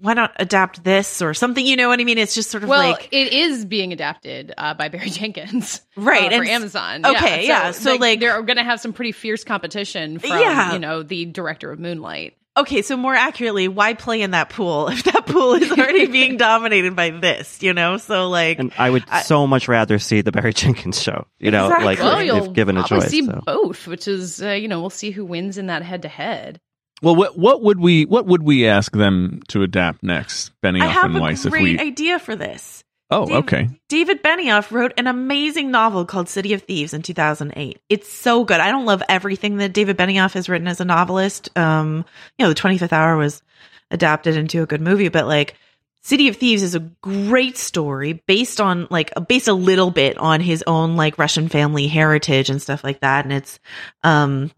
Why 0.00 0.12
not 0.12 0.32
adapt 0.40 0.82
this 0.82 1.22
or 1.22 1.34
something? 1.34 1.64
You 1.64 1.76
know 1.76 1.88
what 1.88 2.00
I 2.00 2.04
mean? 2.04 2.18
It's 2.18 2.34
just 2.34 2.50
sort 2.50 2.64
of 2.64 2.68
Well, 2.68 2.90
like 2.90 3.08
it 3.12 3.32
is 3.32 3.64
being 3.64 3.92
adapted 3.92 4.52
uh, 4.58 4.74
by 4.74 4.88
Barry 4.88 5.08
Jenkins, 5.20 5.80
Right, 5.96 6.24
uh, 6.32 6.36
for 6.36 6.42
and- 6.42 6.48
Amazon. 6.50 7.06
okay, 7.06 7.46
yeah, 7.46 7.70
so, 7.70 7.94
like- 7.94 8.18
they're 8.18 8.42
going 8.42 8.56
to 8.56 8.64
have 8.64 8.80
some 8.80 8.92
pretty 8.92 9.12
fierce 9.12 9.44
competition 9.44 10.18
from 10.18 10.30
Yeah. 10.30 10.72
you 10.72 10.80
know 10.80 11.04
the 11.04 11.26
director 11.26 11.70
of 11.70 11.78
Moonlight. 11.78 12.36
Okay, 12.56 12.82
so 12.82 12.96
more 12.96 13.14
accurately, 13.14 13.66
why 13.66 13.94
play 13.94 14.22
in 14.22 14.30
that 14.30 14.48
pool 14.48 14.86
if 14.92 15.02
that 15.04 15.26
pool 15.26 15.54
is 15.54 15.72
already 15.72 16.06
being 16.18 16.36
dominated 16.36 16.94
by 16.94 17.10
this, 17.10 17.60
you 17.62 17.72
know? 17.74 17.96
So 17.96 18.28
like 18.28 18.58
and 18.60 18.72
I 18.78 18.90
would 18.90 19.04
I- 19.08 19.22
so 19.22 19.46
much 19.46 19.66
rather 19.66 19.98
see 19.98 20.20
the 20.20 20.30
Barry 20.30 20.52
Jenkins 20.54 21.02
show. 21.02 21.26
You 21.40 21.50
know, 21.50 21.64
Exactly. 21.66 21.84
like 21.86 21.98
Well, 21.98 22.18
if, 22.20 22.26
you'll 22.26 22.44
if 22.46 22.52
given 22.52 22.76
a 22.76 22.80
probably 22.84 23.00
choice. 23.06 23.10
see 23.10 23.24
so. 23.26 23.40
both, 23.44 23.86
which 23.88 24.06
is 24.06 24.40
uh, 24.40 24.50
you 24.50 24.68
know 24.68 24.80
we'll 24.80 24.90
see 24.90 25.10
who 25.10 25.24
wins 25.24 25.58
in 25.58 25.66
that 25.66 25.82
head 25.82 26.02
to 26.02 26.08
head. 26.08 26.60
well, 27.02 27.16
what 27.16 27.36
what 27.36 27.60
would 27.62 27.80
we 27.80 28.04
what 28.04 28.26
would 28.26 28.44
we 28.44 28.68
ask 28.68 28.92
them 28.92 29.40
to 29.48 29.62
adapt 29.64 30.04
next, 30.04 30.52
I 30.62 30.68
Benioff 30.68 30.90
have 30.90 31.04
and 31.06 31.16
a 31.16 31.20
Weiss? 31.20 31.44
If 31.44 31.50
great 31.50 31.80
we 31.80 31.80
idea 31.80 32.20
for 32.20 32.36
this. 32.36 32.83
Oh 33.10 33.26
Dave- 33.26 33.36
okay, 33.36 33.68
David 33.88 34.22
Benioff 34.22 34.70
wrote 34.70 34.92
an 34.96 35.06
amazing 35.06 35.70
novel 35.70 36.04
called 36.04 36.28
City 36.28 36.52
of 36.52 36.62
Thieves 36.62 36.94
in 36.94 37.02
2008. 37.02 37.80
It's 37.88 38.08
so 38.12 38.44
good. 38.44 38.60
I 38.60 38.70
don't 38.70 38.86
love 38.86 39.02
everything 39.08 39.58
that 39.58 39.72
David 39.72 39.96
Benioff 39.96 40.34
has 40.34 40.48
written 40.48 40.68
as 40.68 40.80
a 40.80 40.84
novelist. 40.84 41.56
Um, 41.56 42.04
you 42.38 42.44
know, 42.44 42.52
The 42.52 42.60
25th 42.60 42.92
Hour 42.92 43.16
was 43.16 43.42
adapted 43.90 44.36
into 44.36 44.62
a 44.62 44.66
good 44.66 44.80
movie, 44.80 45.08
but 45.08 45.26
like 45.26 45.56
City 46.02 46.28
of 46.28 46.36
Thieves 46.36 46.62
is 46.62 46.74
a 46.74 46.80
great 47.00 47.56
story 47.56 48.22
based 48.26 48.60
on 48.60 48.86
like 48.90 49.10
based 49.26 49.48
a 49.48 49.54
little 49.54 49.90
bit 49.90 50.18
on 50.18 50.40
his 50.40 50.62
own 50.66 50.96
like 50.96 51.18
Russian 51.18 51.48
family 51.48 51.86
heritage 51.86 52.50
and 52.50 52.60
stuff 52.60 52.84
like 52.84 53.00
that. 53.00 53.24
And 53.24 53.32
it's 53.32 53.58
um 54.02 54.50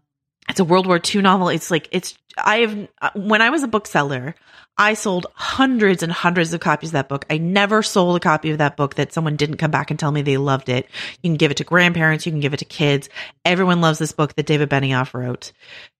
it's 0.47 0.59
a 0.59 0.65
World 0.65 0.87
War 0.87 0.99
II 1.03 1.21
novel. 1.21 1.49
It's 1.49 1.69
like 1.71 1.89
it's 1.91 2.17
I 2.37 2.57
have 2.59 2.87
when 3.15 3.41
I 3.41 3.49
was 3.49 3.63
a 3.63 3.67
bookseller, 3.67 4.35
I 4.77 4.93
sold 4.93 5.25
hundreds 5.33 6.03
and 6.03 6.11
hundreds 6.11 6.53
of 6.53 6.59
copies 6.59 6.89
of 6.89 6.93
that 6.93 7.09
book. 7.09 7.25
I 7.29 7.37
never 7.37 7.81
sold 7.81 8.15
a 8.15 8.19
copy 8.19 8.51
of 8.51 8.59
that 8.59 8.77
book 8.77 8.95
that 8.95 9.11
someone 9.11 9.35
didn't 9.35 9.57
come 9.57 9.71
back 9.71 9.89
and 9.89 9.99
tell 9.99 10.11
me 10.11 10.21
they 10.21 10.37
loved 10.37 10.69
it. 10.69 10.87
You 11.21 11.29
can 11.31 11.37
give 11.37 11.51
it 11.51 11.57
to 11.57 11.63
grandparents, 11.63 12.25
you 12.25 12.31
can 12.31 12.41
give 12.41 12.53
it 12.53 12.57
to 12.57 12.65
kids. 12.65 13.09
Everyone 13.43 13.81
loves 13.81 13.99
this 13.99 14.11
book 14.11 14.35
that 14.35 14.45
David 14.45 14.69
Benioff 14.69 15.13
wrote. 15.13 15.51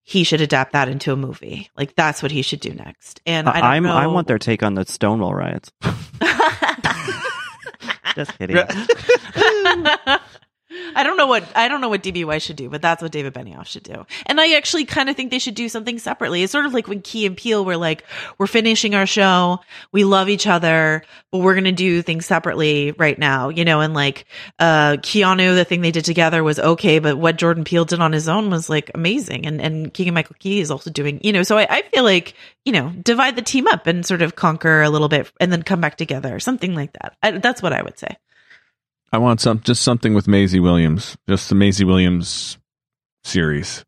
He 0.03 0.23
should 0.23 0.41
adapt 0.41 0.73
that 0.73 0.87
into 0.87 1.11
a 1.11 1.17
movie. 1.17 1.69
Like 1.75 1.95
that's 1.95 2.21
what 2.21 2.31
he 2.31 2.41
should 2.41 2.61
do 2.61 2.73
next. 2.73 3.19
And 3.25 3.47
uh, 3.47 3.51
I 3.51 3.61
don't 3.61 3.69
I'm, 3.69 3.83
know. 3.83 3.95
I 3.95 4.07
want 4.07 4.27
their 4.27 4.39
take 4.39 4.63
on 4.63 4.75
the 4.75 4.85
Stonewall 4.85 5.33
riots. 5.33 5.71
Just 8.15 8.37
kidding. 8.37 8.57
I 10.95 11.03
don't 11.03 11.17
know 11.17 11.27
what 11.27 11.43
I 11.55 11.67
don't 11.67 11.81
know 11.81 11.89
what 11.89 12.03
D.B. 12.03 12.25
Weiss 12.25 12.43
should 12.43 12.55
do, 12.55 12.69
but 12.69 12.81
that's 12.81 13.01
what 13.01 13.11
David 13.11 13.33
Benioff 13.33 13.67
should 13.67 13.83
do. 13.83 14.05
And 14.25 14.39
I 14.39 14.55
actually 14.55 14.85
kind 14.85 15.09
of 15.09 15.15
think 15.15 15.31
they 15.31 15.39
should 15.39 15.55
do 15.55 15.69
something 15.69 15.99
separately. 15.99 16.43
It's 16.43 16.51
sort 16.51 16.65
of 16.65 16.73
like 16.73 16.87
when 16.87 17.01
Key 17.01 17.25
and 17.25 17.37
Peele 17.37 17.63
were 17.63 17.77
like, 17.77 18.03
we're 18.37 18.47
finishing 18.47 18.95
our 18.95 19.05
show, 19.05 19.59
we 19.91 20.03
love 20.03 20.29
each 20.29 20.47
other, 20.47 21.03
but 21.31 21.39
we're 21.39 21.55
gonna 21.55 21.71
do 21.71 22.01
things 22.01 22.25
separately 22.25 22.93
right 22.97 23.17
now, 23.17 23.49
you 23.49 23.65
know. 23.65 23.81
And 23.81 23.93
like 23.93 24.25
uh 24.59 24.97
Keanu, 24.97 25.55
the 25.55 25.65
thing 25.65 25.81
they 25.81 25.91
did 25.91 26.05
together 26.05 26.43
was 26.43 26.59
okay, 26.59 26.99
but 26.99 27.17
what 27.17 27.37
Jordan 27.37 27.63
Peele 27.63 27.85
did 27.85 27.99
on 27.99 28.13
his 28.13 28.27
own 28.27 28.49
was 28.49 28.69
like 28.69 28.91
amazing. 28.95 29.45
And 29.45 29.61
and 29.61 29.93
Keegan 29.93 30.13
Michael 30.13 30.35
Key 30.39 30.59
is 30.59 30.71
also 30.71 30.89
doing, 30.89 31.19
you 31.23 31.33
know. 31.33 31.43
So 31.43 31.57
I, 31.57 31.67
I 31.69 31.81
feel 31.83 32.03
like 32.03 32.33
you 32.67 32.73
know, 32.73 32.89
divide 33.01 33.37
the 33.37 33.41
team 33.41 33.65
up 33.65 33.87
and 33.87 34.05
sort 34.05 34.21
of 34.21 34.35
conquer 34.35 34.81
a 34.81 34.89
little 34.89 35.07
bit, 35.07 35.31
and 35.39 35.53
then 35.53 35.63
come 35.63 35.79
back 35.79 35.95
together, 35.95 36.37
something 36.37 36.75
like 36.75 36.91
that. 36.93 37.15
I, 37.23 37.31
that's 37.31 37.61
what 37.61 37.71
I 37.71 37.81
would 37.81 37.97
say. 37.97 38.17
I 39.11 39.17
want 39.19 39.41
some 39.41 39.61
just 39.61 39.83
something 39.83 40.13
with 40.13 40.27
Maisie 40.27 40.59
Williams, 40.59 41.17
just 41.27 41.49
the 41.49 41.55
Maisie 41.55 41.85
Williams 41.85 42.57
series. 43.23 43.85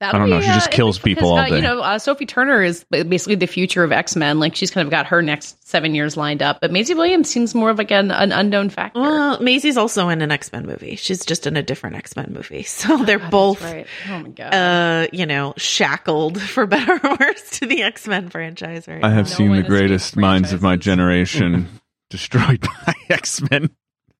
That'll 0.00 0.16
I 0.16 0.18
don't 0.20 0.30
know. 0.30 0.38
be, 0.40 0.44
She 0.44 0.52
just 0.52 0.68
uh, 0.68 0.72
kills 0.72 0.98
people 0.98 1.30
all 1.30 1.38
uh, 1.38 1.48
day. 1.48 1.56
You 1.56 1.62
know, 1.62 1.80
uh, 1.80 1.98
Sophie 1.98 2.26
Turner 2.26 2.62
is 2.62 2.84
basically 2.90 3.36
the 3.36 3.46
future 3.46 3.84
of 3.84 3.92
X 3.92 4.16
Men. 4.16 4.40
Like 4.40 4.54
she's 4.56 4.70
kind 4.70 4.86
of 4.86 4.90
got 4.90 5.06
her 5.06 5.22
next 5.22 5.66
seven 5.66 5.94
years 5.94 6.16
lined 6.16 6.42
up. 6.42 6.60
But 6.60 6.72
Maisie 6.72 6.94
Williams 6.94 7.28
seems 7.30 7.54
more 7.54 7.70
of 7.70 7.78
like 7.78 7.90
an, 7.92 8.10
an 8.10 8.32
unknown 8.32 8.70
factor. 8.70 9.00
Well, 9.00 9.40
Maisie's 9.40 9.76
also 9.76 10.08
in 10.08 10.20
an 10.20 10.30
X 10.32 10.52
Men 10.52 10.66
movie. 10.66 10.96
She's 10.96 11.24
just 11.24 11.46
in 11.46 11.56
a 11.56 11.62
different 11.62 11.96
X 11.96 12.16
Men 12.16 12.32
movie. 12.32 12.66
So 12.74 12.98
they're 13.04 13.18
God, 13.18 13.30
both, 13.30 13.62
right. 13.62 13.86
Oh 14.10 14.18
my 14.18 14.28
god. 14.28 14.52
uh, 14.54 15.08
you 15.12 15.26
know, 15.26 15.54
shackled 15.56 16.40
for 16.50 16.66
better 16.66 17.00
or 17.02 17.16
worse 17.18 17.58
to 17.60 17.66
the 17.66 17.82
X 17.82 18.06
Men 18.06 18.28
franchise 18.28 18.86
right 18.86 19.02
I 19.02 19.10
have 19.10 19.26
No 19.30 19.34
seen 19.36 19.50
one 19.50 19.62
the 19.62 19.68
greatest 19.68 20.16
minds 20.16 20.52
of 20.52 20.60
my 20.60 20.76
generation 20.76 21.68
destroyed 22.10 22.60
by 22.60 22.94
X 23.08 23.40
Men 23.48 23.70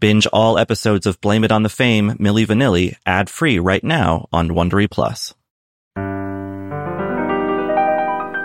Binge 0.00 0.26
all 0.28 0.58
episodes 0.58 1.06
of 1.06 1.20
Blame 1.20 1.44
It 1.44 1.52
on 1.52 1.62
the 1.62 1.68
Fame, 1.68 2.12
Milli 2.12 2.46
Vanilli, 2.46 2.96
ad-free 3.04 3.58
right 3.58 3.84
now 3.84 4.26
on 4.32 4.48
Wondery 4.48 4.90
Plus. 4.90 5.34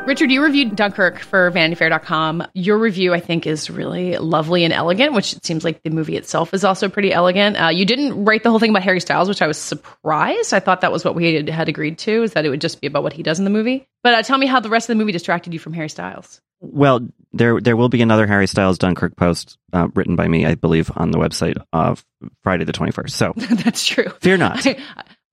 Richard, 0.05 0.29
you 0.29 0.43
reviewed 0.43 0.75
Dunkirk 0.75 1.19
for 1.19 1.49
VanityFair.com. 1.49 2.45
Your 2.53 2.77
review, 2.77 3.11
I 3.11 3.19
think, 3.19 3.47
is 3.47 3.71
really 3.71 4.17
lovely 4.17 4.63
and 4.63 4.71
elegant, 4.71 5.13
which 5.13 5.33
it 5.33 5.43
seems 5.43 5.63
like 5.63 5.81
the 5.81 5.89
movie 5.89 6.15
itself 6.15 6.53
is 6.53 6.63
also 6.63 6.89
pretty 6.89 7.11
elegant. 7.11 7.59
Uh, 7.59 7.69
you 7.69 7.85
didn't 7.85 8.23
write 8.23 8.43
the 8.43 8.51
whole 8.51 8.59
thing 8.59 8.69
about 8.69 8.83
Harry 8.83 8.99
Styles, 8.99 9.27
which 9.27 9.41
I 9.41 9.47
was 9.47 9.57
surprised. 9.57 10.53
I 10.53 10.59
thought 10.59 10.81
that 10.81 10.91
was 10.91 11.03
what 11.03 11.15
we 11.15 11.33
had, 11.33 11.49
had 11.49 11.69
agreed 11.69 11.97
to, 11.99 12.21
is 12.21 12.33
that 12.33 12.45
it 12.45 12.49
would 12.49 12.61
just 12.61 12.81
be 12.81 12.87
about 12.87 13.01
what 13.01 13.13
he 13.13 13.23
does 13.23 13.39
in 13.39 13.45
the 13.45 13.49
movie. 13.51 13.87
But 14.03 14.13
uh, 14.13 14.21
tell 14.21 14.37
me 14.37 14.45
how 14.45 14.59
the 14.59 14.69
rest 14.69 14.89
of 14.89 14.95
the 14.95 14.99
movie 14.99 15.11
distracted 15.11 15.53
you 15.53 15.59
from 15.59 15.73
Harry 15.73 15.89
Styles. 15.89 16.39
Well, 16.73 17.07
there 17.33 17.59
there 17.59 17.75
will 17.75 17.89
be 17.89 18.01
another 18.01 18.27
Harry 18.27 18.47
Styles 18.47 18.77
Dunkirk 18.77 19.15
post 19.15 19.57
uh, 19.73 19.87
written 19.93 20.15
by 20.15 20.27
me, 20.27 20.45
I 20.45 20.55
believe, 20.55 20.91
on 20.95 21.11
the 21.11 21.17
website 21.17 21.61
of 21.73 22.05
Friday 22.43 22.63
the 22.63 22.71
twenty 22.73 22.91
first. 22.91 23.15
So 23.17 23.33
That's 23.37 23.85
true. 23.85 24.09
fear 24.21 24.37
not. 24.37 24.65
I, 24.65 24.77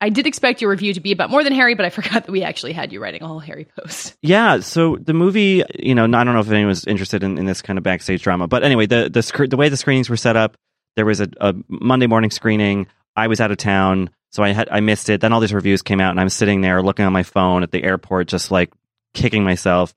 I 0.00 0.08
did 0.08 0.26
expect 0.26 0.60
your 0.60 0.70
review 0.70 0.94
to 0.94 1.00
be 1.00 1.12
about 1.12 1.30
more 1.30 1.44
than 1.44 1.52
Harry, 1.52 1.74
but 1.74 1.86
I 1.86 1.90
forgot 1.90 2.26
that 2.26 2.32
we 2.32 2.42
actually 2.42 2.72
had 2.72 2.92
you 2.92 3.00
writing 3.00 3.22
a 3.22 3.28
whole 3.28 3.38
Harry 3.38 3.68
post. 3.78 4.16
Yeah, 4.20 4.58
so 4.58 4.96
the 4.96 5.14
movie, 5.14 5.62
you 5.78 5.94
know, 5.94 6.04
I 6.04 6.24
don't 6.24 6.34
know 6.34 6.40
if 6.40 6.50
anyone's 6.50 6.84
interested 6.86 7.22
in, 7.22 7.38
in 7.38 7.46
this 7.46 7.62
kind 7.62 7.78
of 7.78 7.84
backstage 7.84 8.20
drama, 8.20 8.48
but 8.48 8.64
anyway, 8.64 8.86
the 8.86 9.08
the 9.08 9.22
sc- 9.22 9.48
the 9.48 9.56
way 9.56 9.68
the 9.68 9.76
screenings 9.76 10.10
were 10.10 10.16
set 10.16 10.34
up, 10.36 10.56
there 10.96 11.06
was 11.06 11.20
a, 11.20 11.28
a 11.40 11.54
Monday 11.68 12.08
morning 12.08 12.32
screening. 12.32 12.88
I 13.14 13.28
was 13.28 13.40
out 13.40 13.52
of 13.52 13.58
town, 13.58 14.10
so 14.30 14.42
I 14.42 14.48
had 14.48 14.68
I 14.72 14.80
missed 14.80 15.08
it. 15.08 15.20
Then 15.20 15.32
all 15.32 15.38
these 15.38 15.54
reviews 15.54 15.82
came 15.82 16.00
out, 16.00 16.10
and 16.10 16.20
I'm 16.20 16.30
sitting 16.30 16.62
there 16.62 16.82
looking 16.82 17.04
on 17.04 17.12
my 17.12 17.22
phone 17.22 17.62
at 17.62 17.70
the 17.70 17.84
airport, 17.84 18.26
just 18.26 18.50
like 18.50 18.72
kicking 19.14 19.44
myself. 19.44 19.94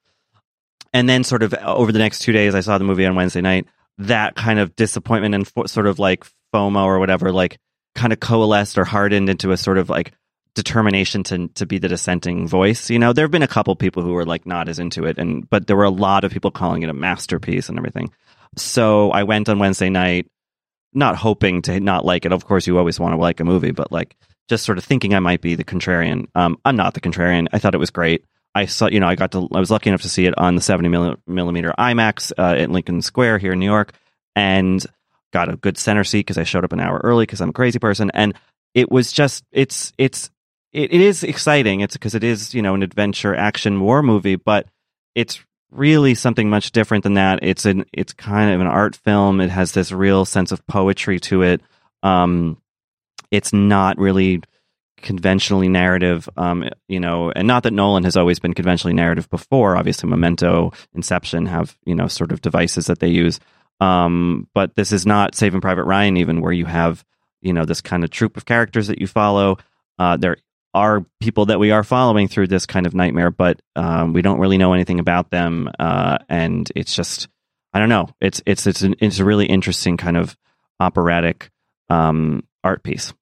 And 0.96 1.10
then, 1.10 1.26
sort 1.26 1.44
of 1.44 1.54
over 1.56 1.92
the 1.92 2.00
next 2.00 2.20
two 2.20 2.32
days, 2.32 2.56
I 2.56 2.62
saw 2.62 2.78
the 2.78 2.86
movie 2.86 3.06
on 3.06 3.16
Wednesday 3.16 3.42
night. 3.42 3.68
That 3.98 4.36
kind 4.36 4.60
of 4.60 4.78
disappointment 4.78 5.36
and 5.36 5.46
fo- 5.46 5.66
sort 5.66 5.88
of 5.88 6.00
like 6.00 6.26
FOMO 6.54 6.86
or 6.86 7.00
whatever, 7.00 7.34
like 7.34 7.58
kind 7.96 8.14
of 8.14 8.22
coalesced 8.22 8.78
or 8.78 8.86
hardened 8.86 9.30
into 9.30 9.52
a 9.52 9.58
sort 9.58 9.78
of 9.78 9.90
like 9.90 10.14
determination 10.54 11.24
to 11.24 11.50
to 11.50 11.66
be 11.66 11.80
the 11.80 11.90
dissenting 11.90 12.48
voice. 12.48 12.90
You 12.90 12.98
know, 12.98 13.12
there 13.12 13.26
have 13.26 13.32
been 13.32 13.44
a 13.44 13.48
couple 13.48 13.76
people 13.76 14.04
who 14.04 14.14
were 14.14 14.26
like 14.26 14.46
not 14.46 14.70
as 14.70 14.80
into 14.80 15.04
it, 15.04 15.18
and 15.18 15.50
but 15.50 15.68
there 15.68 15.76
were 15.76 15.84
a 15.84 15.90
lot 15.90 16.24
of 16.24 16.32
people 16.32 16.50
calling 16.50 16.82
it 16.82 16.90
a 16.90 16.94
masterpiece 16.94 17.68
and 17.68 17.78
everything. 17.78 18.10
So 18.56 19.12
I 19.12 19.24
went 19.24 19.50
on 19.50 19.60
Wednesday 19.60 19.90
night, 19.90 20.28
not 20.94 21.18
hoping 21.18 21.62
to 21.64 21.78
not 21.82 22.06
like 22.06 22.26
it. 22.26 22.32
Of 22.32 22.46
course, 22.46 22.68
you 22.68 22.78
always 22.78 23.02
want 23.02 23.12
to 23.12 23.20
like 23.20 23.42
a 23.42 23.44
movie, 23.44 23.72
but 23.72 23.92
like 23.92 24.16
just 24.48 24.64
sort 24.64 24.78
of 24.78 24.86
thinking 24.86 25.14
I 25.14 25.20
might 25.20 25.42
be 25.42 25.56
the 25.56 25.66
contrarian. 25.66 26.28
Um, 26.36 26.58
I'm 26.64 26.78
not 26.78 26.94
the 26.94 27.02
contrarian. 27.02 27.48
I 27.52 27.60
thought 27.60 27.76
it 27.76 27.80
was 27.80 27.92
great. 27.92 28.24
I 28.56 28.66
saw, 28.66 28.88
you 28.88 29.02
know, 29.02 29.08
I 29.08 29.16
got 29.16 29.32
to, 29.34 29.50
I 29.54 29.60
was 29.60 29.70
lucky 29.70 29.90
enough 29.90 30.04
to 30.04 30.10
see 30.10 30.26
it 30.26 30.38
on 30.38 30.56
the 30.56 30.62
70 30.62 30.88
milli- 30.88 31.18
millimeter 31.28 31.74
IMAX 31.78 32.32
uh, 32.38 32.62
at 32.62 32.72
Lincoln 32.72 33.02
Square 33.02 33.40
here 33.40 33.52
in 33.52 33.60
New 33.60 33.66
York, 33.66 33.94
and 34.34 34.84
got 35.34 35.54
a 35.54 35.58
good 35.58 35.78
center 35.78 36.06
seat 36.06 36.22
because 36.22 36.38
I 36.38 36.44
showed 36.44 36.64
up 36.64 36.72
an 36.72 36.80
hour 36.80 37.02
early 37.04 37.24
because 37.24 37.42
I'm 37.42 37.50
a 37.50 37.54
crazy 37.54 37.80
person, 37.80 38.10
and 38.14 38.34
it 38.74 38.90
was 38.90 39.12
just, 39.12 39.44
it's, 39.52 39.92
it's, 39.98 40.32
it, 40.72 40.94
it 40.94 41.02
is 41.02 41.24
exciting. 41.24 41.82
It's 41.82 41.96
because 41.96 42.16
it 42.16 42.24
is, 42.24 42.54
you 42.54 42.62
know, 42.62 42.76
an 42.76 42.84
adventure 42.84 43.36
action 43.36 43.82
war 43.82 44.02
movie, 44.02 44.38
but 44.38 44.68
it's 45.16 45.44
really 45.70 46.16
something 46.16 46.50
much 46.50 46.72
different 46.72 47.04
than 47.04 47.16
that. 47.16 47.40
It's 47.42 47.66
an, 47.66 47.86
it's 47.92 48.14
kind 48.14 48.54
of 48.54 48.62
an 48.62 48.68
art 48.68 48.96
film. 48.96 49.42
It 49.42 49.50
has 49.50 49.74
this 49.74 49.92
real 49.92 50.24
sense 50.24 50.54
of 50.54 50.66
poetry 50.66 51.20
to 51.22 51.42
it. 51.42 51.62
Um, 52.04 52.62
it's 53.32 53.52
not 53.52 53.98
really 53.98 54.42
conventionally 55.06 55.70
narrative, 55.70 56.28
um, 56.36 56.68
you 56.90 57.00
know, 57.00 57.32
and 57.32 57.48
not 57.48 57.64
that 57.64 57.72
Nolan 57.72 58.04
has 58.04 58.18
always 58.18 58.40
been 58.40 58.54
conventionally 58.54 58.94
narrative 58.94 59.30
before. 59.30 59.78
Obviously, 59.78 60.10
Memento, 60.10 60.74
Inception 60.94 61.46
have, 61.46 61.78
you 61.86 61.96
know, 61.96 62.08
sort 62.08 62.34
of 62.34 62.42
devices 62.42 62.88
that 62.88 63.00
they 63.00 63.08
use. 63.08 63.40
Um, 63.80 64.50
but 64.54 64.76
this 64.76 64.92
is 64.92 65.06
not 65.06 65.36
Saving 65.36 65.62
Private 65.62 65.86
Ryan, 65.86 66.18
even 66.18 66.42
where 66.42 66.52
you 66.52 66.66
have, 66.66 67.06
you 67.42 67.54
know, 67.54 67.64
this 67.66 67.82
kind 67.82 68.04
of 68.04 68.10
troop 68.10 68.36
of 68.36 68.46
characters 68.46 68.88
that 68.88 69.00
you 69.00 69.08
follow. 69.08 69.58
Uh, 69.98 70.18
there 70.18 70.38
are 70.74 71.06
people 71.22 71.46
that 71.46 71.60
we 71.60 71.72
are 71.72 71.84
following 71.84 72.28
through 72.28 72.48
this 72.48 72.66
kind 72.66 72.86
of 72.86 72.94
nightmare, 72.94 73.32
but 73.32 73.62
um, 73.76 74.12
we 74.12 74.22
don't 74.22 74.40
really 74.40 74.58
know 74.58 74.74
anything 74.74 75.00
about 75.00 75.30
them, 75.30 75.70
uh, 75.80 76.18
and 76.28 76.70
it's 76.76 76.94
just, 76.94 77.30
I 77.74 77.80
don't 77.80 77.90
know. 77.90 78.10
It's 78.20 78.42
it's 78.46 78.68
it's 78.68 78.82
an, 78.82 78.96
it's 79.00 79.20
a 79.20 79.26
really 79.26 79.46
interesting 79.46 79.98
kind 79.98 80.18
of 80.18 80.36
operatic 80.80 81.50
um, 81.90 82.44
art 82.64 82.84
piece. 82.84 83.14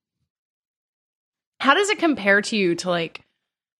How 1.63 1.73
does 1.73 1.89
it 1.89 1.97
compare 1.97 2.41
to 2.41 2.57
you 2.57 2.75
to 2.75 2.89
like, 2.89 3.21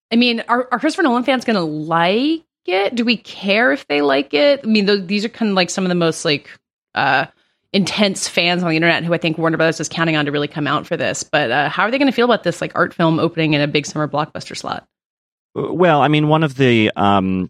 I 0.09 0.15
mean, 0.15 0.41
are, 0.47 0.69
are 0.71 0.79
Christopher 0.79 1.03
Nolan 1.03 1.25
fans 1.25 1.43
going 1.43 1.57
to 1.57 1.63
like 1.63 2.45
it? 2.65 2.95
Do 2.95 3.03
we 3.03 3.17
care 3.17 3.73
if 3.73 3.85
they 3.89 4.01
like 4.01 4.33
it? 4.33 4.61
I 4.63 4.67
mean, 4.67 4.85
th- 4.85 5.05
these 5.05 5.25
are 5.25 5.29
kind 5.29 5.49
of 5.49 5.55
like 5.55 5.69
some 5.69 5.83
of 5.83 5.89
the 5.89 5.95
most 5.95 6.23
like 6.23 6.49
uh, 6.95 7.25
intense 7.73 8.25
fans 8.29 8.63
on 8.63 8.69
the 8.69 8.77
internet 8.77 9.03
who 9.03 9.13
I 9.13 9.17
think 9.17 9.37
Warner 9.37 9.57
Brothers 9.57 9.81
is 9.81 9.89
counting 9.89 10.15
on 10.15 10.23
to 10.23 10.31
really 10.31 10.47
come 10.47 10.65
out 10.65 10.87
for 10.87 10.95
this. 10.95 11.23
But 11.23 11.51
uh, 11.51 11.67
how 11.67 11.83
are 11.83 11.91
they 11.91 11.97
going 11.97 12.09
to 12.09 12.15
feel 12.15 12.23
about 12.23 12.45
this 12.45 12.61
like 12.61 12.71
art 12.73 12.93
film 12.93 13.19
opening 13.19 13.51
in 13.51 13.59
a 13.59 13.67
big 13.67 13.85
summer 13.85 14.07
blockbuster 14.07 14.55
slot? 14.55 14.87
Well, 15.53 16.01
I 16.01 16.07
mean, 16.07 16.29
one 16.29 16.43
of 16.43 16.55
the 16.55 16.89
um, 16.95 17.49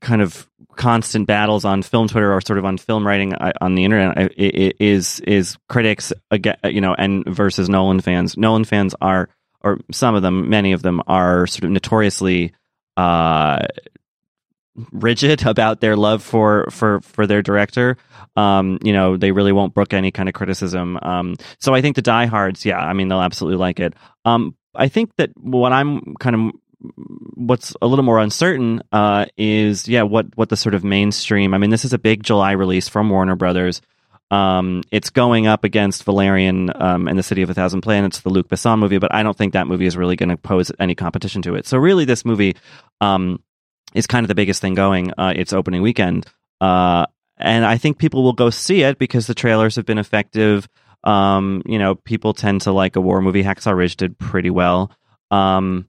kind 0.00 0.22
of 0.22 0.48
constant 0.76 1.26
battles 1.26 1.64
on 1.64 1.82
film 1.82 2.08
Twitter 2.08 2.32
or 2.32 2.40
sort 2.40 2.58
of 2.58 2.64
on 2.64 2.78
film 2.78 3.06
writing 3.06 3.34
uh, 3.34 3.52
on 3.60 3.74
the 3.74 3.84
internet 3.84 4.18
uh, 4.18 4.28
is 4.36 5.20
is 5.20 5.56
critics 5.68 6.12
again, 6.30 6.56
you 6.64 6.80
know, 6.80 6.94
and 6.94 7.24
versus 7.26 7.68
Nolan 7.68 8.00
fans. 8.00 8.36
Nolan 8.36 8.64
fans 8.64 8.94
are, 9.00 9.28
or 9.62 9.78
some 9.90 10.14
of 10.14 10.22
them, 10.22 10.48
many 10.48 10.72
of 10.72 10.82
them 10.82 11.02
are 11.06 11.46
sort 11.46 11.64
of 11.64 11.70
notoriously 11.70 12.52
uh, 12.96 13.66
rigid 14.92 15.46
about 15.46 15.80
their 15.80 15.96
love 15.96 16.22
for 16.22 16.66
for 16.70 17.00
for 17.00 17.26
their 17.26 17.42
director. 17.42 17.96
Um, 18.36 18.78
you 18.82 18.92
know, 18.92 19.16
they 19.16 19.32
really 19.32 19.52
won't 19.52 19.74
brook 19.74 19.94
any 19.94 20.10
kind 20.10 20.28
of 20.28 20.34
criticism. 20.34 20.98
Um, 21.00 21.36
so 21.58 21.74
I 21.74 21.80
think 21.80 21.96
the 21.96 22.02
diehards, 22.02 22.66
yeah, 22.66 22.78
I 22.78 22.92
mean, 22.92 23.08
they'll 23.08 23.22
absolutely 23.22 23.58
like 23.58 23.80
it. 23.80 23.94
Um, 24.26 24.54
I 24.74 24.88
think 24.88 25.10
that 25.16 25.30
what 25.36 25.72
I'm 25.72 26.14
kind 26.20 26.36
of 26.36 26.52
what's 27.34 27.74
a 27.82 27.86
little 27.86 28.04
more 28.04 28.18
uncertain 28.18 28.82
uh, 28.92 29.26
is 29.36 29.88
yeah 29.88 30.02
what 30.02 30.26
what 30.36 30.48
the 30.48 30.56
sort 30.56 30.74
of 30.74 30.84
mainstream 30.84 31.54
i 31.54 31.58
mean 31.58 31.70
this 31.70 31.84
is 31.84 31.92
a 31.92 31.98
big 31.98 32.22
july 32.22 32.52
release 32.52 32.88
from 32.88 33.10
warner 33.10 33.36
brothers. 33.36 33.80
Um, 34.28 34.82
it's 34.90 35.10
going 35.10 35.46
up 35.46 35.62
against 35.62 36.02
valerian 36.02 36.70
um, 36.74 37.06
and 37.06 37.16
the 37.16 37.22
city 37.22 37.42
of 37.42 37.50
a 37.50 37.54
thousand 37.54 37.82
planets 37.82 38.20
the 38.20 38.28
luc 38.28 38.48
besson 38.48 38.80
movie 38.80 38.98
but 38.98 39.14
i 39.14 39.22
don't 39.22 39.36
think 39.36 39.52
that 39.52 39.68
movie 39.68 39.86
is 39.86 39.96
really 39.96 40.16
going 40.16 40.30
to 40.30 40.36
pose 40.36 40.72
any 40.80 40.94
competition 40.94 41.42
to 41.42 41.54
it. 41.54 41.66
So 41.66 41.78
really 41.78 42.04
this 42.04 42.24
movie 42.24 42.56
um, 43.00 43.40
is 43.94 44.08
kind 44.08 44.24
of 44.24 44.28
the 44.28 44.34
biggest 44.34 44.60
thing 44.60 44.74
going 44.74 45.12
uh, 45.16 45.32
its 45.36 45.52
opening 45.52 45.80
weekend. 45.82 46.26
Uh, 46.60 47.06
and 47.38 47.64
i 47.64 47.76
think 47.76 47.98
people 47.98 48.24
will 48.24 48.32
go 48.32 48.50
see 48.50 48.82
it 48.82 48.98
because 48.98 49.26
the 49.28 49.34
trailers 49.34 49.76
have 49.76 49.86
been 49.86 49.98
effective. 49.98 50.68
Um, 51.04 51.62
you 51.64 51.78
know 51.78 51.94
people 51.94 52.34
tend 52.34 52.62
to 52.62 52.72
like 52.72 52.96
a 52.96 53.00
war 53.00 53.22
movie. 53.22 53.44
Hacksaw 53.44 53.76
ridge 53.76 53.96
did 53.96 54.18
pretty 54.18 54.50
well. 54.50 54.90
Um, 55.30 55.88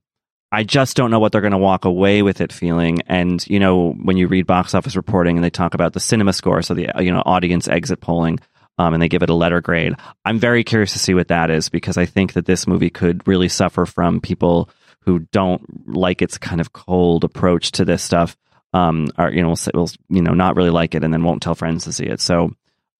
I 0.58 0.64
just 0.64 0.98
don't 0.98 1.12
know 1.12 1.20
what 1.20 1.32
they're 1.32 1.42
going 1.42 1.52
to 1.52 1.60
walk 1.60 1.86
away 1.86 2.24
with 2.24 2.42
it 2.42 2.52
feeling. 2.52 3.04
And 3.06 3.46
you 3.48 3.60
know, 3.60 3.92
when 3.92 4.18
you 4.18 4.28
read 4.28 4.48
box 4.48 4.74
office 4.74 4.96
reporting 4.96 5.38
and 5.38 5.44
they 5.44 5.52
talk 5.52 5.76
about 5.76 5.94
the 5.94 6.00
CinemaScore, 6.00 6.66
so 6.66 6.74
the 6.74 6.90
you 7.00 7.12
know 7.12 7.22
audience 7.24 7.68
exit 7.68 8.02
polling, 8.02 8.40
um, 8.80 8.96
and 8.96 9.04
they 9.04 9.08
give 9.08 9.22
it 9.22 9.30
a 9.30 9.36
letter 9.36 9.62
grade. 9.62 9.94
I'm 10.26 10.40
very 10.40 10.64
curious 10.64 10.94
to 10.94 11.00
see 11.00 11.14
what 11.14 11.28
that 11.28 11.52
is 11.52 11.70
because 11.70 11.96
I 11.96 12.08
think 12.08 12.34
that 12.34 12.48
this 12.48 12.66
movie 12.66 12.90
could 12.90 13.28
really 13.28 13.50
suffer 13.50 13.86
from 13.86 14.20
people 14.20 14.72
who 15.02 15.20
don't 15.32 15.96
like 15.96 16.24
its 16.24 16.40
kind 16.40 16.60
of 16.60 16.74
cold 16.74 17.24
approach 17.24 17.74
to 17.74 17.86
this 17.86 18.02
stuff. 18.02 18.36
Um, 18.74 19.10
you 19.32 19.44
know, 19.44 19.50
will, 19.50 19.60
will 19.76 19.90
you 20.10 20.24
know 20.24 20.34
not 20.34 20.56
really 20.56 20.72
like 20.72 20.96
it 20.96 21.04
and 21.04 21.14
then 21.14 21.24
won't 21.24 21.44
tell 21.44 21.54
friends 21.54 21.84
to 21.84 21.94
see 21.94 22.08
it. 22.08 22.20
So, 22.20 22.52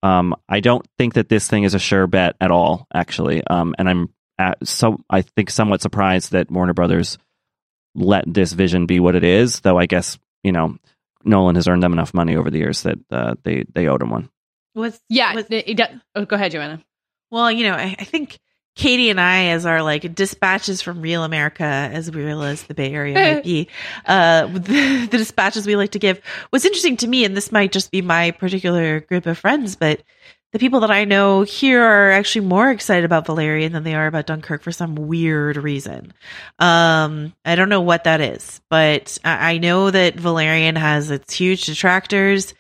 um, 0.04 0.36
I 0.48 0.60
don't 0.60 0.86
think 1.00 1.16
that 1.16 1.28
this 1.28 1.48
thing 1.48 1.64
is 1.64 1.74
a 1.74 1.80
sure 1.80 2.06
bet 2.06 2.36
at 2.40 2.52
all, 2.52 2.86
actually. 2.94 3.44
Um, 3.48 3.74
and 3.80 3.90
I'm 3.90 4.14
at, 4.38 4.60
so 4.68 5.00
I 5.10 5.24
think 5.24 5.50
somewhat 5.50 5.82
surprised 5.82 6.34
that 6.34 6.52
Warner 6.52 6.76
Brothers 6.76 7.18
let 7.98 8.24
this 8.32 8.54
vision 8.54 8.86
be 8.86 9.00
what 9.02 9.16
it 9.16 9.24
is. 9.26 9.60
Though 9.60 9.78
I 9.78 9.86
guess 9.88 10.18
you 10.44 10.52
know 10.54 10.78
Nolan 11.26 11.56
has 11.56 11.68
earned 11.68 11.84
them 11.84 11.94
enough 11.94 12.14
money 12.14 12.36
over 12.38 12.50
the 12.50 12.60
years 12.60 12.84
that 12.84 12.98
uh, 13.12 13.36
they 13.44 13.66
they 13.74 13.88
owed 13.88 14.02
him 14.02 14.12
one. 14.12 14.30
What's 14.74 15.00
Yeah. 15.10 15.34
what's- 15.34 15.50
it- 15.50 15.68
it 15.80 15.90
oh, 16.16 16.26
go 16.26 16.36
ahead, 16.36 16.52
Joanna. 16.52 16.82
Well, 17.32 17.52
you 17.52 17.66
know, 17.68 17.74
I, 17.74 17.96
I 18.00 18.04
think 18.06 18.40
Katie 18.76 19.10
and 19.10 19.20
I, 19.20 19.48
as 19.48 19.66
our 19.66 19.82
like 19.82 20.14
dispatches 20.16 20.82
from 20.84 21.02
real 21.02 21.24
America, 21.24 21.64
as 21.64 22.14
real 22.14 22.44
as 22.44 22.62
the 22.64 22.76
Bay 22.76 22.94
Area 22.94 23.16
might 23.16 23.44
be, 23.44 23.68
uh, 24.06 24.46
the, 24.54 25.08
the 25.10 25.18
dispatches 25.18 25.66
we 25.66 25.76
like 25.76 25.92
to 25.92 26.00
give. 26.00 26.22
What's 26.52 26.64
interesting 26.64 26.96
to 26.98 27.08
me, 27.08 27.26
and 27.26 27.36
this 27.36 27.52
might 27.52 27.72
just 27.72 27.90
be 27.92 28.02
my 28.04 28.32
particular 28.32 29.00
group 29.02 29.26
of 29.26 29.38
friends, 29.40 29.76
but 29.76 30.04
the 30.54 30.60
people 30.60 30.80
that 30.80 30.92
I 30.92 31.04
know 31.04 31.42
here 31.42 31.84
are 31.84 32.12
actually 32.12 32.46
more 32.46 32.70
excited 32.70 33.04
about 33.04 33.26
Valerian 33.26 33.74
than 33.74 33.84
they 33.84 33.96
are 33.96 34.08
about 34.08 34.28
Dunkirk 34.28 34.64
for 34.64 34.72
some 34.72 34.96
weird 34.96 35.58
reason. 35.58 36.14
Um, 36.58 37.34
I 37.44 37.56
don't 37.56 37.68
know 37.68 37.82
what 37.82 38.06
that 38.06 38.22
is, 38.22 38.62
but 38.70 39.18
I, 39.26 39.54
I 39.54 39.58
know 39.58 39.92
that 39.92 40.16
Valerian 40.16 40.78
has 40.78 41.12
its 41.12 41.34
huge 41.34 41.66
detractors, 41.66 42.54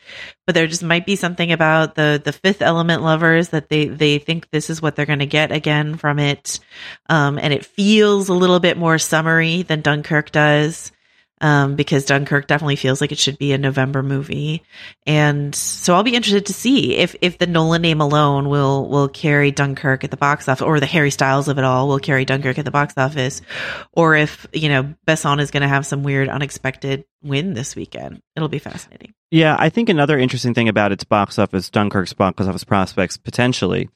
but 0.46 0.54
there 0.54 0.68
just 0.68 0.84
might 0.84 1.06
be 1.06 1.16
something 1.16 1.52
about 1.52 1.96
the 1.96 2.22
the 2.24 2.34
fifth 2.34 2.62
element 2.62 3.04
lovers 3.04 3.50
that 3.50 3.70
they 3.70 3.86
they 3.86 4.20
think 4.20 4.50
this 4.50 4.70
is 4.70 4.82
what 4.82 4.96
they're 4.96 5.06
going 5.06 5.20
to 5.20 5.26
get 5.26 5.54
again 5.54 5.96
from 5.96 6.20
it, 6.20 6.60
um, 7.08 7.40
and 7.40 7.54
it 7.54 7.66
feels 7.66 8.28
a 8.28 8.34
little 8.34 8.60
bit 8.60 8.78
more 8.78 8.98
summery 8.98 9.62
than 9.62 9.82
Dunkirk 9.82 10.32
does. 10.32 10.92
Um, 11.42 11.76
because 11.76 12.06
Dunkirk 12.06 12.48
definitely 12.48 12.76
feels 12.76 13.02
like 13.02 13.12
it 13.12 13.18
should 13.18 13.38
be 13.38 13.54
a 13.54 13.58
November 13.58 14.04
movie, 14.04 14.64
and 15.06 15.54
so 15.54 15.94
I'll 15.94 16.04
be 16.04 16.16
interested 16.16 16.48
to 16.48 16.54
see 16.54 16.96
if 16.96 17.16
if 17.22 17.38
the 17.38 17.48
Nolan 17.48 17.82
name 17.82 18.02
alone 18.02 18.50
will 18.50 18.90
will 18.90 19.08
carry 19.08 19.52
Dunkirk 19.52 20.04
at 20.04 20.12
the 20.12 20.18
box 20.18 20.48
office, 20.48 20.62
or 20.62 20.80
the 20.80 20.86
Harry 20.86 21.12
Styles 21.12 21.48
of 21.48 21.58
it 21.58 21.64
all 21.64 21.88
will 21.88 22.00
carry 22.00 22.26
Dunkirk 22.26 22.58
at 22.58 22.66
the 22.66 22.72
box 22.72 22.94
office, 22.98 23.42
or 23.94 24.16
if 24.16 24.48
you 24.54 24.70
know 24.70 24.94
Besson 25.06 25.40
is 25.40 25.52
going 25.52 25.62
to 25.62 25.68
have 25.68 25.86
some 25.86 26.04
weird 26.04 26.30
unexpected 26.30 27.06
win 27.22 27.54
this 27.54 27.76
weekend. 27.76 28.22
It'll 28.36 28.50
be 28.50 28.60
fascinating. 28.60 29.14
Yeah, 29.30 29.56
I 29.60 29.70
think 29.70 29.90
another 29.90 30.18
interesting 30.18 30.54
thing 30.54 30.70
about 30.70 30.92
its 30.92 31.04
box 31.04 31.38
office, 31.38 31.70
Dunkirk's 31.70 32.14
box 32.14 32.48
office 32.48 32.64
prospects 32.64 33.18
potentially, 33.18 33.90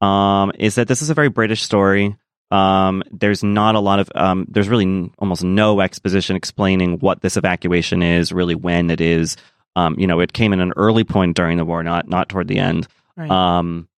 um, 0.00 0.52
is 0.58 0.76
that 0.76 0.88
this 0.88 1.02
is 1.02 1.10
a 1.10 1.14
very 1.14 1.28
British 1.28 1.62
story. 1.62 2.16
Um, 2.50 3.02
there's 3.12 3.44
not 3.44 3.74
a 3.76 3.80
lot 3.80 4.00
of, 4.00 4.10
um, 4.14 4.46
there's 4.48 4.68
really 4.68 4.84
n- 4.84 5.12
almost 5.18 5.44
no 5.44 5.80
exposition 5.80 6.34
explaining 6.34 6.98
what 6.98 7.20
this 7.20 7.36
evacuation 7.36 8.02
is, 8.02 8.32
really 8.32 8.54
when 8.54 8.90
it 8.90 9.00
is. 9.00 9.36
Um, 9.76 9.94
you 9.98 10.06
know, 10.06 10.20
it 10.20 10.32
came 10.32 10.52
in 10.52 10.60
an 10.60 10.72
early 10.76 11.04
point 11.04 11.36
during 11.36 11.56
the 11.56 11.64
war, 11.64 11.82
not 11.82 12.08
not 12.08 12.28
toward 12.28 12.48
the 12.48 12.58
end. 12.58 12.88
Right. 13.16 13.30
Um, 13.30 13.88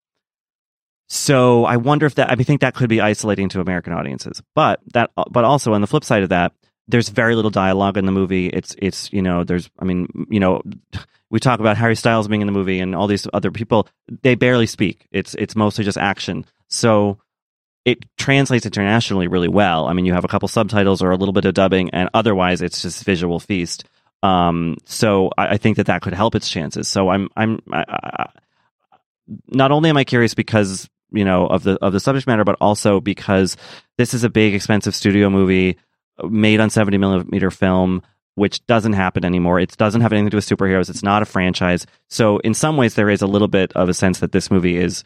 so 1.09 1.65
I 1.67 1.77
wonder 1.77 2.07
if 2.07 2.15
that 2.15 2.31
I 2.31 2.35
think 2.37 2.63
that 2.63 2.75
could 2.75 2.89
be 2.89 3.01
isolating 3.01 3.49
to 3.51 3.61
American 3.61 3.93
audiences. 3.93 4.43
But 4.55 4.81
that 4.95 5.11
but 5.31 5.45
also 5.45 5.75
on 5.75 5.81
the 5.81 5.87
flip 5.87 6.05
side 6.05 6.23
of 6.23 6.31
that, 6.31 6.53
there's 6.89 7.11
very 7.11 7.35
little 7.35 7.51
dialogue 7.51 7.97
in 7.97 8.07
the 8.07 8.13
movie. 8.13 8.47
It's 8.47 8.75
it's 8.79 9.13
you 9.13 9.23
know 9.23 9.45
there's 9.45 9.71
I 9.79 9.85
mean 9.85 10.27
you 10.31 10.41
know 10.41 10.63
we 11.31 11.39
talk 11.39 11.61
about 11.61 11.77
Harry 11.77 11.97
Styles 11.97 12.29
being 12.29 12.41
in 12.41 12.47
the 12.47 12.53
movie 12.53 12.81
and 12.81 12.95
all 12.95 13.07
these 13.07 13.27
other 13.33 13.51
people 13.51 13.89
they 14.23 14.35
barely 14.35 14.67
speak. 14.67 15.07
It's 15.11 15.35
it's 15.35 15.55
mostly 15.55 15.85
just 15.85 15.99
action. 15.99 16.47
So 16.69 17.19
it 17.85 18.05
translates 18.17 18.67
internationally 18.67 19.29
really 19.29 19.49
well. 19.49 19.87
I 19.87 19.93
mean 19.93 20.05
you 20.05 20.15
have 20.15 20.25
a 20.25 20.29
couple 20.29 20.49
subtitles 20.49 21.03
or 21.03 21.11
a 21.11 21.17
little 21.17 21.33
bit 21.33 21.45
of 21.45 21.55
dubbing 21.55 21.91
and 21.91 22.09
otherwise 22.15 22.63
it's 22.63 22.83
just 22.83 23.05
visual 23.05 23.41
feast. 23.41 23.85
Um, 24.23 24.77
so 24.85 25.31
I, 25.37 25.49
I 25.49 25.57
think 25.57 25.77
that 25.77 25.87
that 25.87 26.03
could 26.03 26.15
help 26.15 26.35
its 26.35 26.49
chances. 26.49 26.89
So 26.89 27.09
I'm 27.09 27.29
I'm 27.37 27.61
I, 27.73 27.85
I, 27.89 28.27
not 29.49 29.73
only 29.73 29.91
am 29.91 29.97
I 29.97 30.05
curious 30.05 30.35
because 30.35 30.89
you 31.11 31.25
know 31.25 31.47
of 31.47 31.63
the 31.63 31.79
of 31.83 31.93
the 31.93 32.01
subject 32.01 32.27
matter, 32.27 32.45
but 32.45 32.57
also 32.61 33.01
because 33.01 33.57
this 33.99 34.15
is 34.15 34.25
a 34.25 34.31
big 34.31 34.55
expensive 34.55 34.95
studio 34.95 35.29
movie 35.31 35.77
made 36.25 36.61
on 36.61 36.71
70 36.71 36.99
millimeter 36.99 37.51
film, 37.51 38.03
which 38.35 38.65
doesn't 38.67 38.93
happen 38.93 39.25
anymore. 39.25 39.61
It 39.61 39.77
doesn't 39.77 40.01
have 40.01 40.13
anything 40.13 40.27
to 40.27 40.31
do 40.31 40.37
with 40.37 40.49
superheroes. 40.49 40.91
It's 40.91 41.03
not 41.03 41.23
a 41.23 41.27
franchise. 41.27 41.87
So 42.09 42.39
in 42.39 42.55
some 42.55 42.77
ways, 42.77 42.95
there 42.95 43.11
is 43.11 43.23
a 43.23 43.27
little 43.27 43.49
bit 43.49 43.73
of 43.75 43.89
a 43.89 43.95
sense 43.95 44.21
that 44.21 44.33
this 44.33 44.51
movie 44.51 44.77
is, 44.77 45.05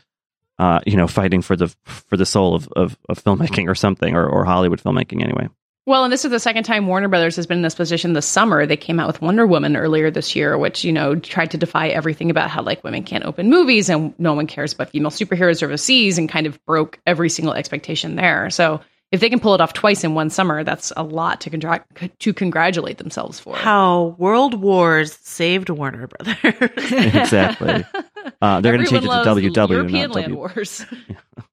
uh, 0.58 0.80
you 0.86 0.96
know, 0.96 1.06
fighting 1.06 1.42
for 1.42 1.56
the 1.56 1.68
for 1.84 2.16
the 2.16 2.26
soul 2.26 2.54
of, 2.54 2.68
of, 2.76 2.96
of 3.08 3.22
filmmaking 3.22 3.68
or 3.68 3.74
something, 3.74 4.14
or, 4.14 4.26
or 4.26 4.44
Hollywood 4.44 4.82
filmmaking 4.82 5.22
anyway. 5.22 5.48
Well, 5.86 6.02
and 6.02 6.12
this 6.12 6.24
is 6.24 6.32
the 6.32 6.40
second 6.40 6.64
time 6.64 6.88
Warner 6.88 7.06
Brothers 7.06 7.36
has 7.36 7.46
been 7.46 7.58
in 7.58 7.62
this 7.62 7.76
position 7.76 8.12
this 8.12 8.26
summer. 8.26 8.66
They 8.66 8.76
came 8.76 8.98
out 8.98 9.06
with 9.06 9.22
Wonder 9.22 9.46
Woman 9.46 9.76
earlier 9.76 10.10
this 10.10 10.34
year, 10.34 10.58
which, 10.58 10.82
you 10.82 10.92
know, 10.92 11.14
tried 11.14 11.52
to 11.52 11.58
defy 11.58 11.88
everything 11.88 12.28
about 12.28 12.50
how 12.50 12.62
like 12.62 12.82
women 12.82 13.04
can't 13.04 13.24
open 13.24 13.48
movies 13.48 13.88
and 13.88 14.12
no 14.18 14.34
one 14.34 14.48
cares 14.48 14.72
about 14.72 14.90
female 14.90 15.12
superheroes 15.12 15.62
overseas 15.62 16.18
and 16.18 16.28
kind 16.28 16.48
of 16.48 16.58
broke 16.64 16.98
every 17.06 17.30
single 17.30 17.54
expectation 17.54 18.16
there. 18.16 18.50
So 18.50 18.80
if 19.12 19.20
they 19.20 19.30
can 19.30 19.38
pull 19.38 19.54
it 19.54 19.60
off 19.60 19.74
twice 19.74 20.02
in 20.02 20.14
one 20.14 20.30
summer, 20.30 20.64
that's 20.64 20.92
a 20.96 21.04
lot 21.04 21.42
to 21.42 21.50
congra- 21.50 21.84
to 22.18 22.34
congratulate 22.34 22.98
themselves 22.98 23.38
for. 23.38 23.54
How 23.54 24.16
World 24.18 24.60
Wars 24.60 25.12
saved 25.22 25.70
Warner 25.70 26.08
Brothers. 26.08 26.36
exactly. 26.90 27.84
Uh, 28.42 28.60
they're 28.60 28.72
going 28.72 28.84
to 28.84 28.90
change 28.90 29.04
it 29.04 29.08
to 29.08 29.12
WW, 29.12 29.70
European 29.70 30.08
not 30.08 30.14
land 30.16 30.32
W. 30.32 30.36
wars. 30.36 30.84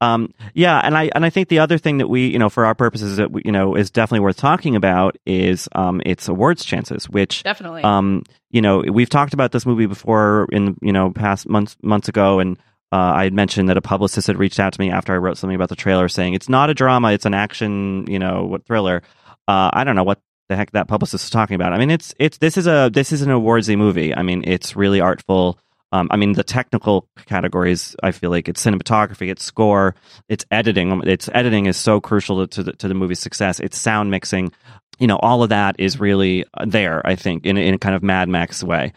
Um, 0.00 0.34
yeah, 0.52 0.78
and 0.84 0.96
I 0.96 1.10
and 1.14 1.24
I 1.24 1.30
think 1.30 1.48
the 1.48 1.60
other 1.60 1.78
thing 1.78 1.98
that 1.98 2.08
we, 2.08 2.26
you 2.28 2.38
know, 2.38 2.50
for 2.50 2.66
our 2.66 2.74
purposes, 2.74 3.16
that 3.16 3.30
we, 3.32 3.42
you 3.46 3.52
know, 3.52 3.74
is 3.74 3.90
definitely 3.90 4.20
worth 4.20 4.36
talking 4.36 4.76
about 4.76 5.16
is 5.24 5.68
um, 5.74 6.02
its 6.04 6.28
awards 6.28 6.64
chances, 6.64 7.08
which 7.08 7.42
Definitely. 7.44 7.82
um, 7.82 8.22
you 8.50 8.60
know, 8.60 8.80
we've 8.80 9.08
talked 9.08 9.32
about 9.32 9.52
this 9.52 9.64
movie 9.64 9.86
before 9.86 10.48
in 10.52 10.76
you 10.82 10.92
know 10.92 11.10
past 11.10 11.48
months 11.48 11.76
months 11.82 12.10
ago, 12.10 12.40
and 12.40 12.58
uh, 12.92 13.12
I 13.16 13.24
had 13.24 13.32
mentioned 13.32 13.70
that 13.70 13.78
a 13.78 13.82
publicist 13.82 14.26
had 14.26 14.38
reached 14.38 14.60
out 14.60 14.74
to 14.74 14.80
me 14.80 14.90
after 14.90 15.14
I 15.14 15.16
wrote 15.16 15.38
something 15.38 15.56
about 15.56 15.70
the 15.70 15.76
trailer, 15.76 16.08
saying 16.08 16.34
it's 16.34 16.48
not 16.48 16.68
a 16.68 16.74
drama, 16.74 17.12
it's 17.12 17.24
an 17.26 17.34
action, 17.34 18.06
you 18.06 18.18
know, 18.18 18.44
what 18.44 18.66
thriller. 18.66 19.02
Uh, 19.48 19.70
I 19.72 19.84
don't 19.84 19.96
know 19.96 20.04
what 20.04 20.20
the 20.48 20.56
heck 20.56 20.72
that 20.72 20.88
publicist 20.88 21.24
is 21.24 21.30
talking 21.30 21.54
about. 21.54 21.72
I 21.72 21.78
mean, 21.78 21.90
it's 21.90 22.14
it's 22.18 22.36
this 22.36 22.58
is 22.58 22.66
a 22.66 22.90
this 22.92 23.12
is 23.12 23.22
an 23.22 23.30
awardsy 23.30 23.78
movie. 23.78 24.14
I 24.14 24.22
mean, 24.22 24.44
it's 24.46 24.76
really 24.76 25.00
artful. 25.00 25.58
Um, 25.96 26.08
I 26.10 26.16
mean, 26.16 26.32
the 26.32 26.44
technical 26.44 27.08
categories. 27.24 27.96
I 28.02 28.10
feel 28.10 28.30
like 28.30 28.48
it's 28.48 28.64
cinematography, 28.64 29.30
it's 29.30 29.42
score, 29.42 29.94
it's 30.28 30.44
editing. 30.50 31.02
Its 31.06 31.28
editing 31.32 31.66
is 31.66 31.76
so 31.76 32.00
crucial 32.00 32.46
to, 32.46 32.62
the 32.62 32.72
to 32.74 32.88
the 32.88 32.94
movie's 32.94 33.20
success. 33.20 33.60
It's 33.60 33.78
sound 33.78 34.10
mixing. 34.10 34.52
You 34.98 35.06
know, 35.06 35.16
all 35.16 35.42
of 35.42 35.50
that 35.50 35.76
is 35.78 35.98
really 35.98 36.44
there. 36.66 37.06
I 37.06 37.16
think 37.16 37.46
in 37.46 37.56
in 37.56 37.74
a 37.74 37.78
kind 37.78 37.94
of 37.94 38.02
Mad 38.02 38.28
Max 38.28 38.62
way. 38.62 38.92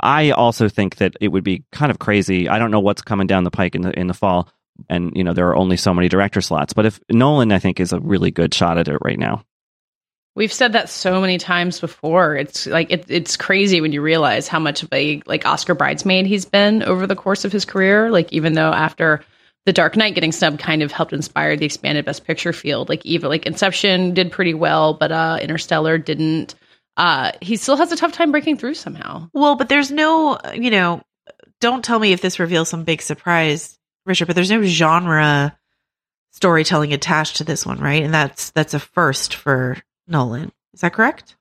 I 0.00 0.32
also 0.32 0.68
think 0.68 0.96
that 0.96 1.16
it 1.20 1.28
would 1.28 1.44
be 1.44 1.64
kind 1.70 1.90
of 1.90 1.98
crazy. 1.98 2.48
I 2.48 2.58
don't 2.58 2.70
know 2.70 2.80
what's 2.80 3.02
coming 3.02 3.26
down 3.26 3.44
the 3.44 3.50
pike 3.50 3.74
in 3.74 3.82
the 3.82 3.98
in 3.98 4.08
the 4.08 4.14
fall, 4.14 4.48
and 4.88 5.12
you 5.16 5.24
know 5.24 5.32
there 5.32 5.48
are 5.48 5.56
only 5.56 5.76
so 5.76 5.94
many 5.94 6.08
director 6.08 6.40
slots. 6.40 6.72
But 6.72 6.86
if 6.86 7.00
Nolan, 7.10 7.52
I 7.52 7.60
think, 7.60 7.80
is 7.80 7.92
a 7.92 8.00
really 8.00 8.30
good 8.30 8.52
shot 8.52 8.78
at 8.78 8.88
it 8.88 8.98
right 9.02 9.18
now. 9.18 9.44
We've 10.34 10.52
said 10.52 10.72
that 10.72 10.88
so 10.88 11.20
many 11.20 11.36
times 11.36 11.78
before. 11.78 12.36
It's 12.36 12.66
like 12.66 12.90
it, 12.90 13.04
it's 13.08 13.36
crazy 13.36 13.80
when 13.80 13.92
you 13.92 14.00
realize 14.00 14.48
how 14.48 14.58
much 14.58 14.82
of 14.82 14.88
a 14.92 15.22
like 15.26 15.44
Oscar 15.44 15.74
bridesmaid 15.74 16.26
he's 16.26 16.46
been 16.46 16.82
over 16.82 17.06
the 17.06 17.16
course 17.16 17.44
of 17.44 17.52
his 17.52 17.66
career. 17.66 18.10
Like 18.10 18.32
even 18.32 18.54
though 18.54 18.72
after 18.72 19.22
The 19.66 19.74
Dark 19.74 19.94
Knight 19.94 20.14
getting 20.14 20.32
snubbed 20.32 20.58
kind 20.58 20.82
of 20.82 20.90
helped 20.90 21.12
inspire 21.12 21.56
the 21.56 21.66
expanded 21.66 22.06
Best 22.06 22.24
Picture 22.24 22.54
field. 22.54 22.88
Like 22.88 23.04
even 23.04 23.28
like 23.28 23.44
Inception 23.44 24.14
did 24.14 24.32
pretty 24.32 24.54
well, 24.54 24.94
but 24.94 25.12
uh 25.12 25.38
Interstellar 25.42 25.98
didn't. 25.98 26.54
Uh 26.96 27.32
he 27.42 27.56
still 27.56 27.76
has 27.76 27.92
a 27.92 27.96
tough 27.96 28.12
time 28.12 28.30
breaking 28.32 28.56
through 28.56 28.74
somehow. 28.74 29.28
well, 29.34 29.54
but 29.56 29.68
there's 29.68 29.90
no, 29.90 30.38
you 30.54 30.70
know, 30.70 31.02
don't 31.60 31.84
tell 31.84 31.98
me 31.98 32.12
if 32.12 32.22
this 32.22 32.40
reveals 32.40 32.70
some 32.70 32.84
big 32.84 33.02
surprise, 33.02 33.78
Richard, 34.06 34.26
but 34.26 34.34
there's 34.34 34.50
no 34.50 34.62
genre 34.62 35.56
storytelling 36.32 36.94
attached 36.94 37.36
to 37.36 37.44
this 37.44 37.66
one, 37.66 37.78
right? 37.78 38.02
And 38.02 38.14
that's 38.14 38.50
that's 38.50 38.72
a 38.72 38.80
first 38.80 39.34
for 39.34 39.76
Nolan. 40.12 40.52
Is 40.74 40.82
that 40.82 40.92
correct? 40.92 41.34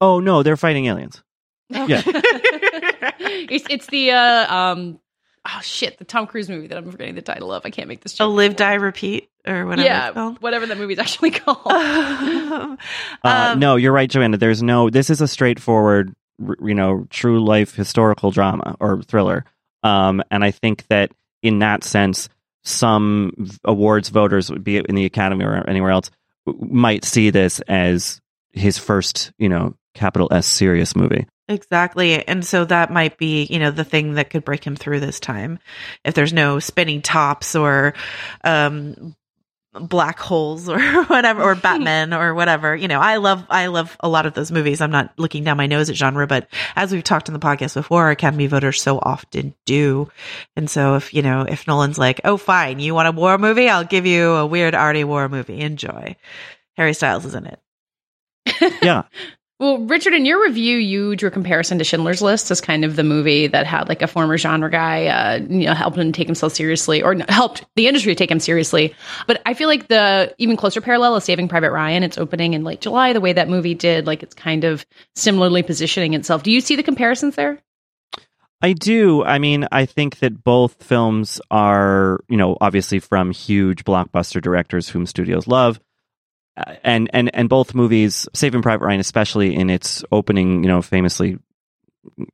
Oh 0.00 0.20
no, 0.20 0.42
they're 0.42 0.56
fighting 0.58 0.86
aliens. 0.86 1.22
Yeah. 1.70 2.02
it's 2.06 3.64
it's 3.70 3.86
the 3.86 4.10
uh 4.12 4.54
um 4.54 4.98
oh 5.46 5.60
shit 5.62 5.98
the 5.98 6.04
Tom 6.04 6.26
Cruise 6.26 6.48
movie 6.48 6.66
that 6.68 6.76
I'm 6.78 6.90
forgetting 6.90 7.14
the 7.14 7.22
title 7.22 7.52
of. 7.52 7.64
I 7.64 7.70
can't 7.70 7.88
make 7.88 8.00
this. 8.02 8.18
A 8.20 8.26
live, 8.26 8.50
anymore. 8.52 8.56
die, 8.56 8.74
repeat, 8.74 9.28
or 9.46 9.66
whatever 9.66 9.86
yeah, 9.86 10.06
it's 10.08 10.14
called. 10.14 10.42
whatever 10.42 10.66
that 10.66 10.78
movie's 10.78 10.98
actually 10.98 11.30
called. 11.40 11.66
um, 11.72 12.78
Uh, 13.24 13.54
no, 13.58 13.76
you're 13.76 13.92
right, 13.92 14.10
Joanna. 14.10 14.36
There's 14.36 14.62
no. 14.62 14.90
This 14.90 15.10
is 15.10 15.20
a 15.20 15.28
straightforward, 15.28 16.14
you 16.62 16.74
know, 16.74 17.06
true 17.10 17.44
life 17.44 17.74
historical 17.74 18.30
drama 18.30 18.76
or 18.80 19.02
thriller. 19.02 19.44
Um, 19.82 20.22
and 20.30 20.44
I 20.44 20.50
think 20.50 20.86
that 20.88 21.12
in 21.42 21.60
that 21.60 21.84
sense, 21.84 22.28
some 22.64 23.32
awards 23.64 24.08
voters, 24.10 24.50
would 24.50 24.64
be 24.64 24.76
in 24.76 24.94
the 24.94 25.04
Academy 25.04 25.44
or 25.44 25.54
anywhere 25.68 25.90
else, 25.90 26.10
w- 26.10 26.17
might 26.60 27.04
see 27.04 27.30
this 27.30 27.60
as 27.60 28.20
his 28.52 28.78
first, 28.78 29.32
you 29.38 29.48
know, 29.48 29.74
capital 29.94 30.28
S 30.30 30.46
serious 30.46 30.94
movie. 30.96 31.26
Exactly. 31.48 32.26
And 32.26 32.44
so 32.44 32.64
that 32.66 32.92
might 32.92 33.16
be, 33.16 33.44
you 33.44 33.58
know, 33.58 33.70
the 33.70 33.84
thing 33.84 34.14
that 34.14 34.30
could 34.30 34.44
break 34.44 34.64
him 34.64 34.76
through 34.76 35.00
this 35.00 35.18
time. 35.18 35.58
If 36.04 36.14
there's 36.14 36.32
no 36.32 36.58
spinning 36.58 37.00
tops 37.02 37.56
or 37.56 37.94
um 38.44 39.14
black 39.72 40.18
holes 40.18 40.68
or 40.68 40.80
whatever 41.04 41.42
or 41.42 41.54
Batman 41.56 42.14
or 42.14 42.34
whatever. 42.34 42.74
You 42.74 42.88
know, 42.88 43.00
I 43.00 43.16
love 43.16 43.44
I 43.50 43.66
love 43.66 43.96
a 44.00 44.08
lot 44.08 44.26
of 44.26 44.34
those 44.34 44.50
movies. 44.50 44.80
I'm 44.80 44.90
not 44.90 45.12
looking 45.18 45.44
down 45.44 45.56
my 45.56 45.66
nose 45.66 45.90
at 45.90 45.96
genre, 45.96 46.26
but 46.26 46.48
as 46.76 46.92
we've 46.92 47.04
talked 47.04 47.28
in 47.28 47.34
the 47.34 47.40
podcast 47.40 47.74
before, 47.74 48.10
Academy 48.10 48.46
voters 48.46 48.82
so 48.82 48.98
often 48.98 49.54
do. 49.66 50.10
And 50.56 50.70
so 50.70 50.96
if, 50.96 51.12
you 51.14 51.22
know, 51.22 51.42
if 51.42 51.66
Nolan's 51.66 51.98
like, 51.98 52.20
"Oh, 52.24 52.36
fine, 52.36 52.80
you 52.80 52.94
want 52.94 53.08
a 53.08 53.12
war 53.12 53.38
movie? 53.38 53.68
I'll 53.68 53.84
give 53.84 54.06
you 54.06 54.32
a 54.32 54.46
weird 54.46 54.74
arty 54.74 55.04
war 55.04 55.28
movie. 55.28 55.60
Enjoy." 55.60 56.16
Harry 56.76 56.94
Styles 56.94 57.24
is 57.24 57.34
in 57.34 57.46
it. 57.46 57.60
Yeah. 58.82 59.02
Well, 59.60 59.78
Richard, 59.78 60.14
in 60.14 60.24
your 60.24 60.40
review, 60.44 60.76
you 60.76 61.16
drew 61.16 61.28
a 61.28 61.32
comparison 61.32 61.78
to 61.78 61.84
Schindler's 61.84 62.22
List 62.22 62.48
as 62.52 62.60
kind 62.60 62.84
of 62.84 62.94
the 62.94 63.02
movie 63.02 63.48
that 63.48 63.66
had 63.66 63.88
like 63.88 64.02
a 64.02 64.06
former 64.06 64.38
genre 64.38 64.70
guy, 64.70 65.06
uh, 65.06 65.38
you 65.38 65.66
know, 65.66 65.74
helped 65.74 65.98
him 65.98 66.12
take 66.12 66.28
himself 66.28 66.52
seriously, 66.52 67.02
or 67.02 67.16
helped 67.28 67.64
the 67.74 67.88
industry 67.88 68.14
take 68.14 68.30
him 68.30 68.38
seriously. 68.38 68.94
But 69.26 69.42
I 69.46 69.54
feel 69.54 69.66
like 69.66 69.88
the 69.88 70.32
even 70.38 70.56
closer 70.56 70.80
parallel 70.80 71.16
is 71.16 71.24
Saving 71.24 71.48
Private 71.48 71.72
Ryan. 71.72 72.04
It's 72.04 72.18
opening 72.18 72.54
in 72.54 72.62
late 72.62 72.80
July, 72.80 73.12
the 73.12 73.20
way 73.20 73.32
that 73.32 73.48
movie 73.48 73.74
did. 73.74 74.06
Like 74.06 74.22
it's 74.22 74.34
kind 74.34 74.62
of 74.62 74.86
similarly 75.16 75.64
positioning 75.64 76.14
itself. 76.14 76.44
Do 76.44 76.52
you 76.52 76.60
see 76.60 76.76
the 76.76 76.84
comparisons 76.84 77.34
there? 77.34 77.60
I 78.62 78.74
do. 78.74 79.24
I 79.24 79.38
mean, 79.38 79.66
I 79.72 79.86
think 79.86 80.18
that 80.18 80.44
both 80.44 80.82
films 80.82 81.40
are, 81.50 82.20
you 82.28 82.36
know, 82.36 82.56
obviously 82.60 83.00
from 83.00 83.32
huge 83.32 83.84
blockbuster 83.84 84.40
directors 84.40 84.88
whom 84.88 85.04
studios 85.06 85.48
love. 85.48 85.80
Uh, 86.58 86.74
And 86.84 87.10
and 87.12 87.34
and 87.34 87.48
both 87.48 87.74
movies, 87.74 88.28
Saving 88.34 88.62
Private 88.62 88.84
Ryan, 88.84 89.00
especially 89.00 89.54
in 89.54 89.70
its 89.70 90.04
opening, 90.10 90.64
you 90.64 90.68
know, 90.68 90.82
famously, 90.82 91.38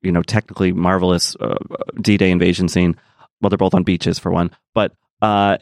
you 0.02 0.12
know, 0.12 0.22
technically 0.22 0.72
marvelous 0.72 1.36
uh, 1.40 1.56
D-Day 2.00 2.30
invasion 2.30 2.68
scene. 2.68 2.96
Well, 3.40 3.50
they're 3.50 3.58
both 3.58 3.74
on 3.74 3.82
beaches 3.82 4.18
for 4.18 4.30
one, 4.32 4.50
but 4.74 4.92
uh, 5.22 5.58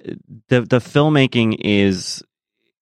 the 0.49 0.61
the 0.63 0.79
filmmaking 0.79 1.57
is 1.61 2.23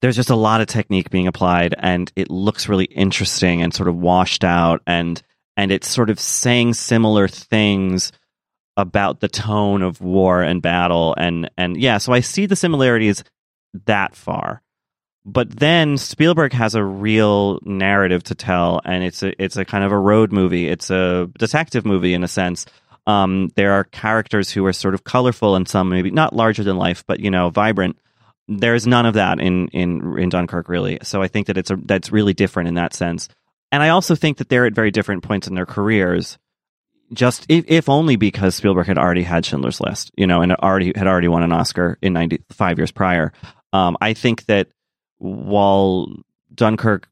there's 0.00 0.16
just 0.16 0.30
a 0.30 0.36
lot 0.36 0.60
of 0.60 0.66
technique 0.66 1.10
being 1.10 1.26
applied 1.26 1.74
and 1.78 2.10
it 2.16 2.30
looks 2.30 2.68
really 2.68 2.86
interesting 2.86 3.62
and 3.62 3.74
sort 3.74 3.88
of 3.88 3.96
washed 3.96 4.44
out 4.44 4.82
and 4.86 5.22
and 5.56 5.70
it's 5.72 5.88
sort 5.88 6.10
of 6.10 6.18
saying 6.18 6.74
similar 6.74 7.28
things 7.28 8.12
about 8.76 9.20
the 9.20 9.28
tone 9.28 9.82
of 9.82 10.00
war 10.00 10.42
and 10.42 10.62
battle 10.62 11.14
and 11.18 11.50
and 11.58 11.76
yeah 11.76 11.98
so 11.98 12.12
i 12.12 12.20
see 12.20 12.46
the 12.46 12.56
similarities 12.56 13.24
that 13.86 14.16
far 14.16 14.62
but 15.24 15.50
then 15.50 15.98
spielberg 15.98 16.52
has 16.52 16.74
a 16.74 16.84
real 16.84 17.58
narrative 17.62 18.22
to 18.22 18.34
tell 18.34 18.80
and 18.84 19.04
it's 19.04 19.22
a 19.22 19.42
it's 19.42 19.56
a 19.56 19.64
kind 19.64 19.84
of 19.84 19.92
a 19.92 19.98
road 19.98 20.32
movie 20.32 20.68
it's 20.68 20.90
a 20.90 21.28
detective 21.38 21.84
movie 21.84 22.14
in 22.14 22.24
a 22.24 22.28
sense 22.28 22.66
um, 23.06 23.48
there 23.56 23.72
are 23.72 23.84
characters 23.84 24.50
who 24.50 24.64
are 24.66 24.72
sort 24.72 24.94
of 24.94 25.04
colorful 25.04 25.56
and 25.56 25.66
some 25.66 25.88
maybe 25.88 26.10
not 26.10 26.34
larger 26.34 26.62
than 26.62 26.76
life 26.76 27.04
but 27.06 27.20
you 27.20 27.30
know 27.30 27.50
vibrant 27.50 27.96
there's 28.50 28.86
none 28.86 29.06
of 29.06 29.14
that 29.14 29.40
in 29.40 29.68
in 29.68 30.18
in 30.18 30.28
Dunkirk 30.28 30.68
really. 30.68 30.98
So 31.02 31.22
I 31.22 31.28
think 31.28 31.46
that 31.46 31.56
it's 31.56 31.70
a 31.70 31.76
that's 31.76 32.10
really 32.10 32.34
different 32.34 32.68
in 32.68 32.74
that 32.74 32.92
sense. 32.92 33.28
And 33.72 33.82
I 33.82 33.90
also 33.90 34.16
think 34.16 34.38
that 34.38 34.48
they're 34.48 34.66
at 34.66 34.74
very 34.74 34.90
different 34.90 35.22
points 35.22 35.46
in 35.46 35.54
their 35.54 35.66
careers. 35.66 36.36
Just 37.12 37.46
if, 37.48 37.64
if 37.68 37.88
only 37.88 38.16
because 38.16 38.56
Spielberg 38.56 38.86
had 38.86 38.98
already 38.98 39.22
had 39.22 39.46
Schindler's 39.46 39.80
List, 39.80 40.10
you 40.16 40.26
know, 40.26 40.42
and 40.42 40.52
already 40.52 40.92
had 40.94 41.06
already 41.06 41.28
won 41.28 41.44
an 41.44 41.52
Oscar 41.52 41.96
in 42.02 42.12
ninety 42.12 42.42
five 42.50 42.78
years 42.78 42.90
prior. 42.90 43.32
Um, 43.72 43.96
I 44.00 44.14
think 44.14 44.46
that 44.46 44.68
while 45.20 46.08
Dunkirk 46.52 47.08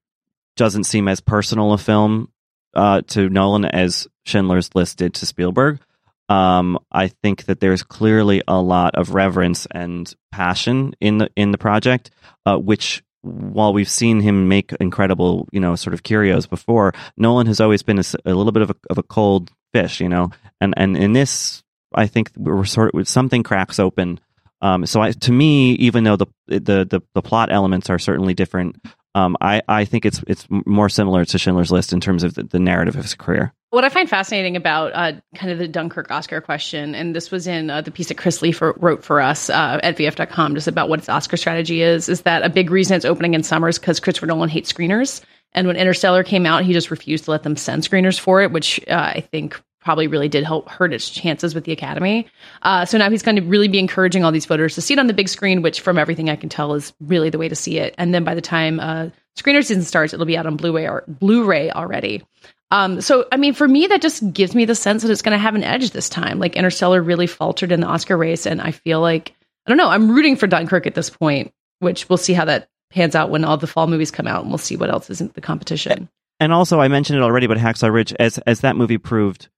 doesn't 0.57 0.85
seem 0.85 1.09
as 1.09 1.21
personal 1.21 1.73
a 1.73 1.79
film 1.79 2.31
uh, 2.75 3.03
to 3.09 3.29
Nolan 3.29 3.65
as 3.65 4.09
Schindler's 4.25 4.75
List 4.75 4.99
did 4.99 5.15
to 5.15 5.27
Spielberg, 5.27 5.81
um, 6.29 6.79
I 6.93 7.09
think 7.09 7.45
that 7.45 7.61
there's 7.61 7.83
clearly 7.83 8.43
a 8.47 8.61
lot 8.61 8.95
of 8.97 9.15
reverence 9.15 9.67
and 9.71 10.13
passion 10.31 10.95
in 11.01 11.19
the 11.19 11.31
in 11.37 11.53
the 11.53 11.59
project, 11.59 12.11
uh, 12.45 12.59
which 12.59 13.03
while 13.23 13.73
we've 13.73 13.89
seen 13.89 14.21
him 14.21 14.49
make 14.49 14.73
incredible, 14.75 15.49
you 15.53 15.61
know, 15.61 15.75
sort 15.75 15.95
of 15.95 16.03
curios 16.03 16.47
before, 16.47 16.93
Nolan 17.17 17.47
has 17.47 17.61
always 17.61 17.83
been 17.83 17.99
a, 17.99 18.05
a 18.25 18.35
little 18.35 18.53
bit 18.53 18.63
of 18.63 18.71
a, 18.71 18.77
of 18.91 18.99
a 18.99 19.03
cold 19.03 19.51
fish, 19.73 20.01
you 20.01 20.09
know, 20.09 20.31
and 20.61 20.75
and 20.77 20.97
in 20.97 21.13
this, 21.13 21.63
I 21.95 22.07
think 22.07 22.31
we're 22.37 22.65
sort 22.65 22.95
of 22.95 23.09
something 23.09 23.43
cracks 23.43 23.79
open. 23.79 24.21
Um, 24.61 24.87
so 24.87 25.01
I, 25.01 25.13
to 25.13 25.33
me, 25.33 25.73
even 25.73 26.05
though 26.05 26.17
the, 26.17 26.27
the 26.47 26.85
the 26.85 27.01
the 27.15 27.23
plot 27.23 27.53
elements 27.53 27.91
are 27.91 27.99
certainly 27.99 28.35
different, 28.35 28.77
um, 29.15 29.37
I 29.41 29.63
I 29.69 29.85
think 29.85 30.05
it's 30.05 30.23
it's 30.27 30.47
more 30.51 30.89
similar 30.89 31.25
to 31.25 31.39
Schindler's 31.39 31.71
List 31.71 31.93
in 31.93 32.01
terms 32.01 32.25
of 32.25 32.35
the, 32.35 32.45
the 32.45 32.59
narrative 32.59 32.97
of 32.97 33.03
his 33.03 33.15
career. 33.15 33.53
What 33.71 33.85
I 33.85 33.91
find 33.91 34.09
fascinating 34.09 34.57
about 34.57 34.93
uh, 34.95 35.21
kind 35.35 35.53
of 35.53 35.59
the 35.59 35.69
Dunkirk 35.69 36.11
Oscar 36.11 36.41
question, 36.41 36.95
and 36.95 37.15
this 37.15 37.31
was 37.31 37.47
in 37.47 37.69
uh, 37.69 37.83
the 37.83 37.91
piece 37.91 38.09
that 38.09 38.17
Chris 38.17 38.41
Lee 38.41 38.51
for, 38.51 38.75
wrote 38.79 39.05
for 39.05 39.21
us 39.21 39.51
uh, 39.51 39.79
at 39.83 39.99
VF.com, 39.99 40.55
just 40.55 40.69
about 40.69 40.89
what 40.89 41.01
its 41.01 41.09
Oscar 41.11 41.37
strategy 41.37 41.83
is, 41.83 42.09
is 42.09 42.23
that 42.23 42.43
a 42.43 42.49
big 42.49 42.71
reason 42.71 42.97
it's 42.97 43.05
opening 43.05 43.35
in 43.35 43.43
summer 43.43 43.69
is 43.69 43.79
because 43.79 44.01
Christopher 44.01 44.25
Nolan 44.25 44.49
hates 44.49 44.73
screeners. 44.73 45.23
And 45.53 45.67
when 45.67 45.77
Interstellar 45.77 46.25
came 46.25 46.47
out, 46.47 46.65
he 46.65 46.73
just 46.73 46.91
refused 46.91 47.25
to 47.25 47.31
let 47.31 47.43
them 47.43 47.57
send 47.57 47.83
screeners 47.83 48.19
for 48.19 48.41
it, 48.41 48.53
which 48.53 48.81
uh, 48.89 49.13
I 49.15 49.21
think 49.21 49.61
probably 49.89 50.07
really 50.07 50.29
did 50.29 50.45
help 50.45 50.69
hurt 50.69 50.93
its 50.93 51.09
chances 51.09 51.55
with 51.55 51.65
the 51.65 51.73
Academy. 51.73 52.29
Uh, 52.61 52.85
so 52.85 52.99
now 52.99 53.09
he's 53.09 53.23
going 53.23 53.37
to 53.37 53.43
really 53.43 53.69
be 53.69 53.79
encouraging 53.79 54.23
all 54.23 54.31
these 54.31 54.45
voters 54.45 54.75
to 54.75 54.83
see 54.83 54.93
it 54.93 54.99
on 54.99 55.07
the 55.07 55.15
big 55.15 55.31
screen, 55.31 55.63
which, 55.63 55.81
from 55.81 55.97
everything 55.97 56.29
I 56.29 56.37
can 56.37 56.51
tell, 56.51 56.75
is 56.75 56.93
really 57.01 57.31
the 57.31 57.39
way 57.39 57.49
to 57.49 57.55
see 57.57 57.79
it. 57.79 57.95
And 57.97 58.13
then 58.13 58.23
by 58.23 58.35
the 58.35 58.43
time 58.43 58.81
uh, 58.81 59.09
screener 59.35 59.65
season 59.65 59.85
starts, 59.85 60.13
it'll 60.13 60.27
be 60.27 60.37
out 60.37 60.45
on 60.45 60.59
Blu-ray 60.59 60.87
or 60.87 61.05
Blu-ray 61.09 61.71
already. 61.71 62.23
Um, 62.71 63.01
so, 63.01 63.25
I 63.33 63.39
mean, 63.39 63.55
for 63.55 63.67
me, 63.67 63.87
that 63.87 64.03
just 64.03 64.31
gives 64.31 64.55
me 64.55 64.67
the 64.67 64.75
sense 64.75 65.01
that 65.01 65.11
it's 65.11 65.23
going 65.23 65.33
to 65.33 65.43
have 65.43 65.55
an 65.55 65.65
edge 65.65 65.93
this 65.93 66.11
time. 66.11 66.39
Like 66.39 66.55
Interstellar 66.55 67.03
really 67.03 67.27
faltered 67.27 67.73
in 67.73 67.81
the 67.81 67.87
Oscar 67.87 68.19
race, 68.19 68.45
and 68.45 68.61
I 68.61 68.73
feel 68.73 69.01
like 69.01 69.35
I 69.65 69.71
don't 69.71 69.79
know. 69.79 69.89
I'm 69.89 70.11
rooting 70.11 70.37
for 70.37 70.47
Dunkirk 70.47 70.87
at 70.87 70.95
this 70.95 71.09
point, 71.09 71.51
which 71.79 72.11
we'll 72.11 72.19
see 72.19 72.35
how 72.35 72.45
that 72.45 72.69
pans 72.91 73.15
out 73.15 73.31
when 73.31 73.43
all 73.43 73.57
the 73.57 73.67
fall 73.67 73.87
movies 73.87 74.11
come 74.11 74.27
out, 74.27 74.43
and 74.43 74.51
we'll 74.51 74.59
see 74.59 74.77
what 74.77 74.91
else 74.91 75.09
is 75.09 75.23
in 75.23 75.31
the 75.33 75.41
competition. 75.41 76.11
And 76.41 76.53
also, 76.53 76.79
I 76.79 76.89
mentioned 76.89 77.19
it 77.19 77.23
already, 77.23 77.47
but 77.47 77.57
Hacksaw 77.57 77.91
Ridge, 77.91 78.13
as 78.21 78.37
as 78.47 78.61
that 78.61 78.77
movie 78.77 78.99
proved 78.99 79.49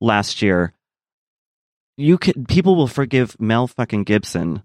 last 0.00 0.42
year, 0.42 0.72
you 1.96 2.18
can 2.18 2.44
people 2.46 2.76
will 2.76 2.88
forgive 2.88 3.40
Mel 3.40 3.66
fucking 3.66 4.04
Gibson 4.04 4.62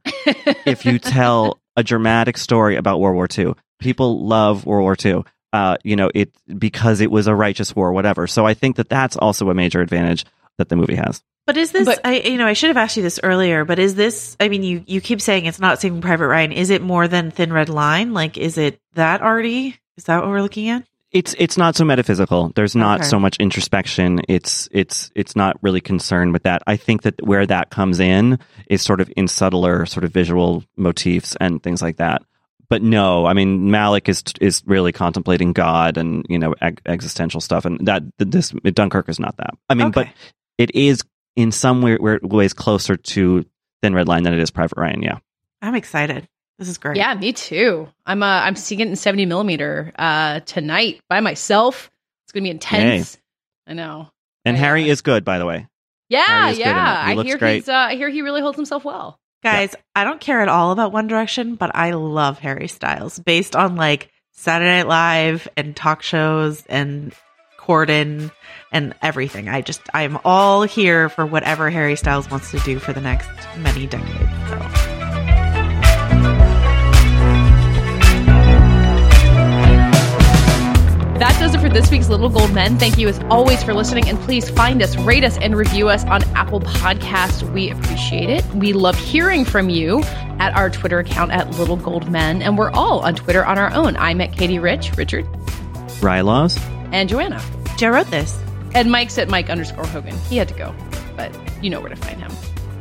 if 0.66 0.86
you 0.86 1.00
tell 1.00 1.60
a 1.76 1.84
dramatic 1.84 2.38
story 2.38 2.76
about 2.76 3.00
World 3.00 3.16
War 3.16 3.28
II. 3.36 3.56
People 3.80 4.26
love 4.26 4.66
World 4.66 4.84
War 4.84 4.96
II 5.04 5.24
uh, 5.54 5.78
you 5.84 5.96
know, 5.96 6.10
it 6.14 6.32
because 6.58 7.02
it 7.02 7.12
was 7.12 7.28
a 7.28 7.36
righteous 7.36 7.76
war, 7.76 7.92
whatever. 7.92 8.28
So 8.28 8.46
I 8.46 8.54
think 8.54 8.78
that 8.78 8.90
that's 8.90 9.18
also 9.18 9.50
a 9.50 9.54
major 9.54 9.82
advantage 9.82 10.26
that 10.58 10.70
the 10.70 10.76
movie 10.76 10.96
has. 10.96 11.22
But 11.48 11.58
is 11.58 11.72
this? 11.72 11.86
But- 11.86 12.02
I 12.06 12.20
you 12.20 12.38
know 12.38 12.48
I 12.48 12.54
should 12.54 12.70
have 12.70 12.78
asked 12.78 12.98
you 12.98 13.04
this 13.04 13.20
earlier. 13.22 13.66
But 13.66 13.80
is 13.80 13.96
this? 13.96 14.38
I 14.40 14.48
mean, 14.48 14.64
you 14.64 14.84
you 14.88 15.02
keep 15.02 15.22
saying 15.22 15.46
it's 15.46 15.60
not 15.60 15.82
Saving 15.82 16.02
Private 16.02 16.28
Ryan. 16.28 16.52
Is 16.52 16.70
it 16.70 16.82
more 16.82 17.08
than 17.08 17.32
Thin 17.32 17.52
Red 17.52 17.70
Line? 17.70 18.14
Like, 18.14 18.38
is 18.38 18.58
it 18.58 18.80
that 18.94 19.22
already? 19.22 19.78
Is 19.98 20.06
that 20.06 20.22
what 20.22 20.30
we're 20.30 20.42
looking 20.42 20.70
at? 20.70 20.86
It's 21.12 21.36
it's 21.38 21.58
not 21.58 21.76
so 21.76 21.84
metaphysical. 21.84 22.52
There's 22.56 22.76
not 22.76 23.02
Okay. 23.02 23.10
so 23.10 23.20
much 23.20 23.36
introspection. 23.38 24.22
It's 24.30 24.70
it's 24.72 25.12
it's 25.14 25.36
not 25.36 25.58
really 25.62 25.82
concerned 25.82 26.32
with 26.32 26.44
that. 26.44 26.64
I 26.68 26.78
think 26.78 27.02
that 27.02 27.22
where 27.26 27.46
that 27.46 27.70
comes 27.70 28.00
in 28.00 28.40
is 28.68 28.82
sort 28.82 29.02
of 29.02 29.12
in 29.18 29.28
subtler 29.28 29.86
sort 29.86 30.06
of 30.06 30.12
visual 30.14 30.64
motifs 30.78 31.36
and 31.42 31.62
things 31.62 31.82
like 31.82 31.98
that. 31.98 32.22
But 32.70 32.82
no, 32.82 33.26
I 33.26 33.34
mean 33.34 33.68
Malick 33.68 34.08
is 34.08 34.24
is 34.40 34.64
really 34.66 34.94
contemplating 34.94 35.52
God 35.52 35.98
and 35.98 36.26
you 36.30 36.40
know 36.40 36.56
eg- 36.62 36.82
existential 36.86 37.42
stuff, 37.42 37.66
and 37.66 37.86
that 37.88 38.04
this 38.18 38.52
Dunkirk 38.52 39.10
is 39.10 39.20
not 39.20 39.36
that. 39.38 39.52
I 39.70 39.74
mean, 39.74 39.92
but 39.92 40.08
it 40.58 40.74
is 40.74 41.04
in 41.36 41.52
some 41.52 41.82
where- 41.82 42.20
ways 42.24 42.54
closer 42.54 42.96
to 42.96 43.44
Thin 43.82 43.94
Red 43.94 44.08
Line 44.08 44.24
than 44.24 44.34
it 44.34 44.40
is 44.40 44.52
Private 44.52 44.78
Ryan. 44.78 45.02
Yeah. 45.04 45.18
I'm 45.62 45.76
excited. 45.76 46.28
This 46.62 46.70
is 46.70 46.78
great. 46.78 46.96
Yeah, 46.96 47.16
me 47.16 47.34
too. 47.34 47.90
I'm 48.06 48.22
uh, 48.22 48.28
I'm 48.28 48.56
seeing 48.56 48.82
it 48.82 48.88
in 48.88 48.96
70 48.96 49.26
millimeter 49.26 49.92
uh, 49.98 50.42
tonight 50.42 51.02
by 51.10 51.20
myself. 51.20 51.90
It's 52.24 52.34
gonna 52.34 52.44
be 52.44 52.52
intense. 52.52 53.18
I 53.66 53.74
know. 53.74 54.10
And 54.46 54.56
I- 54.56 54.60
Harry 54.60 54.88
is 54.88 55.02
good, 55.02 55.26
by 55.26 55.40
the 55.40 55.48
way. 55.48 55.66
Yeah, 56.08 56.24
Harry 56.24 56.52
is 56.52 56.58
good 56.60 56.68
in 56.68 56.70
it. 56.70 56.76
yeah. 56.76 57.06
He 57.14 57.20
I 57.20 57.24
hear 57.24 57.38
great. 57.40 57.56
he's. 57.56 57.70
Uh, 57.70 57.74
I 57.74 57.96
hear 57.96 58.10
he 58.10 58.22
really 58.22 58.42
holds 58.42 58.58
himself 58.58 58.86
well. 58.86 59.18
Guys, 59.44 59.74
I 59.96 60.04
don't 60.04 60.22
care 60.22 60.42
at 60.42 60.50
all 60.50 60.72
about 60.72 60.92
One 60.92 61.08
Direction, 61.08 61.56
but 61.56 61.76
I 61.76 61.94
love 61.94 62.38
Harry 62.38 62.68
Styles 62.68 63.18
based 63.18 63.56
on 63.56 63.76
like 63.76 64.12
Saturday 64.32 64.70
Night 64.70 64.88
Live 64.88 65.48
and 65.58 65.76
talk 65.76 66.04
shows 66.04 66.64
and 66.68 67.12
Corden 67.60 68.32
and 68.72 68.94
everything. 69.02 69.50
I 69.50 69.62
just, 69.62 69.82
I'm 69.96 70.20
all 70.26 70.62
here 70.62 71.10
for 71.10 71.26
whatever 71.26 71.72
Harry 71.72 71.96
Styles 71.96 72.30
wants 72.30 72.52
to 72.52 72.60
do 72.60 72.78
for 72.78 72.94
the 72.94 73.02
next 73.02 73.30
many 73.58 73.88
decades. 73.88 74.30
So. 74.50 74.81
That 81.22 81.40
does 81.40 81.54
it 81.54 81.62
for 81.62 81.70
this 81.70 81.92
week's 81.92 82.10
Little 82.10 82.30
Gold 82.30 82.52
Men. 82.52 82.80
Thank 82.80 82.98
you 82.98 83.08
as 83.08 83.20
always 83.30 83.62
for 83.62 83.76
listening, 83.76 84.10
and 84.10 84.20
please 84.22 84.50
find 84.50 84.82
us, 84.82 84.98
rate 84.98 85.24
us, 85.24 85.38
and 85.38 85.56
review 85.56 85.88
us 85.88 86.04
on 86.06 86.24
Apple 86.36 86.62
Podcast. 86.62 87.48
We 87.54 87.70
appreciate 87.70 88.32
it. 88.32 88.44
We 88.56 88.74
love 88.74 88.98
hearing 88.98 89.46
from 89.46 89.70
you 89.70 90.02
at 90.40 90.52
our 90.56 90.72
Twitter 90.72 90.98
account 90.98 91.32
at 91.32 91.52
Little 91.60 91.78
Gold 91.78 92.10
Men, 92.10 92.42
and 92.42 92.58
we're 92.58 92.72
all 92.72 93.02
on 93.02 93.14
Twitter 93.14 93.46
on 93.46 93.60
our 93.60 93.72
own. 93.72 93.98
I'm 93.98 94.20
at 94.20 94.34
Katie 94.34 94.58
Rich, 94.58 94.98
Richard, 94.98 95.26
Rilaws. 96.02 96.60
and 96.92 97.08
Joanna. 97.08 97.40
Joe 97.78 97.92
wrote 97.92 98.08
this. 98.08 98.42
And 98.74 98.92
Mike's 98.92 99.20
at 99.20 99.30
Mike 99.30 99.52
underscore 99.52 99.86
Hogan. 99.86 100.18
He 100.28 100.38
had 100.38 100.48
to 100.48 100.56
go, 100.56 100.74
but 101.16 101.32
you 101.64 101.70
know 101.70 101.82
where 101.82 101.90
to 101.90 101.96
find 101.98 102.20
him. 102.20 102.32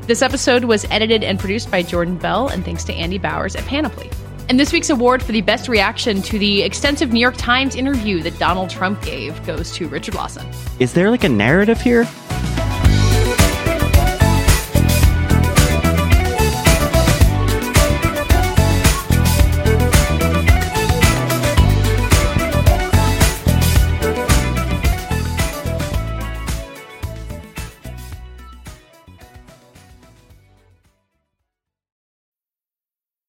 This 0.07 0.23
episode 0.23 0.65
was 0.65 0.87
edited 0.87 1.23
and 1.23 1.39
produced 1.39 1.71
by 1.71 1.83
Jordan 1.83 2.17
Bell, 2.17 2.49
and 2.49 2.65
thanks 2.65 2.85
to 2.85 2.95
Andy 2.95 3.19
Bowers 3.19 3.55
at 3.55 3.67
Panoply. 3.67 4.09
And 4.51 4.59
this 4.59 4.73
week's 4.73 4.91
award 4.91 5.23
for 5.23 5.31
the 5.31 5.43
best 5.43 5.69
reaction 5.69 6.23
to 6.23 6.37
the 6.37 6.63
extensive 6.63 7.13
New 7.13 7.21
York 7.21 7.37
Times 7.37 7.77
interview 7.77 8.21
that 8.25 8.37
Donald 8.41 8.69
Trump 8.69 9.01
gave 9.01 9.41
goes 9.47 9.71
to 9.77 9.87
Richard 9.87 10.17
Lawson. 10.17 10.45
Is 10.81 10.93
there 10.93 11.09
like 11.09 11.23
a 11.23 11.29
narrative 11.29 11.81
here? 11.81 12.05